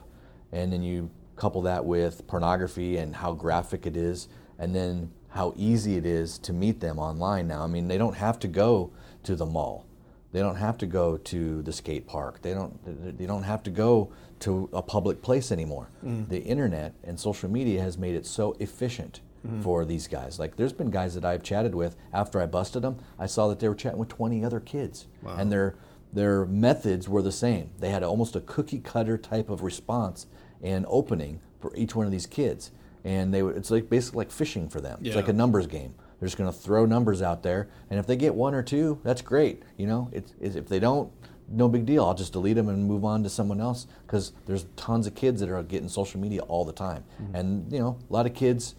and 0.52 0.72
then 0.72 0.82
you 0.82 1.10
couple 1.36 1.62
that 1.62 1.84
with 1.84 2.26
pornography 2.26 2.96
and 2.96 3.14
how 3.14 3.32
graphic 3.32 3.86
it 3.86 3.96
is, 3.96 4.28
and 4.58 4.74
then 4.74 5.10
how 5.28 5.54
easy 5.56 5.96
it 5.96 6.04
is 6.04 6.38
to 6.38 6.52
meet 6.52 6.80
them 6.80 6.98
online 6.98 7.46
now. 7.46 7.62
I 7.62 7.68
mean, 7.68 7.86
they 7.86 7.98
don't 7.98 8.16
have 8.16 8.38
to 8.40 8.48
go 8.48 8.92
to 9.22 9.36
the 9.36 9.46
mall. 9.46 9.86
They 10.32 10.40
don't 10.40 10.56
have 10.56 10.76
to 10.78 10.86
go 10.86 11.16
to 11.16 11.62
the 11.62 11.72
skate 11.72 12.06
park. 12.06 12.42
They 12.42 12.52
don't. 12.52 13.18
They 13.18 13.26
don't 13.26 13.44
have 13.44 13.62
to 13.62 13.70
go 13.70 14.12
to 14.40 14.68
a 14.72 14.82
public 14.82 15.22
place 15.22 15.50
anymore. 15.50 15.88
Mm. 16.04 16.28
The 16.28 16.40
internet 16.40 16.94
and 17.02 17.18
social 17.18 17.50
media 17.50 17.80
has 17.82 17.96
made 17.96 18.14
it 18.14 18.26
so 18.26 18.54
efficient 18.60 19.20
mm. 19.46 19.62
for 19.62 19.84
these 19.84 20.06
guys. 20.06 20.38
Like, 20.38 20.56
there's 20.56 20.72
been 20.72 20.90
guys 20.90 21.14
that 21.14 21.24
I've 21.24 21.42
chatted 21.42 21.74
with 21.74 21.96
after 22.12 22.40
I 22.40 22.46
busted 22.46 22.82
them. 22.82 22.98
I 23.18 23.26
saw 23.26 23.48
that 23.48 23.58
they 23.58 23.68
were 23.68 23.74
chatting 23.74 23.98
with 23.98 24.08
20 24.08 24.44
other 24.44 24.60
kids, 24.60 25.06
wow. 25.22 25.36
and 25.38 25.50
their 25.50 25.76
their 26.12 26.46
methods 26.46 27.08
were 27.08 27.22
the 27.22 27.32
same. 27.32 27.70
They 27.78 27.90
had 27.90 28.02
almost 28.02 28.34
a 28.36 28.40
cookie 28.40 28.78
cutter 28.78 29.18
type 29.18 29.50
of 29.50 29.62
response 29.62 30.26
and 30.62 30.86
opening 30.88 31.40
for 31.60 31.74
each 31.76 31.94
one 31.94 32.06
of 32.06 32.12
these 32.12 32.26
kids, 32.26 32.70
and 33.04 33.32
they 33.32 33.42
it's 33.42 33.70
like 33.70 33.88
basically 33.88 34.18
like 34.18 34.30
fishing 34.30 34.68
for 34.68 34.80
them. 34.80 34.98
Yeah. 35.00 35.08
It's 35.08 35.16
like 35.16 35.28
a 35.28 35.32
numbers 35.32 35.66
game. 35.66 35.94
They're 36.18 36.26
just 36.26 36.36
going 36.36 36.50
to 36.50 36.56
throw 36.56 36.86
numbers 36.86 37.22
out 37.22 37.42
there, 37.42 37.68
and 37.90 37.98
if 37.98 38.06
they 38.06 38.16
get 38.16 38.34
one 38.34 38.54
or 38.54 38.62
two, 38.62 39.00
that's 39.04 39.22
great. 39.22 39.62
You 39.76 39.86
know, 39.86 40.10
it's, 40.12 40.34
it's 40.40 40.56
if 40.56 40.68
they 40.68 40.80
don't, 40.80 41.12
no 41.48 41.68
big 41.68 41.86
deal. 41.86 42.04
I'll 42.04 42.14
just 42.14 42.32
delete 42.32 42.56
them 42.56 42.68
and 42.68 42.84
move 42.84 43.04
on 43.04 43.22
to 43.22 43.30
someone 43.30 43.60
else 43.60 43.86
because 44.06 44.32
there's 44.46 44.66
tons 44.76 45.06
of 45.06 45.14
kids 45.14 45.40
that 45.40 45.48
are 45.48 45.62
getting 45.62 45.88
social 45.88 46.20
media 46.20 46.42
all 46.42 46.64
the 46.64 46.72
time, 46.72 47.04
mm-hmm. 47.22 47.34
and 47.34 47.72
you 47.72 47.78
know, 47.78 47.98
a 48.08 48.12
lot 48.12 48.26
of 48.26 48.34
kids 48.34 48.74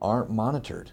aren't 0.00 0.30
monitored 0.30 0.92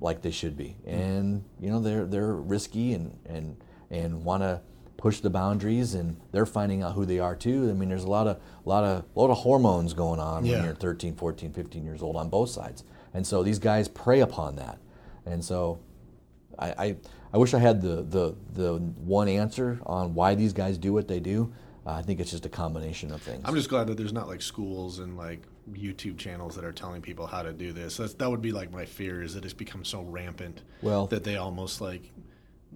like 0.00 0.22
they 0.22 0.30
should 0.30 0.56
be, 0.56 0.76
mm-hmm. 0.86 1.00
and 1.00 1.44
you 1.60 1.70
know, 1.70 1.80
they're 1.80 2.06
they're 2.06 2.34
risky 2.34 2.94
and 2.94 3.18
and 3.26 3.56
and 3.90 4.24
want 4.24 4.42
to 4.42 4.60
push 5.00 5.20
the 5.20 5.30
boundaries 5.30 5.94
and 5.94 6.20
they're 6.30 6.44
finding 6.44 6.82
out 6.82 6.92
who 6.92 7.06
they 7.06 7.18
are 7.18 7.34
too. 7.34 7.70
I 7.70 7.72
mean, 7.72 7.88
there's 7.88 8.04
a 8.04 8.10
lot 8.10 8.26
of 8.26 8.36
a 8.36 8.68
lot 8.68 8.84
of 8.84 9.04
a 9.16 9.18
lot 9.18 9.30
of 9.30 9.38
hormones 9.38 9.94
going 9.94 10.20
on 10.20 10.44
yeah. 10.44 10.56
when 10.56 10.64
you're 10.66 10.74
13, 10.74 11.16
14, 11.16 11.52
15 11.52 11.84
years 11.84 12.02
old 12.02 12.16
on 12.16 12.28
both 12.28 12.50
sides. 12.50 12.84
And 13.14 13.26
so 13.26 13.42
these 13.42 13.58
guys 13.58 13.88
prey 13.88 14.20
upon 14.20 14.56
that. 14.56 14.78
And 15.26 15.44
so 15.44 15.80
I, 16.58 16.68
I, 16.70 16.96
I 17.32 17.38
wish 17.38 17.54
I 17.54 17.58
had 17.58 17.80
the, 17.80 18.02
the, 18.02 18.36
the 18.52 18.74
one 18.78 19.28
answer 19.28 19.80
on 19.84 20.14
why 20.14 20.34
these 20.34 20.52
guys 20.52 20.78
do 20.78 20.92
what 20.92 21.08
they 21.08 21.20
do. 21.20 21.52
Uh, 21.86 21.92
I 21.92 22.02
think 22.02 22.20
it's 22.20 22.30
just 22.30 22.44
a 22.44 22.50
combination 22.50 23.10
of 23.10 23.22
things. 23.22 23.42
I'm 23.44 23.54
just 23.54 23.70
glad 23.70 23.86
that 23.86 23.96
there's 23.96 24.12
not 24.12 24.28
like 24.28 24.42
schools 24.42 24.98
and 24.98 25.16
like 25.16 25.42
YouTube 25.72 26.18
channels 26.18 26.54
that 26.56 26.64
are 26.64 26.72
telling 26.72 27.00
people 27.00 27.26
how 27.26 27.42
to 27.42 27.52
do 27.52 27.72
this. 27.72 27.96
That's, 27.96 28.14
that 28.14 28.30
would 28.30 28.42
be 28.42 28.52
like 28.52 28.70
my 28.70 28.84
fear 28.84 29.22
is 29.22 29.34
that 29.34 29.44
it's 29.44 29.54
become 29.54 29.84
so 29.84 30.02
rampant 30.02 30.62
well, 30.82 31.06
that 31.06 31.24
they 31.24 31.36
almost 31.36 31.80
like 31.80 32.10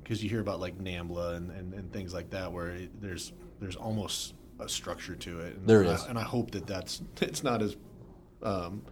because 0.02 0.22
you 0.22 0.28
hear 0.28 0.40
about 0.40 0.60
like 0.60 0.78
NAMBLA 0.78 1.36
and, 1.36 1.50
and, 1.50 1.74
and 1.74 1.92
things 1.92 2.12
like 2.12 2.30
that 2.30 2.52
where 2.52 2.70
it, 2.70 3.00
there's 3.00 3.32
there's 3.60 3.76
almost 3.76 4.34
a 4.60 4.68
structure 4.68 5.14
to 5.14 5.40
it. 5.40 5.56
And 5.56 5.66
there 5.66 5.82
is, 5.82 6.02
I, 6.04 6.08
and 6.08 6.18
I 6.18 6.22
hope 6.22 6.50
that 6.52 6.66
that's 6.66 7.02
it's 7.20 7.42
not 7.42 7.62
as 7.62 7.76
um, 8.42 8.82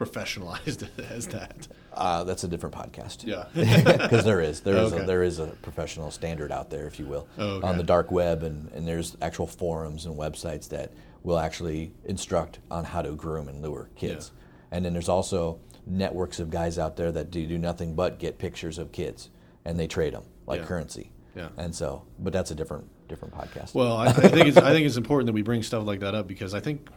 professionalized 0.00 0.88
as 1.10 1.26
that. 1.28 1.68
Uh, 1.92 2.24
that's 2.24 2.44
a 2.44 2.48
different 2.48 2.74
podcast. 2.74 3.26
Yeah, 3.26 3.44
because 3.54 4.24
there 4.24 4.40
is 4.40 4.60
there 4.62 4.76
is 4.76 4.92
okay. 4.92 5.02
a, 5.02 5.06
there 5.06 5.22
is 5.22 5.38
a 5.38 5.48
professional 5.48 6.10
standard 6.10 6.50
out 6.50 6.70
there, 6.70 6.86
if 6.86 6.98
you 6.98 7.04
will, 7.06 7.28
oh, 7.38 7.56
okay. 7.56 7.66
on 7.66 7.76
the 7.76 7.84
dark 7.84 8.10
web, 8.10 8.42
and, 8.42 8.70
and 8.72 8.88
there's 8.88 9.16
actual 9.20 9.46
forums 9.46 10.06
and 10.06 10.16
websites 10.16 10.68
that 10.70 10.92
will 11.22 11.38
actually 11.38 11.92
instruct 12.06 12.60
on 12.70 12.84
how 12.84 13.02
to 13.02 13.10
groom 13.12 13.48
and 13.48 13.60
lure 13.60 13.90
kids. 13.94 14.32
Yeah. 14.32 14.76
And 14.76 14.84
then 14.84 14.92
there's 14.94 15.08
also 15.08 15.60
networks 15.86 16.38
of 16.40 16.50
guys 16.50 16.78
out 16.78 16.96
there 16.96 17.12
that 17.12 17.30
do, 17.30 17.46
do 17.46 17.58
nothing 17.58 17.94
but 17.94 18.18
get 18.18 18.38
pictures 18.38 18.78
of 18.78 18.92
kids 18.92 19.28
and 19.64 19.78
they 19.78 19.86
trade 19.86 20.14
them 20.14 20.22
like 20.46 20.60
yeah. 20.60 20.66
currency. 20.66 21.10
Yeah. 21.34 21.48
And 21.56 21.74
so, 21.74 22.04
but 22.18 22.32
that's 22.32 22.50
a 22.50 22.54
different 22.54 22.88
different 23.08 23.34
podcast. 23.34 23.74
Well, 23.74 23.96
I, 23.96 24.06
I 24.06 24.12
think 24.12 24.46
it's 24.48 24.56
I 24.56 24.72
think 24.72 24.86
it's 24.86 24.96
important 24.96 25.26
that 25.26 25.32
we 25.32 25.42
bring 25.42 25.62
stuff 25.62 25.84
like 25.84 26.00
that 26.00 26.14
up 26.14 26.26
because 26.26 26.54
I 26.54 26.60
think 26.60 26.88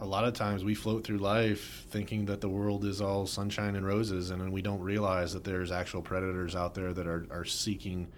a 0.00 0.06
lot 0.06 0.24
of 0.24 0.32
times 0.32 0.64
we 0.64 0.74
float 0.74 1.04
through 1.04 1.18
life 1.18 1.84
thinking 1.90 2.24
that 2.24 2.40
the 2.40 2.48
world 2.48 2.84
is 2.86 3.02
all 3.02 3.26
sunshine 3.26 3.76
and 3.76 3.86
roses, 3.86 4.30
and 4.30 4.50
we 4.50 4.62
don't 4.62 4.80
realize 4.80 5.34
that 5.34 5.44
there's 5.44 5.70
actual 5.70 6.00
predators 6.00 6.56
out 6.56 6.74
there 6.74 6.94
that 6.94 7.06
are, 7.06 7.26
are 7.30 7.44
seeking 7.44 8.08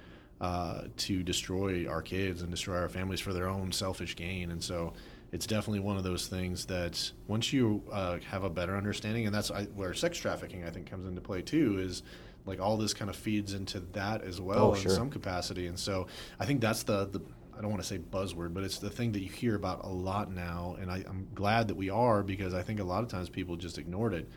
uh, 0.40 0.82
to 0.96 1.22
destroy 1.24 1.86
our 1.88 2.00
kids 2.00 2.42
and 2.42 2.50
destroy 2.50 2.76
our 2.76 2.88
families 2.88 3.20
for 3.20 3.32
their 3.32 3.48
own 3.48 3.72
selfish 3.72 4.14
gain. 4.14 4.52
And 4.52 4.62
so 4.62 4.92
it's 5.32 5.46
definitely 5.46 5.80
one 5.80 5.96
of 5.96 6.04
those 6.04 6.28
things 6.28 6.66
that 6.66 7.10
once 7.26 7.52
you 7.52 7.82
uh, 7.90 8.18
have 8.30 8.44
a 8.44 8.50
better 8.50 8.76
understanding, 8.76 9.26
and 9.26 9.34
that's 9.34 9.50
where 9.74 9.92
sex 9.92 10.18
trafficking 10.18 10.64
I 10.64 10.70
think 10.70 10.88
comes 10.88 11.06
into 11.08 11.20
play 11.20 11.42
too, 11.42 11.78
is 11.80 12.04
like 12.46 12.60
all 12.60 12.76
this 12.76 12.94
kind 12.94 13.08
of 13.08 13.16
feeds 13.16 13.54
into 13.54 13.80
that 13.92 14.22
as 14.22 14.40
well 14.40 14.70
oh, 14.70 14.74
in 14.74 14.88
some 14.88 15.10
capacity. 15.10 15.66
And 15.66 15.78
so 15.78 16.06
I 16.38 16.46
think 16.46 16.60
that's 16.60 16.84
the 16.84 17.06
the 17.06 17.20
I 17.56 17.60
don't 17.60 17.70
want 17.70 17.82
to 17.82 17.88
say 17.88 17.98
buzzword, 17.98 18.54
but 18.54 18.64
it's 18.64 18.78
the 18.78 18.90
thing 18.90 19.12
that 19.12 19.20
you 19.20 19.28
hear 19.28 19.54
about 19.54 19.84
a 19.84 19.88
lot 19.88 20.30
now, 20.32 20.76
and 20.80 20.90
I, 20.90 21.04
I'm 21.08 21.28
glad 21.34 21.68
that 21.68 21.74
we 21.74 21.90
are 21.90 22.22
because 22.22 22.54
I 22.54 22.62
think 22.62 22.80
a 22.80 22.84
lot 22.84 23.02
of 23.02 23.08
times 23.08 23.28
people 23.28 23.56
just 23.56 23.78
ignored 23.78 24.14
it. 24.14 24.28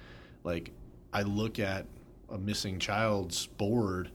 Like 0.44 0.72
I 1.14 1.22
look 1.24 1.60
at 1.60 1.86
a 2.30 2.38
missing 2.38 2.80
child's 2.80 3.48
board 3.48 4.12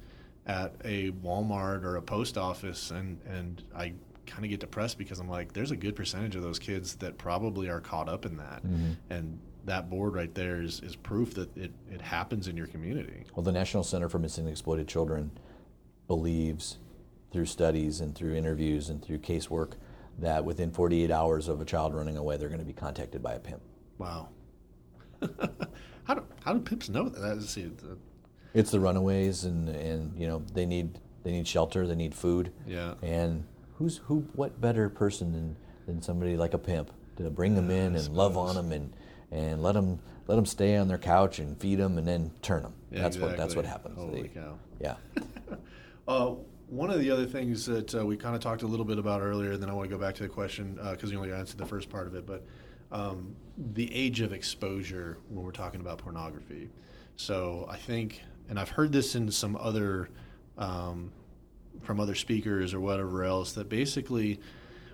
at 0.46 0.74
a 0.84 1.11
Walmart 1.12 1.84
or 1.84 1.96
a 1.96 2.03
post 2.03 2.36
office, 2.36 2.90
and 2.90 3.20
and 3.26 3.62
I 3.74 3.94
kind 4.26 4.44
of 4.44 4.51
get 4.51 4.61
depressed 4.61 4.98
because 4.98 5.18
I'm 5.18 5.28
like, 5.28 5.53
there's 5.53 5.70
a 5.70 5.76
good 5.76 5.96
percentage 5.96 6.36
of 6.36 6.42
those 6.42 6.59
kids 6.59 6.94
that 6.96 7.18
probably 7.18 7.68
are 7.68 7.80
caught 7.80 8.09
up 8.09 8.26
in 8.26 8.36
that, 8.36 8.64
mm-hmm. 8.64 8.92
and 9.11 9.38
that 9.64 9.90
board 9.90 10.14
right 10.14 10.34
there 10.34 10.62
is, 10.62 10.80
is 10.80 10.96
proof 10.96 11.34
that 11.34 11.55
it, 11.57 11.72
it 11.90 12.01
happens 12.01 12.48
in 12.48 12.57
your 12.57 12.66
community. 12.66 13.24
Well, 13.34 13.44
the 13.44 13.53
National 13.53 13.82
Center 13.82 14.09
for 14.09 14.18
Missing 14.18 14.44
and 14.44 14.53
Exploited 14.53 14.88
Children 14.88 15.30
believes 16.07 16.78
through 17.32 17.46
studies 17.46 18.00
and 18.00 18.14
through 18.14 18.34
interviews 18.34 18.88
and 18.88 19.02
through 19.02 19.18
casework 19.18 19.72
that 20.18 20.44
within 20.44 20.70
48 20.70 21.10
hours 21.10 21.48
of 21.48 21.60
a 21.60 21.64
child 21.64 21.94
running 21.94 22.16
away, 22.16 22.36
they're 22.36 22.48
going 22.48 22.60
to 22.60 22.66
be 22.66 22.72
contacted 22.72 23.22
by 23.22 23.34
a 23.34 23.38
pimp. 23.38 23.60
Wow. 23.98 24.28
how, 26.04 26.14
do, 26.14 26.24
how 26.44 26.52
do 26.52 26.60
pimps 26.60 26.88
know 26.88 27.08
that? 27.08 27.20
That's, 27.20 27.58
it's 28.54 28.70
the 28.70 28.80
runaways, 28.80 29.44
and, 29.44 29.68
and 29.68 30.18
you 30.18 30.26
know 30.26 30.42
they 30.52 30.66
need 30.66 30.98
they 31.22 31.32
need 31.32 31.46
shelter, 31.46 31.86
they 31.86 31.94
need 31.94 32.14
food. 32.14 32.52
Yeah. 32.66 32.94
And 33.02 33.44
who's 33.76 33.98
who? 33.98 34.26
What 34.34 34.60
better 34.60 34.88
person 34.88 35.32
than, 35.32 35.56
than 35.86 36.02
somebody 36.02 36.36
like 36.36 36.54
a 36.54 36.58
pimp 36.58 36.90
to 37.16 37.30
bring 37.30 37.54
them 37.54 37.70
in 37.70 37.94
and 37.94 38.08
love 38.08 38.36
on 38.36 38.54
them 38.54 38.72
and 38.72 38.92
and 39.30 39.62
let 39.62 39.72
them 39.72 40.00
let 40.26 40.36
them 40.36 40.46
stay 40.46 40.76
on 40.76 40.88
their 40.88 40.98
couch 40.98 41.38
and 41.38 41.58
feed 41.58 41.78
them 41.78 41.98
and 41.98 42.06
then 42.06 42.30
turn 42.42 42.62
them. 42.62 42.74
Yeah, 42.90 43.02
that's 43.02 43.16
exactly. 43.16 43.28
what 43.28 43.36
that's 43.36 43.56
what 43.56 43.64
happens. 43.66 43.98
Holy 43.98 44.22
they, 44.22 44.28
cow! 44.28 44.58
Yeah. 44.80 44.96
uh, 46.08 46.34
one 46.70 46.88
of 46.88 47.00
the 47.00 47.10
other 47.10 47.26
things 47.26 47.66
that 47.66 47.94
uh, 47.94 48.06
we 48.06 48.16
kind 48.16 48.36
of 48.36 48.40
talked 48.40 48.62
a 48.62 48.66
little 48.66 48.86
bit 48.86 48.98
about 48.98 49.20
earlier, 49.20 49.52
and 49.52 49.62
then 49.62 49.68
I 49.68 49.72
want 49.72 49.90
to 49.90 49.94
go 49.94 50.00
back 50.00 50.14
to 50.14 50.22
the 50.22 50.28
question 50.28 50.78
because 50.90 51.10
uh, 51.10 51.12
you 51.12 51.18
only 51.18 51.32
answered 51.32 51.58
the 51.58 51.66
first 51.66 51.90
part 51.90 52.06
of 52.06 52.14
it, 52.14 52.24
but 52.26 52.46
um, 52.92 53.34
the 53.56 53.92
age 53.92 54.20
of 54.20 54.32
exposure 54.32 55.18
when 55.28 55.44
we're 55.44 55.50
talking 55.50 55.80
about 55.80 55.98
pornography. 55.98 56.70
So 57.16 57.66
I 57.68 57.76
think, 57.76 58.22
and 58.48 58.58
I've 58.58 58.70
heard 58.70 58.92
this 58.92 59.16
in 59.16 59.30
some 59.32 59.56
other 59.56 60.10
um, 60.58 61.12
from 61.82 61.98
other 61.98 62.14
speakers 62.14 62.72
or 62.72 62.80
whatever 62.80 63.24
else, 63.24 63.52
that 63.54 63.68
basically, 63.68 64.38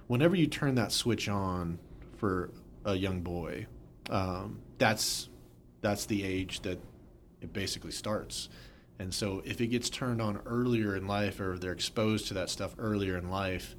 whenever 0.07 0.35
you 0.35 0.47
turn 0.47 0.77
that 0.77 0.93
switch 0.93 1.29
on 1.29 1.79
for 2.17 2.51
a 2.87 2.95
young 2.95 3.21
boy, 3.21 3.67
um, 4.09 4.61
that's 4.79 5.29
that's 5.83 6.07
the 6.07 6.25
age 6.25 6.61
that 6.61 6.81
it 7.43 7.53
basically 7.53 7.93
starts. 7.93 8.49
And 8.99 9.13
so 9.13 9.43
if 9.45 9.61
it 9.61 9.69
gets 9.69 9.91
turned 9.91 10.23
on 10.23 10.41
earlier 10.47 10.97
in 10.97 11.07
life 11.07 11.39
or 11.41 11.59
they're 11.59 11.73
exposed 11.73 12.29
to 12.29 12.35
that 12.35 12.49
stuff 12.51 12.75
earlier 12.79 13.19
in 13.19 13.31
life, 13.31 13.77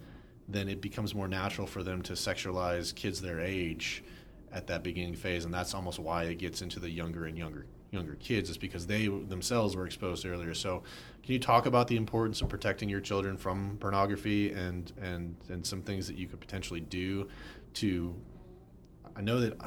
then 0.47 0.69
it 0.69 0.81
becomes 0.81 1.13
more 1.13 1.27
natural 1.27 1.67
for 1.67 1.83
them 1.83 2.01
to 2.03 2.13
sexualize 2.13 2.93
kids 2.93 3.21
their 3.21 3.39
age 3.39 4.03
at 4.51 4.67
that 4.67 4.81
beginning 4.81 5.15
phase 5.15 5.43
and 5.43 5.53
that's 5.53 5.73
almost 5.73 5.99
why 5.99 6.23
it 6.23 6.37
gets 6.37 6.61
into 6.61 6.79
the 6.79 6.89
younger 6.89 7.25
and 7.25 7.37
younger 7.37 7.65
younger 7.91 8.15
kids 8.15 8.49
is 8.49 8.57
because 8.57 8.87
they 8.87 9.07
themselves 9.07 9.75
were 9.75 9.85
exposed 9.85 10.25
earlier. 10.25 10.53
So, 10.53 10.83
can 11.23 11.33
you 11.33 11.39
talk 11.39 11.65
about 11.65 11.87
the 11.87 11.95
importance 11.95 12.41
of 12.41 12.49
protecting 12.49 12.89
your 12.89 13.01
children 13.01 13.37
from 13.37 13.77
pornography 13.79 14.51
and 14.51 14.91
and 15.01 15.35
and 15.49 15.65
some 15.65 15.81
things 15.81 16.07
that 16.07 16.17
you 16.17 16.27
could 16.27 16.39
potentially 16.39 16.79
do 16.79 17.27
to 17.75 18.15
I 19.17 19.21
know 19.21 19.39
that, 19.39 19.59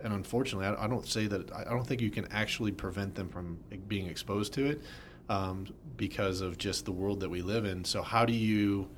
and 0.00 0.12
unfortunately, 0.12 0.66
I, 0.66 0.84
I 0.84 0.88
don't 0.88 1.06
say 1.06 1.28
that. 1.28 1.52
I 1.52 1.64
don't 1.64 1.86
think 1.86 2.00
you 2.00 2.10
can 2.10 2.26
actually 2.32 2.72
prevent 2.72 3.14
them 3.14 3.28
from 3.28 3.58
being 3.86 4.08
exposed 4.08 4.52
to 4.54 4.66
it 4.66 4.82
um, 5.28 5.66
because 5.96 6.40
of 6.40 6.58
just 6.58 6.84
the 6.84 6.92
world 6.92 7.20
that 7.20 7.28
we 7.28 7.40
live 7.40 7.64
in. 7.64 7.84
So 7.84 8.02
how 8.02 8.24
do 8.24 8.32
you 8.32 8.88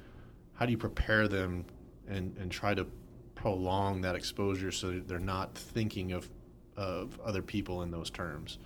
how 0.54 0.64
do 0.64 0.72
you 0.72 0.78
prepare 0.78 1.28
them 1.28 1.66
and 2.08 2.34
and 2.38 2.50
try 2.50 2.72
to 2.72 2.86
prolong 3.34 4.00
that 4.00 4.16
exposure 4.16 4.72
so 4.72 4.90
that 4.92 5.06
they're 5.06 5.18
not 5.18 5.54
thinking 5.54 6.12
of 6.12 6.28
of 6.76 7.20
other 7.20 7.42
people 7.42 7.82
in 7.82 7.90
those 7.90 8.08
terms? 8.08 8.58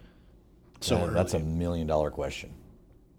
So 0.80 0.96
yeah, 0.96 1.06
that's 1.06 1.34
a 1.34 1.40
million 1.40 1.88
dollar 1.88 2.12
question. 2.12 2.54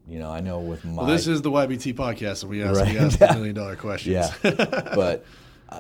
You 0.08 0.20
know, 0.20 0.32
I 0.32 0.40
know 0.40 0.60
with 0.60 0.86
my 0.86 1.04
well, 1.04 1.06
this 1.06 1.28
is 1.28 1.42
the 1.42 1.52
YBT 1.52 1.94
podcast, 1.96 2.44
and 2.44 2.50
we 2.50 2.64
ask, 2.64 2.80
right. 2.80 2.94
we 2.94 3.00
ask 3.00 3.20
the 3.20 3.34
million 3.34 3.56
dollar 3.56 3.76
questions. 3.76 4.14
Yeah, 4.44 4.52
but 4.96 5.26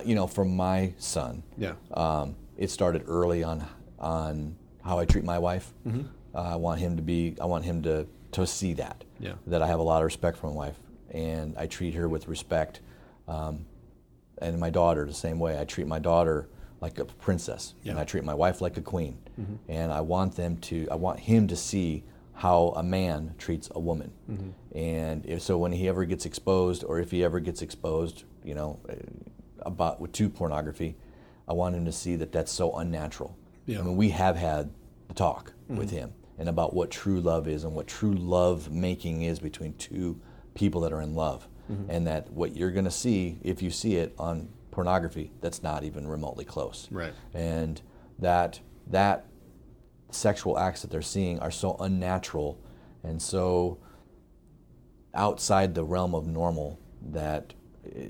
you 0.04 0.16
know, 0.16 0.28
for 0.28 0.46
my 0.46 0.94
son, 0.98 1.44
yeah, 1.58 1.74
um, 1.94 2.36
it 2.58 2.70
started 2.70 3.04
early 3.08 3.44
on 3.44 3.66
on 4.00 4.56
how 4.84 5.00
I 5.00 5.06
treat 5.06 5.24
my 5.24 5.40
wife. 5.40 5.74
Mm-hmm. 5.88 6.04
Uh, 6.36 6.42
I 6.42 6.56
want 6.56 6.80
him 6.80 6.96
to 6.96 7.02
be. 7.02 7.36
I 7.42 7.46
want 7.46 7.66
him 7.66 7.82
to 7.84 8.08
to 8.34 8.48
see 8.48 8.74
that. 8.74 9.04
Yeah. 9.20 9.34
That 9.48 9.62
I 9.62 9.68
have 9.68 9.80
a 9.80 9.84
lot 9.84 10.02
of 10.02 10.06
respect 10.06 10.38
for 10.38 10.48
my 10.48 10.54
wife, 10.54 10.80
and 11.12 11.58
I 11.58 11.68
treat 11.68 11.94
her 11.96 12.10
with 12.10 12.28
respect. 12.28 12.82
Um, 13.28 13.66
and 14.40 14.60
my 14.60 14.70
daughter 14.70 15.06
the 15.06 15.14
same 15.14 15.40
way. 15.40 15.60
I 15.60 15.66
treat 15.66 15.88
my 15.88 16.00
daughter 16.00 16.50
like 16.82 17.00
a 17.00 17.06
princess, 17.06 17.76
yeah. 17.84 17.92
and 17.92 18.00
I 18.00 18.04
treat 18.04 18.24
my 18.24 18.34
wife 18.34 18.60
like 18.60 18.78
a 18.78 18.82
queen. 18.82 19.18
Mm-hmm. 19.40 19.56
And 19.70 19.92
I 19.92 20.02
want 20.02 20.36
them 20.36 20.58
to. 20.58 20.88
I 20.92 20.96
want 20.96 21.20
him 21.20 21.48
to 21.48 21.56
see 21.56 22.04
how 22.34 22.74
a 22.76 22.84
man 22.84 23.36
treats 23.38 23.70
a 23.76 23.80
woman. 23.80 24.12
Mm-hmm. 24.30 24.78
And 24.78 25.26
if 25.26 25.42
so, 25.42 25.58
when 25.58 25.72
he 25.72 25.88
ever 25.88 26.04
gets 26.06 26.26
exposed, 26.26 26.84
or 26.84 27.00
if 27.00 27.12
he 27.12 27.24
ever 27.24 27.40
gets 27.40 27.62
exposed, 27.62 28.24
you 28.44 28.56
know, 28.56 28.80
uh, 28.90 28.96
about 29.66 30.00
with 30.00 30.12
to 30.14 30.30
pornography, 30.30 30.96
I 31.48 31.54
want 31.54 31.76
him 31.76 31.86
to 31.86 31.92
see 31.92 32.16
that 32.18 32.32
that's 32.32 32.52
so 32.52 32.74
unnatural. 32.78 33.38
Yeah. 33.66 33.80
I 33.80 33.82
mean, 33.84 33.96
we 33.96 34.10
have 34.10 34.36
had 34.36 34.72
the 35.08 35.14
talk 35.14 35.54
Mm-hmm. 35.70 35.78
with 35.78 35.92
him 35.92 36.12
and 36.38 36.50
about 36.50 36.74
what 36.74 36.92
true 36.92 37.22
love 37.22 37.48
is 37.48 37.64
and 37.64 37.74
what 37.74 37.88
true 37.88 38.14
love 38.14 38.70
making 38.70 39.22
is 39.22 39.40
between 39.40 39.74
two 39.76 40.20
people 40.56 40.82
that 40.82 40.92
are 40.92 41.02
in 41.02 41.16
love, 41.16 41.48
Mm-hmm. 41.72 41.90
and 41.90 42.08
that 42.08 42.30
what 42.32 42.56
you're 42.58 42.72
going 42.72 42.84
to 42.86 42.92
see 42.92 43.40
if 43.44 43.62
you 43.62 43.70
see 43.72 43.96
it 43.96 44.14
on 44.20 44.50
pornography, 44.72 45.32
that's 45.40 45.64
not 45.64 45.86
even 45.86 46.06
remotely 46.08 46.44
close. 46.44 46.90
Right. 46.92 47.14
And 47.34 47.82
that 48.20 48.60
that 48.88 49.26
sexual 50.12 50.60
acts 50.60 50.82
that 50.82 50.92
they're 50.92 51.02
seeing 51.02 51.40
are 51.40 51.52
so 51.52 51.78
unnatural 51.80 52.60
and 53.04 53.22
so 53.22 53.78
outside 55.14 55.74
the 55.76 55.84
realm 55.84 56.14
of 56.16 56.28
normal 56.28 56.80
that 57.12 57.54
eh, 57.96 58.08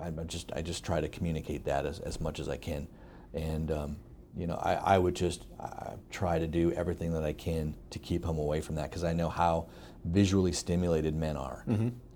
I, 0.00 0.08
I 0.08 0.24
just 0.24 0.52
I 0.52 0.62
just 0.62 0.84
try 0.84 1.00
to 1.00 1.08
communicate 1.08 1.64
that 1.64 1.86
as, 1.86 2.00
as 2.00 2.20
much 2.20 2.40
as 2.40 2.48
I 2.48 2.56
can, 2.56 2.88
and 3.34 3.70
um, 3.70 3.96
you 4.36 4.46
know 4.46 4.56
I, 4.56 4.74
I 4.74 4.98
would 4.98 5.14
just 5.14 5.46
I 5.60 5.94
try 6.10 6.38
to 6.38 6.46
do 6.46 6.72
everything 6.72 7.12
that 7.12 7.24
I 7.24 7.32
can 7.32 7.74
to 7.90 7.98
keep 7.98 8.24
him 8.24 8.38
away 8.38 8.60
from 8.60 8.76
that 8.76 8.90
because 8.90 9.04
I 9.04 9.12
know 9.12 9.28
how 9.28 9.68
visually 10.04 10.52
stimulated 10.52 11.14
men 11.14 11.36
are, 11.36 11.64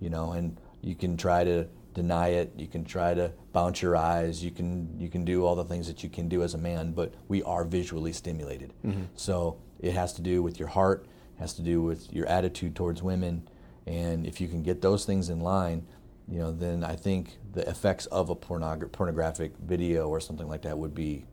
you 0.00 0.08
know, 0.10 0.32
and 0.32 0.58
you 0.80 0.94
can 0.94 1.16
try 1.16 1.44
to 1.44 1.66
deny 1.92 2.28
it, 2.28 2.52
you 2.56 2.66
can 2.66 2.84
try 2.84 3.14
to 3.14 3.30
bounce 3.52 3.80
your 3.82 3.96
eyes, 3.96 4.42
you 4.42 4.50
can 4.50 4.98
you 4.98 5.08
can 5.08 5.24
do 5.24 5.44
all 5.44 5.54
the 5.54 5.64
things 5.64 5.86
that 5.86 6.02
you 6.02 6.08
can 6.10 6.28
do 6.28 6.42
as 6.42 6.54
a 6.54 6.58
man, 6.58 6.92
but 6.92 7.14
we 7.28 7.42
are 7.42 7.64
visually 7.64 8.12
stimulated, 8.12 8.72
so 9.14 9.58
it 9.80 9.92
has 9.92 10.12
to 10.14 10.22
do 10.22 10.42
with 10.42 10.58
your 10.58 10.68
heart, 10.68 11.06
has 11.38 11.52
to 11.54 11.62
do 11.62 11.82
with 11.82 12.12
your 12.12 12.26
attitude 12.26 12.74
towards 12.74 13.02
women, 13.02 13.46
and 13.86 14.26
if 14.26 14.40
you 14.40 14.48
can 14.48 14.62
get 14.62 14.80
those 14.80 15.04
things 15.04 15.28
in 15.28 15.40
line, 15.40 15.86
you 16.28 16.38
know, 16.38 16.52
then 16.52 16.82
I 16.84 16.96
think 16.96 17.36
the 17.52 17.68
effects 17.68 18.06
of 18.06 18.30
a 18.30 18.36
pornog- 18.36 18.90
pornographic 18.92 19.52
video 19.58 20.08
or 20.08 20.20
something 20.20 20.48
like 20.48 20.62
that 20.62 20.78
would 20.78 20.94
be 20.94 21.24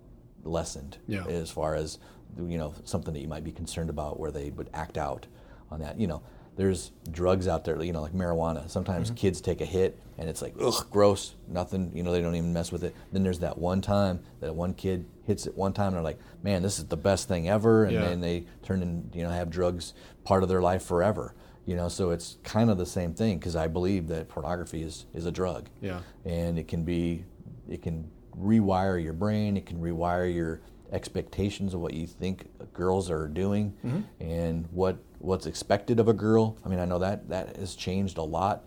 lessened 0.44 0.98
Yeah. 1.08 1.26
as 1.28 1.50
far 1.52 1.76
as 1.76 1.98
you 2.38 2.58
know 2.58 2.74
something 2.86 3.14
that 3.14 3.20
you 3.20 3.28
might 3.28 3.44
be 3.44 3.52
concerned 3.52 3.90
about 3.90 4.20
where 4.20 4.32
they 4.32 4.50
would 4.52 4.70
act 4.74 4.98
out 4.98 5.28
on 5.70 5.82
that. 5.82 6.00
You 6.00 6.08
know, 6.08 6.22
there's 6.56 6.92
drugs 7.12 7.48
out 7.48 7.64
there, 7.66 7.82
you 7.84 7.94
know, 7.94 8.02
like 8.02 8.14
marijuana. 8.14 8.70
Sometimes 8.70 9.08
Mm-hmm. 9.10 9.16
kids 9.18 9.42
take 9.42 9.62
a 9.62 9.66
hit 9.66 9.98
and 10.18 10.30
it's 10.30 10.42
like 10.42 10.56
ugh, 10.62 10.86
gross, 10.92 11.36
nothing. 11.48 11.92
You 11.94 12.04
know, 12.04 12.12
they 12.12 12.22
don't 12.22 12.36
even 12.36 12.54
mess 12.54 12.72
with 12.72 12.84
it. 12.84 12.96
Then 13.12 13.24
there's 13.24 13.40
that 13.40 13.58
one 13.58 13.82
time 13.82 14.22
that 14.40 14.56
one 14.56 14.74
kid 14.74 15.06
hits 15.26 15.46
it 15.46 15.58
one 15.58 15.74
time 15.74 15.88
and 15.88 15.96
they're 15.98 16.04
like, 16.04 16.20
man, 16.44 16.62
this 16.64 16.80
is 16.80 16.86
the 16.86 16.98
best 16.98 17.28
thing 17.28 17.48
ever, 17.50 17.84
and 17.86 17.94
Yeah. 17.94 18.02
then 18.06 18.22
they 18.22 18.46
turn 18.64 18.82
and 18.82 19.14
you 19.14 19.24
know 19.24 19.30
have 19.30 19.50
drugs 19.50 19.94
part 20.24 20.44
of 20.44 20.50
their 20.50 20.62
life 20.62 20.84
forever. 20.84 21.34
You 21.66 21.76
know, 21.76 21.88
so 21.90 22.10
it's 22.10 22.38
kind 22.44 22.70
of 22.70 22.78
the 22.78 22.86
same 22.86 23.14
thing 23.14 23.38
because 23.38 23.56
I 23.56 23.68
believe 23.68 24.08
that 24.08 24.28
pornography 24.30 24.82
is 24.84 25.06
is 25.14 25.26
a 25.26 25.32
drug. 25.32 25.70
Yeah. 25.82 26.00
and 26.26 26.58
it 26.60 26.68
can 26.68 26.84
be 26.84 27.26
it 27.70 27.82
can 27.82 28.10
rewire 28.38 29.02
your 29.02 29.14
brain 29.14 29.58
it 29.58 29.66
can 29.66 29.80
rewire 29.82 30.34
your 30.34 30.62
expectations 30.92 31.74
of 31.74 31.80
what 31.82 31.94
you 31.94 32.08
think 32.08 32.46
girls 32.74 33.10
are 33.10 33.28
doing 33.28 33.74
and 34.20 34.68
what 34.72 34.98
what's 35.20 35.46
expected 35.46 36.00
of 36.00 36.08
a 36.08 36.14
girl. 36.14 36.58
I 36.66 36.70
mean 36.70 36.80
i 36.80 36.86
know 36.86 37.00
that 37.00 37.30
that 37.30 37.56
has 37.58 37.76
changed 37.76 38.18
a 38.18 38.24
lot. 38.24 38.64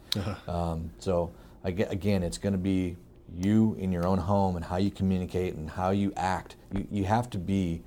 Um, 0.49 0.91
so 0.99 1.33
aga- 1.65 1.91
again 1.91 2.23
it's 2.23 2.39
going 2.39 2.53
to 2.53 2.59
be 2.59 2.97
you 3.37 3.75
in 3.79 3.91
your 3.91 4.07
own 4.07 4.19
home 4.19 4.55
and 4.57 4.65
how 4.65 4.77
you 4.77 4.91
communicate 4.91 5.55
and 5.55 5.69
how 5.71 5.91
you 5.91 6.13
act. 6.17 6.57
You, 6.73 6.87
you 6.91 7.05
have 7.05 7.29
to 7.31 7.39
be 7.39 7.83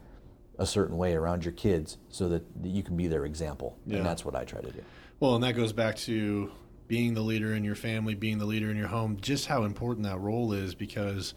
a 0.57 0.65
certain 0.65 0.97
way 0.97 1.13
around 1.13 1.45
your 1.45 1.51
kids 1.53 1.97
so 2.09 2.27
that, 2.29 2.43
you 2.63 2.83
can 2.83 2.95
be 2.97 3.07
their 3.07 3.25
example 3.25 3.77
Yeah. 3.85 3.97
and 3.97 4.05
that's 4.05 4.25
what 4.25 4.35
i 4.35 4.43
try 4.43 4.61
to 4.61 4.71
do 4.71 4.81
Well, 5.19 5.35
and 5.35 5.43
that 5.43 5.53
goes 5.53 5.73
back 5.73 5.95
to 5.97 6.51
being 6.87 7.13
the 7.13 7.21
leader 7.21 7.53
in 7.53 7.63
your 7.63 7.75
family, 7.75 8.15
being 8.15 8.37
the 8.37 8.45
leader 8.45 8.69
in 8.71 8.77
your 8.77 8.87
home, 8.87 9.17
just 9.21 9.47
how 9.47 9.63
important 9.63 10.05
that 10.05 10.19
role 10.19 10.53
is 10.53 10.73
because 10.75 11.33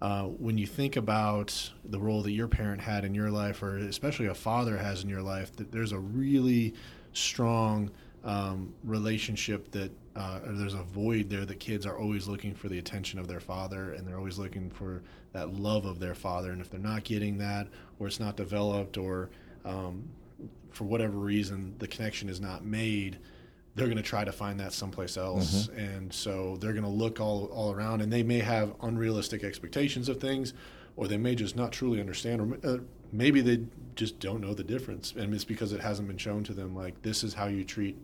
uh, 0.00 0.24
when 0.24 0.56
you 0.58 0.66
think 0.66 0.96
about 0.96 1.70
the 1.84 1.98
role 1.98 2.22
that 2.22 2.32
your 2.32 2.48
parent 2.48 2.80
had 2.80 3.04
in 3.04 3.14
your 3.14 3.30
life, 3.30 3.62
or 3.62 3.76
especially 3.76 4.26
a 4.26 4.34
father 4.34 4.76
has 4.78 5.02
in 5.02 5.08
your 5.08 5.22
life, 5.22 5.54
that 5.56 5.70
there's 5.72 5.92
a 5.92 5.98
really 5.98 6.74
strong 7.12 7.90
um, 8.24 8.74
relationship 8.82 9.70
that 9.72 9.90
uh, 10.16 10.40
there's 10.44 10.74
a 10.74 10.82
void 10.82 11.28
there 11.28 11.44
that 11.44 11.60
kids 11.60 11.86
are 11.86 11.98
always 11.98 12.26
looking 12.26 12.54
for 12.54 12.68
the 12.68 12.78
attention 12.78 13.18
of 13.18 13.28
their 13.28 13.40
father 13.40 13.92
and 13.92 14.06
they're 14.06 14.16
always 14.16 14.38
looking 14.38 14.70
for 14.70 15.02
that 15.32 15.52
love 15.52 15.84
of 15.84 15.98
their 15.98 16.14
father. 16.14 16.52
And 16.52 16.60
if 16.60 16.70
they're 16.70 16.80
not 16.80 17.04
getting 17.04 17.38
that, 17.38 17.68
or 17.98 18.06
it's 18.06 18.20
not 18.20 18.36
developed, 18.36 18.96
or 18.96 19.30
um, 19.64 20.04
for 20.70 20.84
whatever 20.84 21.18
reason 21.18 21.74
the 21.78 21.88
connection 21.88 22.28
is 22.28 22.40
not 22.40 22.64
made, 22.64 23.18
they're 23.74 23.86
going 23.86 23.96
to 23.96 24.02
try 24.02 24.24
to 24.24 24.32
find 24.32 24.60
that 24.60 24.72
someplace 24.72 25.16
else, 25.16 25.68
and 25.76 26.12
so 26.12 26.56
they're 26.60 26.72
going 26.72 26.84
to 26.84 26.88
look 26.88 27.20
all 27.20 27.46
all 27.46 27.72
around, 27.72 28.02
and 28.02 28.12
they 28.12 28.22
may 28.22 28.38
have 28.38 28.72
unrealistic 28.82 29.42
expectations 29.42 30.08
of 30.08 30.20
things, 30.20 30.54
or 30.96 31.08
they 31.08 31.16
may 31.16 31.34
just 31.34 31.56
not 31.56 31.72
truly 31.72 31.98
understand, 31.98 32.40
or 32.40 32.68
uh, 32.68 32.78
maybe 33.10 33.40
they 33.40 33.64
just 33.96 34.20
don't 34.20 34.40
know 34.40 34.54
the 34.54 34.62
difference, 34.62 35.12
and 35.16 35.34
it's 35.34 35.44
because 35.44 35.72
it 35.72 35.80
hasn't 35.80 36.06
been 36.06 36.18
shown 36.18 36.44
to 36.44 36.52
them. 36.52 36.76
Like 36.76 37.02
this 37.02 37.24
is 37.24 37.34
how 37.34 37.46
you 37.46 37.64
treat 37.64 37.96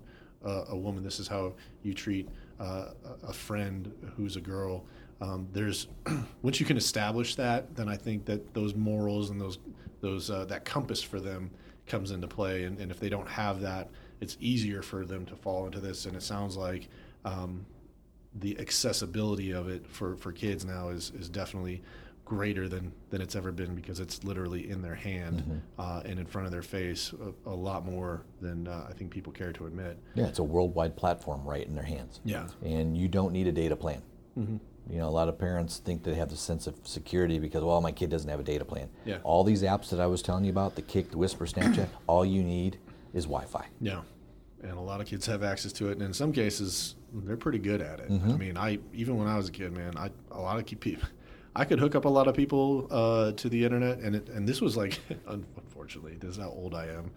uh, 0.44 0.64
a 0.68 0.76
woman, 0.76 1.02
this 1.02 1.20
is 1.20 1.28
how 1.28 1.54
you 1.82 1.94
treat 1.94 2.28
uh, 2.58 2.90
a 3.22 3.28
a 3.28 3.32
friend 3.32 3.92
who's 4.16 4.36
a 4.36 4.40
girl. 4.40 4.84
Um, 5.20 5.48
there's 5.52 5.88
once 6.42 6.60
you 6.60 6.66
can 6.66 6.76
establish 6.76 7.34
that, 7.36 7.74
then 7.76 7.88
I 7.88 7.96
think 7.96 8.24
that 8.26 8.54
those 8.54 8.74
morals 8.74 9.30
and 9.30 9.40
those 9.40 9.58
those 10.00 10.30
uh, 10.30 10.44
that 10.46 10.64
compass 10.64 11.02
for 11.02 11.20
them 11.20 11.50
comes 11.86 12.10
into 12.10 12.28
play, 12.28 12.64
and, 12.64 12.78
and 12.78 12.90
if 12.90 13.00
they 13.00 13.08
don't 13.08 13.28
have 13.28 13.60
that, 13.60 13.90
it's 14.20 14.36
easier 14.40 14.82
for 14.82 15.04
them 15.04 15.26
to 15.26 15.36
fall 15.36 15.66
into 15.66 15.80
this. 15.80 16.06
And 16.06 16.16
it 16.16 16.22
sounds 16.22 16.56
like 16.56 16.88
um, 17.24 17.66
the 18.34 18.58
accessibility 18.60 19.50
of 19.52 19.68
it 19.68 19.86
for, 19.86 20.16
for 20.16 20.32
kids 20.32 20.64
now 20.64 20.90
is, 20.90 21.12
is 21.18 21.28
definitely 21.28 21.82
greater 22.30 22.68
than, 22.68 22.92
than 23.10 23.20
it's 23.20 23.34
ever 23.34 23.50
been 23.50 23.74
because 23.74 23.98
it's 23.98 24.22
literally 24.22 24.70
in 24.70 24.80
their 24.80 24.94
hand 24.94 25.60
uh, 25.80 26.00
and 26.04 26.16
in 26.16 26.24
front 26.24 26.46
of 26.46 26.52
their 26.52 26.62
face 26.62 27.12
a, 27.44 27.50
a 27.50 27.52
lot 27.54 27.84
more 27.84 28.22
than 28.40 28.68
uh, 28.68 28.86
I 28.88 28.92
think 28.92 29.10
people 29.10 29.32
care 29.32 29.52
to 29.52 29.66
admit. 29.66 29.98
yeah 30.14 30.26
it's 30.28 30.38
a 30.38 30.44
worldwide 30.44 30.96
platform 30.96 31.42
right 31.44 31.66
in 31.66 31.74
their 31.74 31.82
hands 31.84 32.20
Yeah. 32.24 32.46
and 32.64 32.96
you 32.96 33.08
don't 33.08 33.32
need 33.32 33.48
a 33.48 33.52
data 33.52 33.74
plan. 33.74 34.00
Mm-hmm. 34.38 34.58
You 34.88 34.98
know, 34.98 35.08
a 35.08 35.10
lot 35.10 35.28
of 35.28 35.40
parents 35.40 35.78
think 35.78 36.04
they 36.04 36.14
have 36.14 36.28
the 36.30 36.36
sense 36.36 36.68
of 36.68 36.76
security 36.84 37.40
because, 37.40 37.64
well, 37.64 37.80
my 37.80 37.90
kid 37.90 38.10
doesn't 38.10 38.30
have 38.30 38.38
a 38.40 38.44
data 38.44 38.64
plan. 38.64 38.88
Yeah. 39.04 39.18
All 39.24 39.42
these 39.42 39.62
apps 39.64 39.90
that 39.90 39.98
I 40.00 40.06
was 40.06 40.22
telling 40.22 40.44
you 40.44 40.50
about, 40.50 40.76
the 40.76 40.82
Kik, 40.82 41.10
the 41.10 41.18
Whisper, 41.18 41.46
Snapchat, 41.46 41.88
all 42.06 42.24
you 42.24 42.42
need 42.44 42.78
is 43.12 43.24
Wi-Fi. 43.24 43.66
Yeah, 43.80 44.02
and 44.62 44.72
a 44.72 44.80
lot 44.80 45.00
of 45.00 45.06
kids 45.06 45.26
have 45.26 45.42
access 45.42 45.72
to 45.74 45.88
it, 45.90 45.92
and 45.92 46.02
in 46.02 46.12
some 46.12 46.32
cases, 46.32 46.94
they're 47.12 47.36
pretty 47.36 47.58
good 47.58 47.80
at 47.80 47.98
it. 48.00 48.08
Mm-hmm. 48.10 48.30
I 48.30 48.36
mean, 48.36 48.56
I 48.56 48.78
even 48.92 49.16
when 49.16 49.26
I 49.28 49.36
was 49.36 49.48
a 49.48 49.52
kid, 49.52 49.72
man, 49.76 49.96
I 49.96 50.10
a 50.30 50.40
lot 50.40 50.58
of 50.58 50.64
people, 50.80 51.08
I 51.54 51.64
could 51.64 51.80
hook 51.80 51.94
up 51.94 52.04
a 52.04 52.08
lot 52.08 52.28
of 52.28 52.34
people 52.36 52.86
uh, 52.90 53.32
to 53.32 53.48
the 53.48 53.64
internet, 53.64 53.98
and 53.98 54.14
it, 54.16 54.28
and 54.28 54.48
this 54.48 54.60
was 54.60 54.76
like, 54.76 54.98
unfortunately, 55.26 56.16
this 56.20 56.30
is 56.32 56.36
how 56.38 56.50
old 56.50 56.74
I 56.74 56.86
am. 56.86 57.10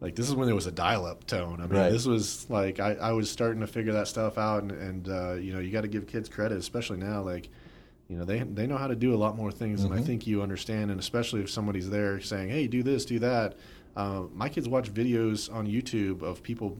Like 0.00 0.14
this 0.16 0.28
is 0.28 0.34
when 0.34 0.46
there 0.46 0.54
was 0.54 0.66
a 0.66 0.72
dial-up 0.72 1.26
tone. 1.26 1.60
I 1.60 1.66
mean, 1.66 1.78
Right. 1.80 1.92
this 1.92 2.06
was 2.06 2.48
like 2.50 2.80
I, 2.80 2.94
I 2.94 3.12
was 3.12 3.30
starting 3.30 3.60
to 3.60 3.66
figure 3.66 3.92
that 3.92 4.08
stuff 4.08 4.38
out, 4.38 4.62
and, 4.62 4.72
and 4.72 5.08
uh, 5.08 5.32
you 5.34 5.52
know, 5.52 5.58
you 5.60 5.70
got 5.70 5.82
to 5.82 5.88
give 5.88 6.06
kids 6.06 6.28
credit, 6.28 6.58
especially 6.58 6.98
now, 6.98 7.22
like. 7.22 7.48
You 8.08 8.18
know 8.18 8.24
they 8.26 8.40
they 8.40 8.66
know 8.66 8.76
how 8.76 8.88
to 8.88 8.96
do 8.96 9.14
a 9.14 9.16
lot 9.16 9.36
more 9.38 9.50
things 9.50 9.84
than 9.84 9.92
I 9.92 10.02
think 10.02 10.26
you 10.26 10.42
understand, 10.42 10.90
and 10.90 11.00
especially 11.00 11.40
if 11.40 11.48
somebody's 11.48 11.88
there 11.88 12.20
saying, 12.20 12.50
"Hey, 12.50 12.66
do 12.66 12.82
this, 12.82 13.06
do 13.06 13.18
that." 13.20 13.56
Uh, 13.96 14.24
my 14.34 14.50
kids 14.50 14.68
watch 14.68 14.92
videos 14.92 15.50
on 15.50 15.66
YouTube 15.66 16.20
of 16.22 16.42
people 16.42 16.76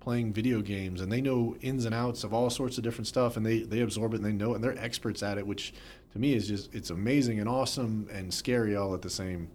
playing 0.00 0.32
video 0.32 0.60
games 0.62 1.00
and 1.00 1.12
they 1.12 1.20
know 1.20 1.54
ins 1.60 1.84
and 1.84 1.94
outs 1.94 2.24
of 2.24 2.34
all 2.34 2.50
sorts 2.50 2.76
of 2.76 2.82
different 2.82 3.06
stuff 3.06 3.36
and 3.36 3.46
they, 3.46 3.60
they 3.62 3.80
absorb 3.80 4.12
it 4.14 4.16
and 4.16 4.24
they 4.24 4.32
know 4.32 4.52
it 4.52 4.56
and 4.56 4.64
they're 4.64 4.76
experts 4.78 5.22
at 5.22 5.38
it 5.38 5.46
which 5.46 5.72
to 6.14 6.18
me 6.18 6.32
is 6.32 6.48
just 6.48 6.74
it's 6.74 6.90
amazing 6.90 7.40
and 7.40 7.48
awesome 7.48 8.08
and 8.10 8.32
scary 8.32 8.74
all 8.76 8.94
at 8.94 9.02
the 9.02 9.10
same 9.10 9.48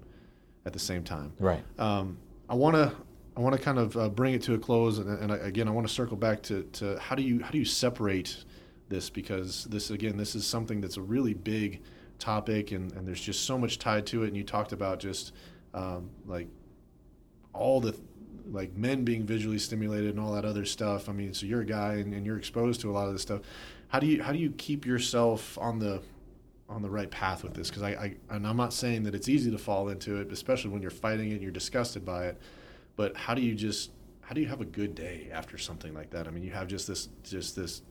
at 0.65 0.73
the 0.73 0.79
same 0.79 1.03
time 1.03 1.33
Right. 1.39 1.63
um, 1.79 2.17
I 2.47 2.53
want 2.55 2.75
to 2.75 2.93
I 3.35 3.41
want 3.41 3.55
to 3.55 3.61
kind 3.61 3.79
of 3.79 3.95
uh, 3.97 4.09
bring 4.09 4.33
it 4.33 4.41
to 4.43 4.53
a 4.53 4.57
close 4.59 4.99
and, 4.99 5.09
and 5.19 5.31
I, 5.31 5.37
again 5.37 5.67
I 5.67 5.71
want 5.71 5.87
to 5.87 5.93
circle 5.93 6.17
back 6.17 6.43
to, 6.43 6.63
to 6.73 6.99
how 6.99 7.15
do 7.15 7.23
you 7.23 7.41
how 7.41 7.49
do 7.49 7.57
you 7.57 7.65
separate 7.65 8.43
this 8.89 9.09
because 9.09 9.65
this 9.65 9.89
again 9.89 10.17
this 10.17 10.35
is 10.35 10.45
something 10.45 10.81
that's 10.81 10.97
a 10.97 11.01
really 11.01 11.33
big 11.33 11.81
topic 12.19 12.71
and, 12.73 12.91
and 12.93 13.07
there's 13.07 13.21
just 13.21 13.45
so 13.45 13.57
much 13.57 13.79
tied 13.79 14.05
to 14.07 14.23
it 14.23 14.27
and 14.27 14.35
you 14.37 14.43
talked 14.43 14.73
about 14.73 14.99
just 14.99 15.31
um, 15.73 16.09
like 16.25 16.47
all 17.53 17.79
the 17.79 17.95
like 18.51 18.75
men 18.75 19.03
being 19.05 19.25
visually 19.25 19.59
stimulated 19.59 20.09
and 20.09 20.19
all 20.19 20.31
that 20.31 20.43
other 20.43 20.65
stuff. 20.65 21.07
I 21.07 21.11
mean, 21.11 21.35
so 21.35 21.45
you're 21.45 21.61
a 21.61 21.65
guy 21.65 21.93
and, 21.95 22.13
and 22.15 22.25
you're 22.25 22.37
exposed 22.37 22.81
to 22.81 22.89
a 22.89 22.93
lot 22.93 23.05
of 23.07 23.13
this 23.13 23.21
stuff. 23.21 23.41
How 23.89 23.99
do 23.99 24.07
you 24.07 24.23
how 24.23 24.31
do 24.33 24.39
you 24.39 24.49
keep 24.51 24.85
yourself 24.87 25.55
on 25.59 25.77
the 25.79 26.01
on 26.69 26.81
the 26.81 26.89
right 26.89 27.09
path 27.09 27.43
with 27.43 27.53
this? 27.53 27.69
Because 27.69 27.83
I, 27.83 27.89
I 27.89 28.15
and 28.29 28.47
I'm 28.47 28.57
not 28.57 28.73
saying 28.73 29.03
that 29.03 29.15
it's 29.15 29.27
easy 29.27 29.51
to 29.51 29.57
fall 29.57 29.89
into 29.89 30.17
it, 30.17 30.31
especially 30.31 30.71
when 30.71 30.81
you're 30.81 30.91
fighting 30.91 31.31
it 31.31 31.33
and 31.33 31.41
you're 31.41 31.51
disgusted 31.51 32.05
by 32.05 32.27
it. 32.27 32.39
But 32.95 33.17
how 33.17 33.33
do 33.33 33.41
you 33.41 33.55
just 33.55 33.91
how 34.21 34.35
do 34.35 34.41
you 34.41 34.47
have 34.47 34.61
a 34.61 34.65
good 34.65 34.93
day 34.93 35.29
after 35.31 35.57
something 35.57 35.93
like 35.93 36.11
that? 36.11 36.27
I 36.27 36.31
mean, 36.31 36.43
you 36.43 36.51
have 36.51 36.67
just 36.67 36.87
this 36.87 37.09
just 37.23 37.55
this 37.55 37.81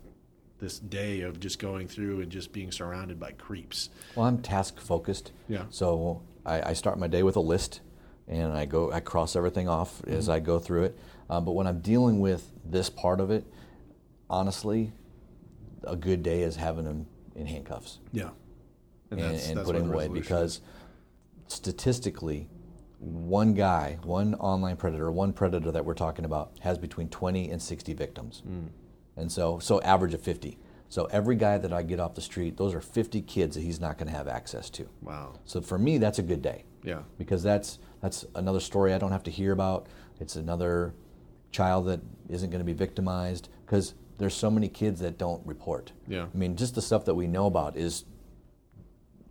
this 0.61 0.79
day 0.79 1.21
of 1.23 1.41
just 1.41 1.59
going 1.59 1.89
through 1.89 2.21
and 2.21 2.31
just 2.31 2.53
being 2.53 2.71
surrounded 2.71 3.19
by 3.19 3.33
creeps. 3.33 3.91
Well, 4.15 4.27
I'm 4.27 4.41
task 4.43 4.81
focused. 4.81 5.33
Yeah. 5.49 5.65
So 5.71 6.23
I, 6.45 6.71
I 6.71 6.73
start 6.73 6.99
my 6.99 7.07
day 7.07 7.23
with 7.23 7.37
a 7.37 7.41
list, 7.41 7.81
and 8.27 8.53
I 8.53 8.67
go 8.67 8.93
I 8.93 9.01
cross 9.01 9.37
everything 9.37 9.69
off 9.69 9.99
mm-hmm. 9.99 10.15
as 10.15 10.29
I 10.29 10.41
go 10.41 10.59
through 10.59 10.85
it. 10.85 10.99
Um, 11.31 11.45
but 11.45 11.53
when 11.53 11.67
I'm 11.67 11.81
dealing 11.81 12.21
with 12.21 12.51
this 12.65 12.89
part 12.89 13.21
of 13.21 13.31
it, 13.31 13.45
honestly, 14.31 14.93
a 15.85 15.97
good 15.97 16.23
day 16.23 16.43
is 16.43 16.57
having 16.57 16.85
them 16.85 17.07
in 17.35 17.47
handcuffs. 17.47 17.99
Yeah. 18.13 18.31
And, 19.11 19.21
and, 19.21 19.59
and 19.59 19.65
putting 19.65 19.89
away 19.89 20.09
because 20.09 20.61
statistically, 21.47 22.49
one 22.99 23.55
guy, 23.55 23.99
one 24.03 24.35
online 24.35 24.77
predator, 24.77 25.11
one 25.11 25.33
predator 25.33 25.71
that 25.71 25.85
we're 25.85 25.95
talking 25.95 26.25
about 26.25 26.53
has 26.61 26.79
between 26.79 27.09
20 27.09 27.51
and 27.51 27.63
60 27.63 27.93
victims. 27.95 28.43
Mm. 28.47 28.69
And 29.17 29.33
so, 29.33 29.59
so 29.59 29.81
average 29.83 30.15
of 30.15 30.21
50. 30.21 30.59
So 30.89 31.05
every 31.07 31.37
guy 31.37 31.59
that 31.59 31.73
I 31.73 31.83
get 31.83 32.01
off 32.01 32.15
the 32.15 32.21
street, 32.21 32.57
those 32.57 32.75
are 32.75 32.81
50 32.81 33.23
kids 33.23 33.57
that 33.57 33.63
he's 33.63 33.81
not 33.81 33.99
going 33.99 34.11
to 34.11 34.17
have 34.17 34.27
access 34.27 34.71
to. 34.71 34.89
Wow. 35.03 35.35
So 35.45 35.61
for 35.61 35.79
me, 35.79 35.99
that's 35.99 36.19
a 36.19 36.23
good 36.23 36.43
day. 36.43 36.65
Yeah. 36.83 37.03
Because 37.19 37.43
that's 37.43 37.79
that's 38.01 38.25
another 38.35 38.61
story 38.61 38.95
I 38.95 38.99
don't 38.99 39.13
have 39.13 39.25
to 39.25 39.31
hear 39.31 39.53
about. 39.53 39.89
It's 40.21 40.37
another 40.37 40.95
child 41.51 41.87
that 41.87 42.01
isn't 42.29 42.51
going 42.51 42.61
to 42.61 42.65
be 42.65 42.73
victimized 42.73 43.49
because 43.67 43.95
there's 44.19 44.35
so 44.35 44.51
many 44.51 44.69
kids 44.69 45.01
that 45.01 45.19
don't 45.19 45.45
report. 45.47 45.93
Yeah. 46.07 46.27
I 46.33 46.37
mean, 46.37 46.57
just 46.57 46.75
the 46.75 46.83
stuff 46.83 47.05
that 47.05 47.15
we 47.15 47.27
know 47.27 47.47
about 47.47 47.77
is 47.77 48.05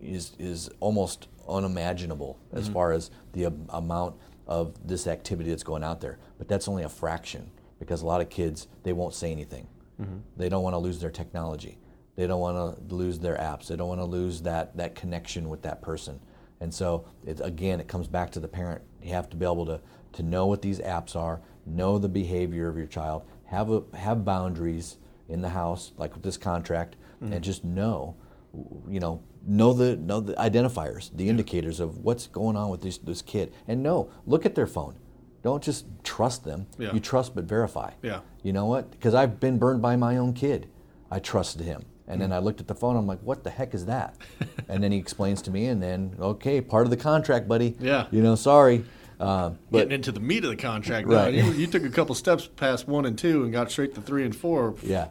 is 0.02 0.34
is 0.40 0.70
almost 0.80 1.28
unimaginable 1.48 2.40
as 2.52 2.66
mm-hmm. 2.66 2.74
far 2.74 2.92
as 2.92 3.10
the 3.34 3.46
amount 3.70 4.16
of 4.48 4.76
this 4.88 5.08
activity 5.08 5.50
that's 5.50 5.64
going 5.64 5.84
out 5.84 6.02
there. 6.02 6.20
But 6.38 6.48
that's 6.48 6.68
only 6.68 6.84
a 6.84 6.90
fraction 6.90 7.52
because 7.80 8.02
a 8.02 8.06
lot 8.06 8.22
of 8.22 8.30
kids 8.30 8.68
they 8.84 8.94
won't 8.94 9.14
say 9.14 9.32
anything. 9.32 9.68
Mm-hmm. 10.02 10.18
They 10.36 10.50
don't 10.50 10.64
want 10.64 10.74
to 10.74 10.80
lose 10.80 11.00
their 11.00 11.12
technology. 11.12 11.78
They 12.16 12.28
don't 12.28 12.40
want 12.40 12.90
to 12.90 12.96
lose 12.96 13.20
their 13.20 13.38
apps. 13.38 13.68
They 13.68 13.76
don't 13.76 13.90
want 13.90 14.02
to 14.02 14.06
lose 14.06 14.42
that 14.42 14.78
that 14.78 14.96
connection 14.96 15.50
with 15.50 15.62
that 15.64 15.82
person. 15.82 16.20
And 16.60 16.74
so 16.74 17.06
it, 17.26 17.40
again, 17.44 17.80
it 17.80 17.88
comes 17.88 18.08
back 18.08 18.32
to 18.32 18.40
the 18.40 18.48
parent. 18.48 18.82
You 19.02 19.14
have 19.14 19.30
to 19.30 19.38
be 19.38 19.46
able 19.46 19.66
to 19.68 19.82
to 20.14 20.24
know 20.24 20.48
what 20.48 20.62
these 20.62 20.80
apps 20.80 21.16
are, 21.16 21.42
know 21.66 22.00
the 22.00 22.10
behavior 22.10 22.68
of 22.68 22.78
your 22.78 22.88
child, 22.88 23.24
have 23.46 23.70
a, 23.70 23.84
have 23.96 24.26
boundaries 24.26 24.98
in 25.30 25.42
the 25.42 25.50
house, 25.50 25.92
like 25.98 26.14
with 26.14 26.24
this 26.24 26.38
contract, 26.38 26.96
mm-hmm. 27.22 27.34
and 27.34 27.44
just 27.44 27.64
know, 27.64 28.16
you 28.54 29.00
know, 29.00 29.22
know 29.46 29.74
the 29.74 29.96
know 29.96 30.20
the 30.20 30.34
identifiers, 30.34 31.16
the 31.16 31.30
indicators 31.30 31.80
of 31.80 32.00
what's 32.00 32.28
going 32.28 32.56
on 32.56 32.70
with 32.70 32.82
this 32.82 32.98
this 32.98 33.22
kid, 33.22 33.54
and 33.68 33.84
know, 33.84 34.10
look 34.26 34.46
at 34.46 34.56
their 34.56 34.68
phone. 34.68 34.96
Don't 35.44 35.64
just 35.64 35.86
trust 36.04 36.44
them. 36.44 36.68
Yeah. 36.78 36.94
You 36.94 37.00
trust 37.00 37.36
but 37.36 37.46
verify. 37.46 37.92
Yeah. 38.02 38.22
You 38.44 38.54
know 38.54 38.66
what? 38.66 38.92
Because 38.92 39.14
I've 39.14 39.40
been 39.40 39.58
burned 39.58 39.82
by 39.82 39.96
my 39.96 40.18
own 40.18 40.34
kid. 40.34 40.70
I 41.10 41.20
trusted 41.20 41.62
him. 41.62 41.86
And 42.10 42.22
then 42.22 42.30
mm. 42.30 42.36
I 42.36 42.40
looked 42.40 42.62
at 42.62 42.68
the 42.68 42.76
phone. 42.76 42.96
I'm 42.96 43.06
like, 43.06 43.20
"What 43.22 43.44
the 43.44 43.50
heck 43.50 43.74
is 43.74 43.86
that?" 43.86 44.16
and 44.70 44.82
then 44.82 44.92
he 44.94 44.98
explains 44.98 45.42
to 45.44 45.52
me, 45.52 45.66
and 45.68 45.84
then, 45.84 46.16
okay, 46.20 46.62
part 46.62 46.86
of 46.86 46.90
the 46.90 46.98
contract, 46.98 47.48
buddy. 47.50 47.76
Yeah. 47.80 48.08
You 48.12 48.22
know, 48.22 48.36
sorry. 48.36 48.86
Uh, 49.20 49.50
but, 49.72 49.80
Getting 49.80 49.94
into 49.94 50.12
the 50.12 50.20
meat 50.20 50.44
of 50.44 50.52
the 50.52 50.56
contract, 50.56 51.08
right? 51.08 51.34
You, 51.34 51.52
you, 51.52 51.68
took 51.68 51.84
a 51.84 51.90
couple 51.90 52.14
steps 52.14 52.48
past 52.56 52.88
one 52.88 53.06
and 53.06 53.18
two 53.18 53.44
and 53.44 53.52
got 53.52 53.72
straight 53.72 53.96
to 53.96 54.02
three 54.02 54.24
and 54.24 54.36
four. 54.36 54.76
Yeah, 54.84 55.08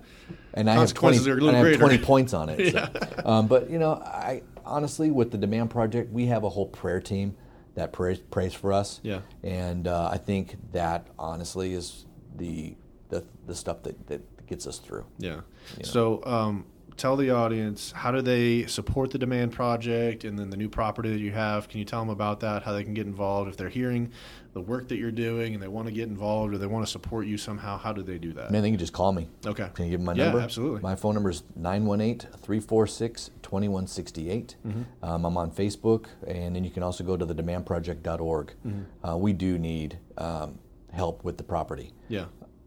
and 0.57 0.69
I 0.71 0.75
have 0.75 0.95
20, 0.95 1.31
and 1.31 1.51
I 1.57 1.69
have 1.69 1.79
20 1.79 1.99
points 1.99 2.35
on 2.35 2.49
it. 2.49 2.59
yeah. 2.75 2.89
So. 2.93 3.23
Um, 3.25 3.47
but 3.47 3.71
you 3.71 3.79
know, 3.79 3.95
I 3.95 4.43
honestly, 4.65 5.11
with 5.11 5.31
the 5.31 5.39
Demand 5.39 5.71
Project, 5.71 6.13
we 6.13 6.27
have 6.27 6.45
a 6.45 6.49
whole 6.49 6.67
prayer 6.67 7.01
team 7.01 7.37
that 7.75 7.93
prays, 7.93 8.19
prays 8.19 8.55
for 8.55 8.73
us. 8.73 9.01
Yeah, 9.03 9.21
and 9.45 9.87
uh, 9.87 10.09
I 10.11 10.17
think 10.19 10.57
that 10.73 11.07
honestly 11.19 11.75
is 11.75 12.07
the 12.35 12.75
the, 13.09 13.25
the 13.47 13.55
stuff 13.55 13.83
that, 13.85 14.07
that 14.09 14.47
gets 14.47 14.67
us 14.67 14.79
through. 14.79 15.07
Yeah. 15.19 15.29
You 15.31 15.37
know? 15.79 15.85
So. 15.85 16.25
Um, 16.25 16.67
tell 16.97 17.17
the 17.17 17.31
audience 17.31 17.93
how 17.93 18.11
do 18.11 18.23
they 18.23 18.67
support 18.67 19.11
the 19.11 19.19
demand 19.19 19.53
project 19.53 20.25
and 20.25 20.39
then 20.39 20.51
the 20.51 20.57
new 20.57 20.69
property 20.69 21.11
that 21.11 21.19
you 21.19 21.33
have? 21.33 21.69
Can 21.69 21.79
you 21.79 21.85
tell 21.85 22.01
them 22.01 22.11
about 22.11 22.41
that 22.41 22.63
how 22.63 22.73
they 22.73 22.85
can 22.85 22.95
get 22.95 23.07
involved? 23.07 23.49
If 23.49 23.57
they're 23.57 23.69
hearing 23.69 24.13
the 24.53 24.61
work 24.61 24.89
that 24.89 24.97
you're 24.97 25.11
doing 25.11 25.55
and 25.55 25.63
they 25.63 25.69
want 25.69 25.87
to 25.87 25.93
get 25.93 26.09
involved 26.09 26.55
or 26.55 26.59
they 26.59 26.67
want 26.67 26.87
to 26.87 26.91
support 26.91 27.27
you 27.27 27.37
somehow 27.37 27.77
how 27.77 27.93
do 27.93 28.03
they 28.03 28.19
do 28.19 28.33
that? 28.33 28.51
Man 28.51 28.63
they 28.63 28.71
can 28.71 28.79
just 28.79 28.95
call 28.95 29.13
me. 29.13 29.29
Okay. 29.45 29.69
Can 29.75 29.85
you 29.85 29.91
give 29.91 30.01
them 30.01 30.07
my 30.07 30.15
yeah, 30.15 30.25
number? 30.25 30.41
absolutely. 30.41 30.81
My 30.81 30.97
phone 30.97 31.15
number 31.15 31.31
is 31.31 31.43
918-346-2168 31.61 33.47
mm-hmm. 33.47 34.83
um, 35.03 35.25
i'm 35.25 35.37
on 35.37 35.51
facebook 35.51 36.07
and 36.27 36.57
then 36.57 36.65
you 36.65 36.71
can 36.71 36.83
also 36.83 37.05
go 37.05 37.17
to 37.17 37.25
the 37.25 37.35
demandproject.org 37.35 38.53
mm-hmm. 38.67 39.07
uh, 39.07 39.17
we 39.17 39.33
do 39.33 39.59
need 39.59 39.99
um, 40.19 40.59
help 40.93 41.25
with 41.25 41.37
the 41.37 41.45
property. 41.45 41.93
Yeah 42.09 42.27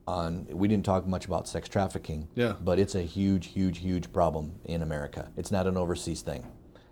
on 0.09 0.45
we 0.49 0.67
didn't 0.67 0.85
talk 0.85 1.05
much 1.05 1.25
about 1.25 1.47
sex 1.47 1.69
trafficking 1.69 2.27
yeah. 2.35 2.53
but 2.61 2.79
it's 2.79 2.95
a 2.95 3.01
huge 3.03 3.47
huge 3.47 3.77
huge 3.79 4.11
problem 4.11 4.53
in 4.65 4.81
america. 4.81 5.31
It's 5.37 5.51
not 5.51 5.67
an 5.67 5.77
overseas 5.77 6.21
thing. 6.21 6.45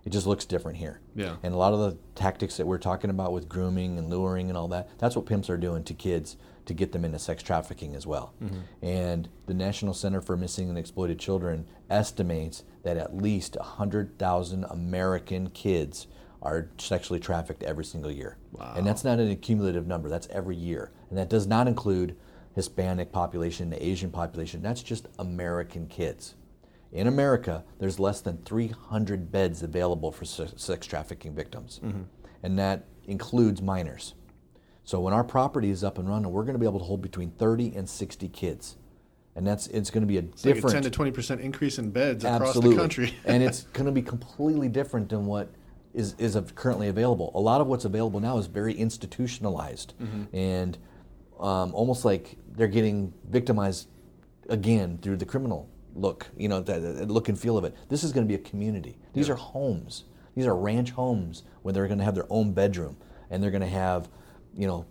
It 0.05 0.11
just 0.11 0.25
looks 0.25 0.45
different 0.45 0.77
here. 0.77 1.01
Yeah. 1.15 1.35
And 1.43 1.53
a 1.53 1.57
lot 1.57 1.73
of 1.73 1.79
the 1.79 1.97
tactics 2.15 2.55
that 2.57 2.65
we're 2.65 2.77
talking 2.77 3.09
about 3.09 3.33
with 3.33 3.49
grooming 3.49 3.97
and 3.97 4.09
luring 4.09 4.49
and 4.49 4.57
all 4.57 4.67
that 4.69 4.89
that's 4.99 5.15
what 5.15 5.25
pimps 5.25 5.49
are 5.49 5.57
doing 5.57 5.83
to 5.85 5.93
kids 5.93 6.37
to 6.65 6.73
get 6.73 6.91
them 6.91 7.03
into 7.05 7.17
sex 7.17 7.41
trafficking 7.41 7.95
as 7.95 8.05
well. 8.05 8.33
Mm-hmm. 8.41 8.85
and 8.85 9.29
the 9.47 9.53
national 9.53 9.93
center 9.93 10.21
for 10.21 10.37
missing 10.37 10.69
and 10.69 10.77
exploited 10.77 11.17
children 11.19 11.65
estimates 11.89 12.63
that 12.83 12.97
at 12.97 13.17
least 13.17 13.57
100000 13.59 14.63
american 14.69 15.49
kids 15.49 16.07
are 16.41 16.69
sexually 16.77 17.19
trafficked 17.19 17.63
every 17.63 17.83
single 17.83 18.11
year. 18.11 18.37
Wow. 18.51 18.73
and 18.77 18.85
that's 18.85 19.03
not 19.03 19.17
an 19.19 19.31
accumulative 19.31 19.87
number. 19.87 20.07
That's 20.07 20.27
every 20.27 20.55
year. 20.55 20.91
And 21.09 21.17
that 21.17 21.29
does 21.29 21.47
not 21.47 21.67
include 21.67 22.15
Hispanic 22.57 23.11
population, 23.11 23.69
the 23.69 23.85
Asian 23.85 24.09
population. 24.09 24.63
That's 24.63 24.81
just 24.81 25.07
American 25.19 25.85
kids. 25.85 26.33
In 26.91 27.05
America, 27.05 27.63
there's 27.77 27.99
less 27.99 28.19
than 28.19 28.39
300 28.39 29.31
beds 29.31 29.61
available 29.61 30.11
for 30.11 30.25
sex 30.25 30.87
trafficking 30.87 31.35
victims, 31.35 31.79
mm-hmm. 31.83 32.01
and 32.41 32.57
that 32.57 32.85
includes 33.05 33.61
minors. 33.61 34.15
So 34.83 34.99
when 34.99 35.13
our 35.13 35.23
property 35.23 35.69
is 35.69 35.83
up 35.83 35.99
and 35.99 36.09
running, 36.09 36.31
we're 36.31 36.45
going 36.45 36.55
to 36.55 36.59
be 36.59 36.65
able 36.65 36.79
to 36.79 36.85
hold 36.85 36.99
between 36.99 37.29
30 37.29 37.75
and 37.75 37.87
60 37.87 38.27
kids. 38.29 38.77
And 39.35 39.45
that's 39.45 39.67
it's 39.67 39.91
going 39.91 40.01
to 40.01 40.07
be 40.07 40.17
a 40.17 40.21
it's 40.21 40.41
different 40.41 40.63
like 40.63 40.71
a 40.71 40.77
10 40.77 40.83
to 40.83 40.89
20 40.89 41.11
percent 41.11 41.41
increase 41.41 41.77
in 41.77 41.91
beds 41.91 42.25
absolutely. 42.25 42.71
across 42.71 42.73
the 42.73 43.03
country. 43.03 43.15
and 43.25 43.43
it's 43.43 43.63
going 43.73 43.85
to 43.85 43.91
be 43.91 44.01
completely 44.01 44.67
different 44.67 45.09
than 45.09 45.27
what 45.27 45.49
is, 45.93 46.15
is 46.17 46.35
currently 46.55 46.87
available. 46.87 47.31
A 47.35 47.39
lot 47.39 47.61
of 47.61 47.67
what's 47.67 47.85
available 47.85 48.19
now 48.19 48.39
is 48.39 48.47
very 48.47 48.73
institutionalized, 48.73 49.93
mm-hmm. 50.01 50.35
and 50.35 50.79
um, 51.39 51.73
almost 51.73 52.05
like 52.05 52.37
they're 52.55 52.67
getting 52.67 53.13
victimized 53.29 53.87
again 54.49 54.97
through 55.01 55.17
the 55.17 55.25
criminal 55.25 55.69
look, 55.97 56.27
you 56.37 56.47
know, 56.47 56.61
the, 56.61 56.79
the 56.79 57.05
look 57.05 57.29
and 57.29 57.39
feel 57.39 57.57
of 57.57 57.65
it. 57.65 57.75
This 57.89 58.03
is 58.03 58.11
going 58.11 58.25
to 58.25 58.27
be 58.27 58.35
a 58.35 58.43
community. 58.43 58.97
These 59.13 59.27
yeah. 59.27 59.33
are 59.33 59.37
homes. 59.37 60.05
These 60.35 60.45
are 60.45 60.55
ranch 60.55 60.91
homes 60.91 61.43
where 61.63 61.73
they're 61.73 61.87
going 61.87 61.97
to 61.97 62.05
have 62.05 62.15
their 62.15 62.27
own 62.29 62.53
bedroom 62.53 62.97
and 63.29 63.41
they're 63.41 63.51
going 63.51 63.61
to 63.61 63.67
have, 63.67 64.07
you 64.55 64.67
know, 64.67 64.85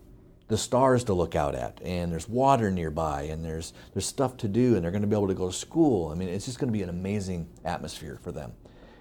the 0.49 0.57
stars 0.57 1.03
to 1.05 1.13
look 1.13 1.35
out 1.35 1.55
at 1.55 1.81
and 1.83 2.11
there's 2.11 2.29
water 2.29 2.71
nearby 2.71 3.23
and 3.23 3.43
there's 3.43 3.73
there's 3.93 4.05
stuff 4.05 4.37
to 4.37 4.47
do 4.47 4.75
and 4.75 4.83
they're 4.83 4.91
going 4.91 5.01
to 5.01 5.07
be 5.07 5.15
able 5.15 5.27
to 5.27 5.33
go 5.33 5.47
to 5.47 5.55
school. 5.55 6.09
I 6.09 6.15
mean, 6.15 6.29
it's 6.29 6.45
just 6.45 6.57
going 6.59 6.69
to 6.69 6.77
be 6.77 6.83
an 6.83 6.89
amazing 6.89 7.49
atmosphere 7.65 8.17
for 8.21 8.31
them. 8.31 8.53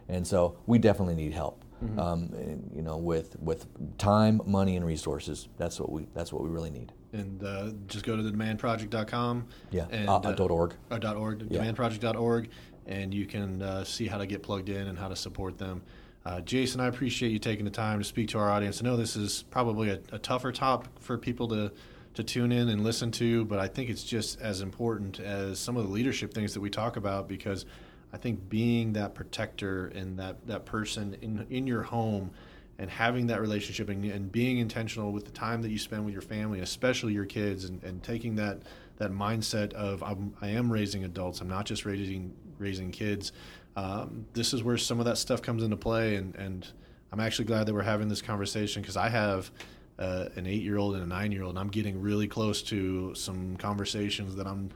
And 0.09 0.26
so 0.26 0.59
we 0.66 0.78
definitely 0.78 1.14
need 1.14 1.32
help. 1.32 1.64
Mm-hmm. 1.84 2.01
Um, 2.01 2.30
you 2.74 2.82
know, 2.82 2.97
with 2.97 3.36
with 3.38 3.66
time, 3.99 4.40
money, 4.47 4.76
and 4.76 4.86
resources. 4.86 5.49
That's 5.59 5.78
what 5.78 5.92
we 5.92 6.07
that's 6.14 6.32
what 6.32 6.42
we 6.42 6.49
really 6.49 6.70
need 6.70 6.92
and 7.16 7.42
uh, 7.42 7.70
just 7.86 8.04
go 8.04 8.16
to 8.16 8.22
the 8.22 8.30
demandproject.com. 8.30 9.46
Yeah, 9.70 9.86
and, 9.90 10.08
uh, 10.08 10.16
uh, 10.16 10.32
dot 10.32 10.50
.org. 10.50 10.74
Or 10.90 10.98
dot 10.98 11.16
.org, 11.16 11.46
yeah. 11.50 11.60
demandproject.org, 11.60 12.48
and 12.86 13.12
you 13.12 13.26
can 13.26 13.62
uh, 13.62 13.84
see 13.84 14.06
how 14.06 14.18
to 14.18 14.26
get 14.26 14.42
plugged 14.42 14.68
in 14.68 14.86
and 14.88 14.98
how 14.98 15.08
to 15.08 15.16
support 15.16 15.58
them. 15.58 15.82
Uh, 16.24 16.40
Jason, 16.40 16.80
I 16.80 16.86
appreciate 16.86 17.30
you 17.30 17.38
taking 17.38 17.64
the 17.64 17.70
time 17.70 17.98
to 17.98 18.04
speak 18.04 18.28
to 18.28 18.38
our 18.38 18.50
audience. 18.50 18.82
I 18.82 18.84
know 18.84 18.96
this 18.96 19.16
is 19.16 19.44
probably 19.50 19.90
a, 19.90 20.00
a 20.12 20.18
tougher 20.18 20.52
topic 20.52 20.90
for 21.00 21.18
people 21.18 21.48
to 21.48 21.72
to 22.14 22.24
tune 22.24 22.50
in 22.50 22.70
and 22.70 22.82
listen 22.82 23.10
to, 23.10 23.44
but 23.44 23.58
I 23.58 23.68
think 23.68 23.90
it's 23.90 24.02
just 24.02 24.40
as 24.40 24.62
important 24.62 25.20
as 25.20 25.58
some 25.58 25.76
of 25.76 25.84
the 25.84 25.90
leadership 25.90 26.32
things 26.32 26.54
that 26.54 26.60
we 26.60 26.70
talk 26.70 26.96
about 26.96 27.28
because 27.28 27.66
I 28.10 28.16
think 28.16 28.48
being 28.48 28.94
that 28.94 29.14
protector 29.14 29.88
and 29.88 30.18
that, 30.18 30.46
that 30.46 30.64
person 30.64 31.16
in 31.20 31.46
in 31.50 31.66
your 31.66 31.82
home– 31.82 32.30
and 32.78 32.90
having 32.90 33.26
that 33.28 33.40
relationship 33.40 33.88
and, 33.88 34.04
and, 34.04 34.30
being 34.30 34.58
intentional 34.58 35.10
with 35.10 35.24
the 35.24 35.30
time 35.30 35.62
that 35.62 35.70
you 35.70 35.78
spend 35.78 36.04
with 36.04 36.12
your 36.12 36.22
family, 36.22 36.60
especially 36.60 37.14
your 37.14 37.24
kids, 37.24 37.64
and, 37.64 37.82
and 37.82 38.02
taking 38.02 38.36
that 38.36 38.58
that 38.98 39.10
mindset 39.12 39.72
of 39.74 40.02
I'm, 40.02 40.34
I 40.40 40.48
am 40.48 40.72
raising 40.72 41.04
adults. 41.04 41.40
I'm 41.40 41.48
not 41.48 41.66
just 41.66 41.84
raising 41.84 42.34
raising 42.58 42.90
kids. 42.90 43.32
Um, 43.76 44.26
this 44.32 44.54
is 44.54 44.62
where 44.62 44.76
some 44.76 44.98
of 44.98 45.06
that 45.06 45.18
stuff 45.18 45.42
comes 45.42 45.62
into 45.62 45.76
play, 45.76 46.16
and 46.16 46.34
and 46.36 46.66
I'm 47.12 47.20
actually 47.20 47.46
glad 47.46 47.66
that 47.66 47.74
we're 47.74 47.82
having 47.82 48.08
this 48.08 48.22
conversation 48.22 48.82
because 48.82 48.96
I 48.96 49.08
have 49.08 49.50
uh, 49.98 50.28
an 50.36 50.46
eight 50.46 50.62
year 50.62 50.76
old 50.76 50.94
and 50.94 51.02
a 51.02 51.06
nine 51.06 51.32
year 51.32 51.42
old. 51.42 51.52
And 51.52 51.58
I'm 51.58 51.70
getting 51.70 52.00
really 52.00 52.28
close 52.28 52.62
to 52.64 53.14
some 53.14 53.56
conversations 53.56 54.36
that 54.36 54.46
I'm 54.46 54.70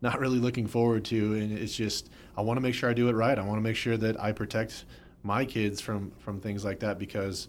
not 0.00 0.18
really 0.20 0.38
looking 0.38 0.66
forward 0.66 1.04
to. 1.06 1.34
And 1.34 1.56
it's 1.56 1.74
just, 1.74 2.10
I 2.36 2.42
want 2.42 2.56
to 2.56 2.60
make 2.60 2.74
sure 2.74 2.88
I 2.88 2.94
do 2.94 3.08
it 3.08 3.12
right. 3.12 3.38
I 3.38 3.42
want 3.42 3.58
to 3.58 3.62
make 3.62 3.76
sure 3.76 3.96
that 3.96 4.20
I 4.20 4.32
protect 4.32 4.84
my 5.22 5.44
kids 5.44 5.80
from, 5.80 6.12
from 6.18 6.40
things 6.40 6.64
like 6.64 6.80
that 6.80 6.98
because 6.98 7.48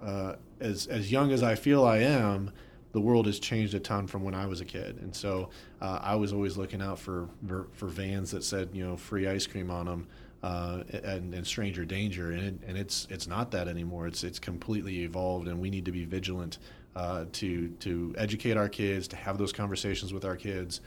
uh, 0.00 0.34
as, 0.60 0.86
as 0.86 1.10
young 1.10 1.32
as 1.32 1.42
I 1.42 1.54
feel 1.54 1.84
I 1.84 1.98
am, 1.98 2.52
the 2.92 3.00
world 3.00 3.26
has 3.26 3.38
changed 3.38 3.74
a 3.74 3.80
ton 3.80 4.06
from 4.06 4.22
when 4.22 4.34
I 4.34 4.46
was 4.46 4.60
a 4.60 4.64
kid, 4.64 4.98
and 5.02 5.14
so 5.14 5.50
uh, 5.80 5.98
I 6.02 6.16
was 6.16 6.32
always 6.32 6.56
looking 6.56 6.80
out 6.80 6.98
for, 6.98 7.28
for, 7.72 7.86
vans 7.86 8.30
that 8.30 8.42
said 8.42 8.70
you 8.72 8.84
know 8.84 8.96
free 8.96 9.28
ice 9.28 9.46
cream 9.46 9.70
on 9.70 9.86
them, 9.86 10.06
uh, 10.42 10.82
and, 11.04 11.34
and, 11.34 11.46
stranger 11.46 11.84
danger, 11.84 12.32
and, 12.32 12.40
it, 12.40 12.54
and 12.66 12.78
it's 12.78 13.06
it's 13.10 13.26
not 13.26 13.50
that 13.50 13.68
anymore. 13.68 14.06
It's 14.06 14.24
it's 14.24 14.38
completely 14.38 15.00
evolved, 15.00 15.48
and 15.48 15.60
we 15.60 15.68
need 15.68 15.84
to 15.84 15.92
be 15.92 16.04
vigilant 16.04 16.58
uh, 16.96 17.26
to 17.32 17.68
to 17.80 18.14
educate 18.16 18.56
our 18.56 18.68
kids, 18.68 19.06
to 19.08 19.16
have 19.16 19.36
those 19.38 19.52
conversations 19.52 20.12
with 20.12 20.24
our 20.24 20.36
kids. 20.36 20.80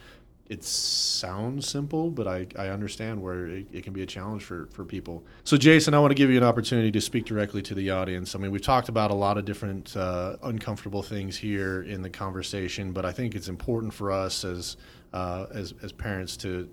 It 0.51 0.65
sounds 0.65 1.65
simple, 1.65 2.11
but 2.11 2.27
I, 2.27 2.45
I 2.59 2.67
understand 2.67 3.21
where 3.21 3.47
it, 3.47 3.67
it, 3.71 3.83
can 3.85 3.93
be 3.93 4.01
a 4.01 4.05
challenge 4.05 4.43
for, 4.43 4.67
for 4.73 4.83
people. 4.83 5.23
So, 5.45 5.55
Jason, 5.55 5.93
I 5.93 5.99
want 5.99 6.11
to 6.11 6.15
give 6.15 6.29
you 6.29 6.35
an 6.35 6.43
opportunity 6.43 6.91
to 6.91 6.99
speak 6.99 7.23
directly 7.23 7.61
to 7.61 7.73
the 7.73 7.89
audience. 7.91 8.35
I 8.35 8.37
mean, 8.37 8.51
we've 8.51 8.61
talked 8.61 8.89
about 8.89 9.11
a 9.11 9.13
lot 9.13 9.37
of 9.37 9.45
different 9.45 9.95
uh, 9.95 10.35
uncomfortable 10.43 11.03
things 11.03 11.37
here 11.37 11.83
in 11.83 12.01
the 12.01 12.09
conversation, 12.09 12.91
but 12.91 13.05
I 13.05 13.13
think 13.13 13.33
it's 13.33 13.47
important 13.47 13.93
for 13.93 14.11
us 14.11 14.43
as 14.43 14.75
uh, 15.13 15.45
as, 15.51 15.73
as 15.83 15.93
parents 15.93 16.35
to 16.37 16.69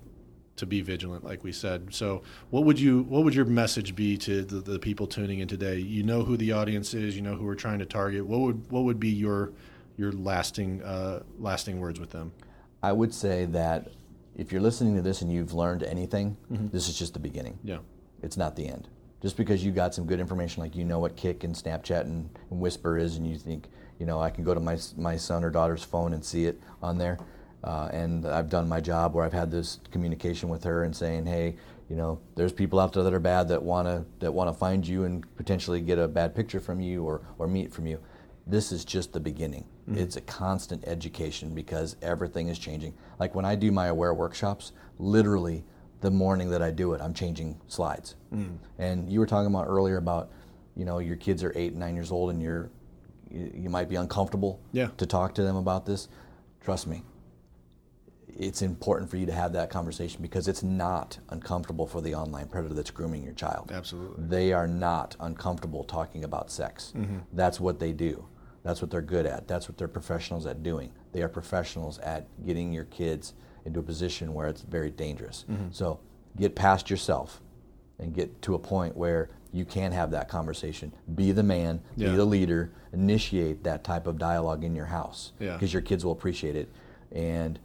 to 0.57 0.65
be 0.65 0.81
vigilant, 0.81 1.23
like 1.23 1.45
we 1.45 1.53
said. 1.53 1.87
So, 1.93 2.23
what 2.49 2.65
would 2.65 2.77
you 2.77 3.03
what 3.03 3.23
would 3.23 3.33
your 3.33 3.45
message 3.45 3.95
be 3.95 4.17
to 4.17 4.43
the, 4.43 4.59
the, 4.59 4.77
people 4.77 5.07
tuning 5.07 5.39
in 5.39 5.47
today? 5.47 5.77
You 5.77 6.03
know 6.03 6.25
who 6.25 6.35
the 6.35 6.51
audience 6.51 6.93
is. 6.93 7.15
You 7.15 7.21
know 7.21 7.35
who 7.35 7.45
we're 7.45 7.55
trying 7.55 7.79
to 7.79 7.85
target. 7.85 8.25
What 8.25 8.41
would 8.41 8.69
what 8.69 8.83
would 8.83 8.99
be 8.99 9.07
your 9.07 9.53
your 9.95 10.11
lasting 10.11 10.83
uh, 10.83 11.23
lasting 11.37 11.79
words 11.79 11.97
with 11.97 12.09
them? 12.09 12.33
I 12.81 12.91
would 12.91 13.13
say 13.13 13.45
that 13.45 13.89
if 14.35 14.51
you're 14.51 14.61
listening 14.61 14.95
to 14.95 15.01
this 15.01 15.21
and 15.21 15.31
you've 15.31 15.53
learned 15.53 15.83
anything, 15.83 16.37
mm-hmm. 16.51 16.67
this 16.69 16.87
is 16.87 16.97
just 16.97 17.13
the 17.13 17.19
beginning. 17.19 17.59
Yeah, 17.63 17.79
it's 18.21 18.37
not 18.37 18.55
the 18.55 18.67
end. 18.67 18.87
Just 19.21 19.35
because 19.35 19.65
you 19.65 19.71
got 19.71 19.93
some 19.93 20.05
good 20.05 20.19
information, 20.19 20.63
like 20.63 20.75
you 20.75 20.85
know 20.85 20.99
what 20.99 21.17
Kik 21.17 21.43
and 21.43 21.53
Snapchat 21.53 22.01
and, 22.01 22.29
and 22.49 22.59
Whisper 22.59 22.97
is, 22.97 23.17
and 23.17 23.27
you 23.27 23.37
think, 23.37 23.67
you 23.99 24.05
know, 24.05 24.21
I 24.21 24.29
can 24.29 24.43
go 24.43 24.53
to 24.53 24.59
my 24.59 24.77
my 24.97 25.17
son 25.17 25.43
or 25.43 25.49
daughter's 25.49 25.83
phone 25.83 26.13
and 26.13 26.23
see 26.23 26.45
it 26.45 26.59
on 26.81 26.97
there 26.97 27.17
uh, 27.63 27.89
and 27.91 28.25
I've 28.25 28.49
done 28.49 28.69
my 28.69 28.79
job 28.79 29.13
where 29.13 29.25
I've 29.25 29.33
had 29.33 29.51
this 29.51 29.79
communication 29.91 30.49
with 30.49 30.63
her 30.63 30.83
and 30.83 30.95
saying, 30.95 31.25
hey, 31.25 31.55
you 31.89 31.95
know, 31.95 32.19
there's 32.35 32.53
people 32.53 32.79
out 32.79 32.93
there 32.93 33.03
that 33.03 33.13
are 33.13 33.19
bad 33.19 33.47
that 33.49 33.61
wanna 33.61 34.05
that 34.19 34.31
wanna 34.31 34.53
find 34.53 34.87
you 34.87 35.03
and 35.05 35.25
potentially 35.35 35.81
get 35.81 35.97
a 35.97 36.07
bad 36.07 36.35
picture 36.35 36.59
from 36.59 36.79
you 36.79 37.03
or 37.03 37.21
or 37.37 37.47
meet 37.47 37.73
from 37.73 37.87
you. 37.87 37.99
This 38.49 38.71
is 38.71 38.83
just 38.83 39.13
the 39.13 39.19
beginning. 39.19 39.65
Mm-hmm. 39.89 39.99
It's 39.99 40.15
a 40.15 40.21
constant 40.21 40.83
education 40.85 41.53
because 41.53 41.95
everything 42.01 42.47
is 42.47 42.57
changing. 42.57 42.93
Like 43.19 43.35
when 43.35 43.45
I 43.45 43.55
do 43.55 43.71
my 43.71 43.87
aware 43.87 44.13
workshops, 44.13 44.71
literally 44.97 45.63
the 46.01 46.11
morning 46.11 46.49
that 46.49 46.61
I 46.61 46.71
do 46.71 46.93
it, 46.93 47.01
I'm 47.01 47.13
changing 47.13 47.59
slides. 47.67 48.15
Mm. 48.33 48.57
And 48.77 49.11
you 49.11 49.19
were 49.19 49.25
talking 49.25 49.53
about 49.53 49.67
earlier 49.67 49.97
about, 49.97 50.31
you 50.75 50.85
know, 50.85 50.99
your 50.99 51.15
kids 51.15 51.43
are 51.43 51.51
eight, 51.55 51.75
nine 51.75 51.95
years 51.95 52.11
old, 52.11 52.31
and 52.31 52.41
you're 52.41 52.69
you, 53.29 53.51
you 53.53 53.69
might 53.69 53.89
be 53.89 53.95
uncomfortable 53.95 54.59
yeah. 54.71 54.89
to 54.97 55.05
talk 55.05 55.35
to 55.35 55.43
them 55.43 55.55
about 55.55 55.85
this. 55.85 56.07
Trust 56.63 56.87
me, 56.87 57.03
it's 58.27 58.61
important 58.61 59.09
for 59.09 59.17
you 59.17 59.25
to 59.25 59.33
have 59.33 59.53
that 59.53 59.69
conversation 59.69 60.21
because 60.21 60.47
it's 60.47 60.63
not 60.63 61.19
uncomfortable 61.29 61.85
for 61.85 62.01
the 62.01 62.15
online 62.15 62.47
predator 62.47 62.73
that's 62.73 62.91
grooming 62.91 63.23
your 63.23 63.33
child. 63.33 63.71
Absolutely. 63.71 64.23
They 64.25 64.53
are 64.53 64.67
not 64.67 65.15
uncomfortable 65.19 65.83
talking 65.83 66.23
about 66.23 66.51
sex. 66.51 66.93
Mm-hmm. 66.95 67.17
That's 67.33 67.59
what 67.59 67.79
they 67.79 67.91
do. 67.91 68.25
That's 68.63 68.81
what 68.81 68.91
they're 68.91 69.01
good 69.01 69.25
at. 69.25 69.47
That's 69.47 69.67
what 69.69 69.77
they're 69.77 69.87
professionals 69.87 70.45
at 70.45 70.63
doing. 70.63 70.91
They 71.11 71.21
are 71.21 71.29
professionals 71.29 71.97
at 71.99 72.27
getting 72.45 72.73
your 72.73 72.85
kids 72.85 73.33
into 73.65 73.79
a 73.79 73.83
position 73.83 74.33
where 74.33 74.47
it's 74.47 74.61
very 74.61 74.89
dangerous. 74.91 75.45
Mm-hmm. 75.49 75.67
So 75.71 75.99
get 76.37 76.55
past 76.55 76.89
yourself 76.89 77.41
and 77.99 78.13
get 78.13 78.41
to 78.43 78.55
a 78.55 78.59
point 78.59 78.95
where 78.95 79.29
you 79.51 79.65
can 79.65 79.91
have 79.91 80.11
that 80.11 80.29
conversation. 80.29 80.93
Be 81.15 81.31
the 81.31 81.43
man, 81.43 81.81
yeah. 81.95 82.11
be 82.11 82.15
the 82.17 82.25
leader, 82.25 82.71
initiate 82.93 83.63
that 83.63 83.83
type 83.83 84.07
of 84.07 84.17
dialogue 84.17 84.63
in 84.63 84.75
your 84.75 84.85
house 84.85 85.33
because 85.39 85.61
yeah. 85.61 85.67
your 85.67 85.81
kids 85.81 86.05
will 86.05 86.11
appreciate 86.11 86.55
it. 86.55 86.69
And 87.11 87.59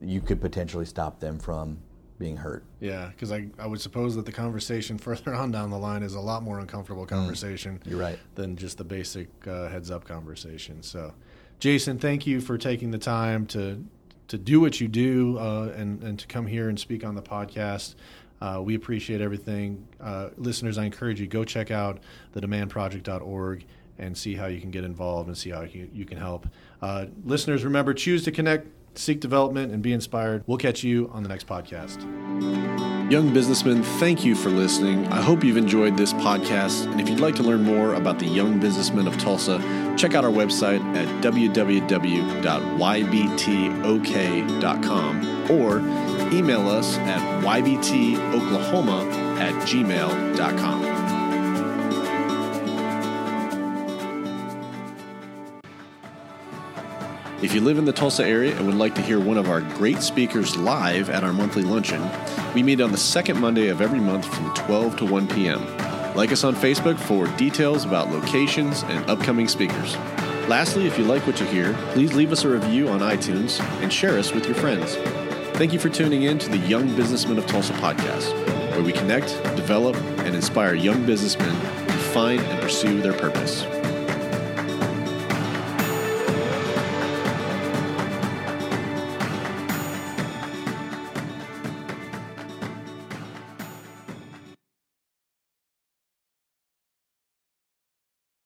you 0.00 0.20
could 0.20 0.40
potentially 0.40 0.84
stop 0.84 1.20
them 1.20 1.38
from 1.38 1.78
being 2.18 2.36
hurt. 2.36 2.64
Yeah, 2.80 3.08
because 3.08 3.32
I, 3.32 3.46
I 3.58 3.66
would 3.66 3.80
suppose 3.80 4.16
that 4.16 4.26
the 4.26 4.32
conversation 4.32 4.98
further 4.98 5.34
on 5.34 5.50
down 5.50 5.70
the 5.70 5.78
line 5.78 6.02
is 6.02 6.14
a 6.14 6.20
lot 6.20 6.42
more 6.42 6.58
uncomfortable 6.58 7.04
mm. 7.04 7.08
conversation. 7.08 7.80
Mm, 7.84 7.90
you're 7.90 8.00
right. 8.00 8.18
Than 8.34 8.56
just 8.56 8.78
the 8.78 8.84
basic 8.84 9.28
uh, 9.46 9.68
heads 9.68 9.90
up 9.90 10.04
conversation. 10.04 10.82
So, 10.82 11.14
Jason, 11.60 11.98
thank 11.98 12.26
you 12.26 12.40
for 12.40 12.58
taking 12.58 12.90
the 12.90 12.98
time 12.98 13.46
to 13.46 13.84
to 14.28 14.36
do 14.36 14.60
what 14.60 14.78
you 14.78 14.88
do 14.88 15.38
uh, 15.38 15.72
and 15.76 16.02
and 16.02 16.18
to 16.18 16.26
come 16.26 16.46
here 16.46 16.68
and 16.68 16.78
speak 16.78 17.04
on 17.04 17.14
the 17.14 17.22
podcast. 17.22 17.94
Uh, 18.40 18.60
we 18.62 18.74
appreciate 18.76 19.20
everything. 19.20 19.86
Uh, 20.00 20.28
listeners, 20.36 20.78
I 20.78 20.84
encourage 20.84 21.20
you 21.20 21.26
go 21.26 21.44
check 21.44 21.72
out 21.72 21.98
the 22.32 22.40
demandproject.org 22.40 23.64
and 23.98 24.16
see 24.16 24.34
how 24.34 24.46
you 24.46 24.60
can 24.60 24.70
get 24.70 24.84
involved 24.84 25.26
and 25.28 25.36
see 25.36 25.50
how 25.50 25.62
you, 25.62 25.90
you 25.92 26.04
can 26.04 26.18
help. 26.18 26.46
Uh, 26.80 27.06
listeners, 27.24 27.64
remember 27.64 27.92
choose 27.92 28.22
to 28.24 28.30
connect 28.30 28.68
seek 28.98 29.20
development, 29.20 29.72
and 29.72 29.82
be 29.82 29.92
inspired. 29.92 30.42
We'll 30.46 30.58
catch 30.58 30.82
you 30.82 31.08
on 31.12 31.22
the 31.22 31.28
next 31.28 31.46
podcast. 31.46 32.02
Young 33.10 33.32
businessmen, 33.32 33.82
thank 33.82 34.22
you 34.24 34.34
for 34.34 34.50
listening. 34.50 35.06
I 35.06 35.22
hope 35.22 35.42
you've 35.42 35.56
enjoyed 35.56 35.96
this 35.96 36.12
podcast. 36.12 36.84
And 36.92 37.00
if 37.00 37.08
you'd 37.08 37.20
like 37.20 37.34
to 37.36 37.42
learn 37.42 37.62
more 37.62 37.94
about 37.94 38.18
the 38.18 38.26
young 38.26 38.60
businessmen 38.60 39.06
of 39.06 39.16
Tulsa, 39.16 39.58
check 39.96 40.14
out 40.14 40.26
our 40.26 40.30
website 40.30 40.80
at 40.94 41.08
www.ybtok.com 41.24 41.90
or 45.50 45.78
email 46.30 46.68
us 46.68 46.98
at 46.98 47.42
ybtoklahoma 47.42 49.10
at 49.38 49.54
gmail.com. 49.66 50.97
If 57.40 57.54
you 57.54 57.60
live 57.60 57.78
in 57.78 57.84
the 57.84 57.92
Tulsa 57.92 58.26
area 58.26 58.56
and 58.56 58.66
would 58.66 58.74
like 58.74 58.96
to 58.96 59.00
hear 59.00 59.20
one 59.20 59.38
of 59.38 59.48
our 59.48 59.60
great 59.60 60.02
speakers 60.02 60.56
live 60.56 61.08
at 61.08 61.22
our 61.22 61.32
monthly 61.32 61.62
luncheon, 61.62 62.04
we 62.52 62.64
meet 62.64 62.80
on 62.80 62.90
the 62.90 62.98
second 62.98 63.40
Monday 63.40 63.68
of 63.68 63.80
every 63.80 64.00
month 64.00 64.26
from 64.26 64.52
12 64.54 64.96
to 64.96 65.06
1 65.06 65.28
p.m. 65.28 65.64
Like 66.16 66.32
us 66.32 66.42
on 66.42 66.56
Facebook 66.56 66.98
for 66.98 67.28
details 67.36 67.84
about 67.84 68.10
locations 68.10 68.82
and 68.82 69.08
upcoming 69.08 69.46
speakers. 69.46 69.96
Lastly, 70.48 70.88
if 70.88 70.98
you 70.98 71.04
like 71.04 71.24
what 71.28 71.38
you 71.38 71.46
hear, 71.46 71.74
please 71.92 72.12
leave 72.12 72.32
us 72.32 72.42
a 72.42 72.48
review 72.48 72.88
on 72.88 72.98
iTunes 72.98 73.60
and 73.82 73.92
share 73.92 74.18
us 74.18 74.32
with 74.32 74.46
your 74.46 74.56
friends. 74.56 74.96
Thank 75.56 75.72
you 75.72 75.78
for 75.78 75.90
tuning 75.90 76.24
in 76.24 76.40
to 76.40 76.48
the 76.48 76.58
Young 76.58 76.92
Businessmen 76.96 77.38
of 77.38 77.46
Tulsa 77.46 77.72
podcast, 77.74 78.32
where 78.72 78.82
we 78.82 78.92
connect, 78.92 79.28
develop, 79.54 79.94
and 80.24 80.34
inspire 80.34 80.74
young 80.74 81.06
businessmen 81.06 81.54
to 81.86 81.92
find 82.12 82.40
and 82.40 82.60
pursue 82.60 83.00
their 83.00 83.12
purpose. 83.12 83.64